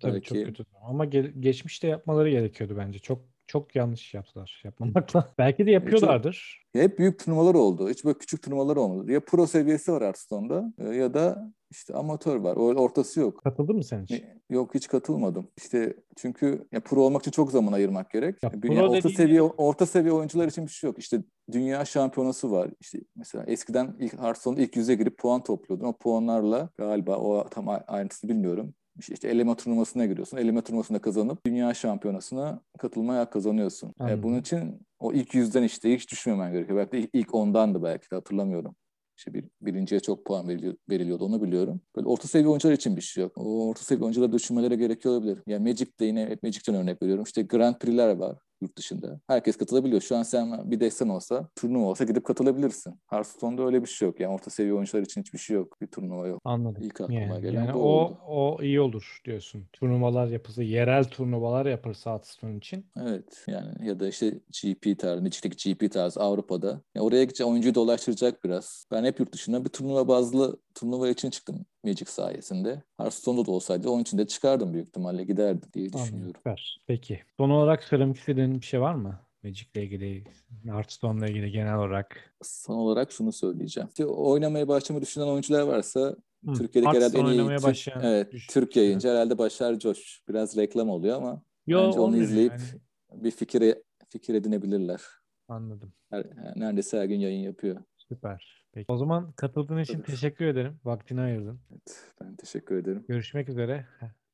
Tabii 0.00 0.22
çok 0.22 0.36
Belki- 0.38 0.44
kötü. 0.52 0.64
Ama 0.88 1.04
ge- 1.06 1.40
geçmişte 1.40 1.88
yapmaları 1.88 2.30
gerekiyordu 2.30 2.74
bence. 2.76 2.98
Çok 2.98 3.22
çok 3.46 3.76
yanlış 3.76 4.14
yaptılar 4.14 4.60
yapmamakla. 4.64 5.34
Belki 5.38 5.66
de 5.66 5.70
yapıyorlardır. 5.70 6.66
Ya 6.74 6.82
Hep 6.82 6.98
büyük 6.98 7.18
turnuvalar 7.18 7.54
oldu. 7.54 7.88
Hiç 7.90 8.04
böyle 8.04 8.18
küçük 8.18 8.42
turnuvalar 8.42 8.76
olmadı. 8.76 9.12
Ya 9.12 9.20
pro 9.24 9.46
seviyesi 9.46 9.92
var 9.92 10.02
Hearthstone'da 10.02 10.72
e, 10.78 10.88
ya 10.88 11.14
da 11.14 11.52
işte 11.70 11.94
amatör 11.94 12.36
var. 12.36 12.56
O 12.56 12.62
ortası 12.62 13.20
yok. 13.20 13.40
Katıldın 13.44 13.76
mı 13.76 13.84
sen 13.84 14.02
hiç? 14.02 14.10
Ne- 14.10 14.36
Yok 14.50 14.74
hiç 14.74 14.88
katılmadım. 14.88 15.48
İşte 15.56 15.96
çünkü 16.16 16.68
ya 16.72 16.80
pro 16.80 17.00
olmak 17.02 17.22
için 17.22 17.30
çok 17.30 17.50
zaman 17.52 17.72
ayırmak 17.72 18.10
gerek. 18.10 18.42
Ya 18.42 18.50
Ya 18.54 18.60
pro 18.60 18.74
orta 18.74 18.94
dediğin- 18.98 19.16
seviye 19.16 19.42
orta 19.42 19.86
seviye 19.86 20.12
oyuncular 20.12 20.48
için 20.48 20.66
bir 20.66 20.70
şey 20.70 20.88
yok. 20.88 20.98
İşte 20.98 21.22
dünya 21.52 21.84
şampiyonası 21.84 22.50
var. 22.50 22.70
İşte 22.80 22.98
mesela 23.16 23.44
eskiden 23.46 23.96
ilk 23.98 24.18
Hearthstone'da 24.18 24.60
ilk 24.62 24.76
yüze 24.76 24.94
girip 24.94 25.18
puan 25.18 25.42
topluyordun. 25.44 25.86
O 25.86 25.92
puanlarla 25.96 26.68
galiba 26.78 27.16
o 27.16 27.48
tam 27.50 27.66
ayrıntısını 27.86 28.30
bilmiyorum. 28.30 28.74
İşte, 28.98 29.28
eleme 29.28 29.56
turnuvasına 29.56 30.06
giriyorsun. 30.06 30.36
Eleme 30.36 30.62
turnuvasında 30.62 30.98
kazanıp 30.98 31.46
dünya 31.46 31.74
şampiyonasına 31.74 32.60
katılmaya 32.78 33.30
kazanıyorsun. 33.30 33.92
Anladım. 33.98 34.22
bunun 34.22 34.40
için 34.40 34.86
o 34.98 35.12
ilk 35.12 35.34
yüzden 35.34 35.62
işte 35.62 35.94
hiç 35.94 36.10
düşmemen 36.10 36.52
gerekiyor. 36.52 36.78
Belki 36.78 36.92
de 36.92 36.98
ilk- 36.98 37.10
ilk 37.12 37.34
ondan 37.34 37.74
da 37.74 37.82
belki 37.82 38.10
de 38.10 38.14
hatırlamıyorum. 38.14 38.76
İşte 39.18 39.34
bir, 39.34 39.44
birinciye 39.60 40.00
çok 40.00 40.26
puan 40.26 40.48
veriliyor- 40.48 40.76
veriliyordu 40.90 41.24
onu 41.24 41.42
biliyorum. 41.42 41.80
Böyle 41.96 42.08
orta 42.08 42.28
seviye 42.28 42.48
oyuncular 42.48 42.72
için 42.72 42.96
bir 42.96 43.00
şey 43.00 43.22
yok. 43.22 43.32
O 43.38 43.68
orta 43.68 43.82
seviye 43.82 44.04
oyuncuları 44.04 44.32
düşünmeleri 44.32 44.78
gerekiyor 44.78 45.14
olabilir. 45.14 45.38
Yani 45.46 45.68
Magic'te 45.68 46.04
yine 46.04 46.26
hep 46.26 46.42
Magic'ten 46.42 46.74
örnek 46.74 47.02
veriyorum. 47.02 47.24
İşte 47.24 47.42
Grand 47.42 47.74
Prix'ler 47.74 48.16
var 48.16 48.38
yurt 48.60 48.76
dışında. 48.78 49.20
Herkes 49.26 49.56
katılabiliyor. 49.56 50.00
Şu 50.00 50.16
an 50.16 50.22
sen 50.22 50.70
bir 50.70 50.80
desen 50.80 51.08
olsa, 51.08 51.48
turnuva 51.56 51.86
olsa 51.86 52.04
gidip 52.04 52.24
katılabilirsin. 52.24 52.94
Hearthstone'da 53.06 53.62
öyle 53.62 53.82
bir 53.82 53.88
şey 53.88 54.08
yok. 54.08 54.20
Yani 54.20 54.34
orta 54.34 54.50
seviye 54.50 54.74
oyuncular 54.74 55.02
için 55.02 55.20
hiçbir 55.20 55.38
şey 55.38 55.56
yok. 55.56 55.80
Bir 55.80 55.86
turnuva 55.86 56.26
yok. 56.26 56.40
Anladım. 56.44 56.82
İlk 56.82 57.00
aklıma 57.00 57.20
Yani, 57.20 57.42
gelen 57.42 57.64
yani 57.64 57.74
o 57.74 57.78
oldu. 57.78 58.18
o 58.28 58.58
iyi 58.62 58.80
olur 58.80 59.20
diyorsun. 59.24 59.66
Turnuvalar 59.72 60.26
yapılsa, 60.26 60.62
yerel 60.62 61.04
turnuvalar 61.04 61.66
yapılsa 61.66 62.10
Hearthstone 62.10 62.56
için. 62.56 62.86
Evet 63.00 63.44
yani 63.46 63.88
ya 63.88 64.00
da 64.00 64.08
işte 64.08 64.30
GP 64.62 64.98
tarzı, 64.98 65.22
Magic'teki 65.22 65.74
GP 65.74 65.92
tarzı 65.92 66.20
Avrupa'da. 66.20 66.80
Ya 66.94 67.02
oraya 67.02 67.24
gidecek 67.24 67.46
oyuncuyu 67.46 67.74
dolaştıracak 67.74 68.44
biraz. 68.44 68.86
Ben 68.90 69.04
hep 69.04 69.20
yurt 69.20 69.32
dışına 69.32 69.64
bir 69.64 69.70
turnuva 69.70 70.08
bazlı 70.08 70.56
turnuva 70.76 71.08
için 71.08 71.30
çıktım 71.30 71.66
Magic 71.84 72.06
sayesinde. 72.06 72.82
Hearthstone'da 72.96 73.46
da 73.46 73.50
olsaydı 73.50 73.90
onun 73.90 74.02
için 74.02 74.18
de 74.18 74.26
çıkardım 74.26 74.72
büyük 74.72 74.88
ihtimalle 74.88 75.24
giderdi 75.24 75.66
diye 75.72 75.92
düşünüyorum. 75.92 76.32
Süper. 76.36 76.80
Peki. 76.86 77.20
Son 77.36 77.50
olarak 77.50 77.84
söylemek 77.84 78.16
istediğin 78.16 78.60
bir 78.60 78.66
şey 78.66 78.80
var 78.80 78.94
mı? 78.94 79.20
Magic'le 79.44 79.76
ilgili, 79.76 80.24
Hearthstone'la 80.64 81.26
ilgili 81.26 81.50
genel 81.50 81.76
olarak. 81.76 82.34
Son 82.42 82.74
olarak 82.74 83.12
şunu 83.12 83.32
söyleyeceğim. 83.32 83.88
İşte 83.88 84.06
oynamaya 84.06 84.68
başlamayı 84.68 85.02
düşünen 85.02 85.26
oyuncular 85.26 85.62
varsa 85.62 86.16
Hı, 86.44 86.52
Türkiye'deki 86.54 86.96
herhalde 86.96 87.18
en 87.18 87.26
iyi 87.26 87.46
Türk, 87.46 87.62
başlayan 87.62 88.04
evet, 88.04 88.32
Türk 88.50 88.76
yayıncı 88.76 89.08
herhalde 89.08 89.38
Başar 89.38 89.78
Coş. 89.78 90.22
Biraz 90.28 90.56
reklam 90.56 90.90
oluyor 90.90 91.16
ama 91.16 91.42
Yo, 91.66 91.86
bence 91.86 92.00
onu 92.00 92.16
izleyip 92.16 92.52
yani. 92.52 93.24
bir 93.24 93.30
fikir 93.30 93.74
fikir 94.08 94.34
edinebilirler. 94.34 95.00
Anladım. 95.48 95.92
Her, 96.10 96.26
neredeyse 96.56 96.98
her 96.98 97.04
gün 97.04 97.20
yayın 97.20 97.42
yapıyor. 97.42 97.76
Süper. 97.96 98.65
Peki. 98.76 98.92
O 98.92 98.96
zaman 98.96 99.32
katıldığın 99.32 99.78
için 99.78 99.94
Tabii. 99.94 100.06
teşekkür 100.06 100.44
ederim. 100.44 100.80
Vaktini 100.84 101.20
ayırdın. 101.20 101.60
Evet, 101.70 102.12
ben 102.20 102.36
teşekkür 102.36 102.76
ederim. 102.76 103.04
Görüşmek 103.08 103.48
üzere. 103.48 103.86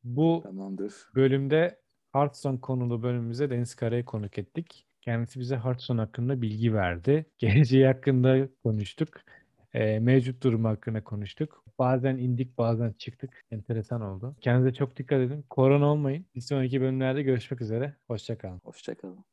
Bu 0.05 0.40
Tamamdır. 0.42 0.94
bölümde 1.14 1.81
Hearthstone 2.12 2.61
konulu 2.61 3.02
bölümümüze 3.02 3.50
Deniz 3.50 3.74
Kara'yı 3.74 4.05
konuk 4.05 4.38
ettik. 4.38 4.87
Kendisi 5.00 5.40
bize 5.40 5.57
Hearthstone 5.57 6.00
hakkında 6.00 6.42
bilgi 6.42 6.74
verdi. 6.74 7.26
Geleceği 7.38 7.87
hakkında 7.87 8.48
konuştuk. 8.64 9.20
Eee, 9.74 9.98
mevcut 10.00 10.42
durum 10.42 10.64
hakkında 10.64 11.05
konuştuk. 11.05 11.64
Bazen 11.78 12.16
indik 12.16 12.59
bazen 12.59 12.92
çıktık. 12.92 13.44
Enteresan 13.50 14.00
oldu. 14.00 14.37
Kendinize 14.40 14.74
çok 14.74 14.96
dikkat 14.96 15.20
edin. 15.20 15.44
Korona 15.50 15.87
olmayın. 15.87 16.26
Bir 16.35 16.40
sonraki 16.40 16.81
bölümlerde 16.81 17.22
görüşmek 17.22 17.61
üzere. 17.61 17.96
Hoşçakalın. 18.07 18.61
Hoşçakalın. 18.64 19.24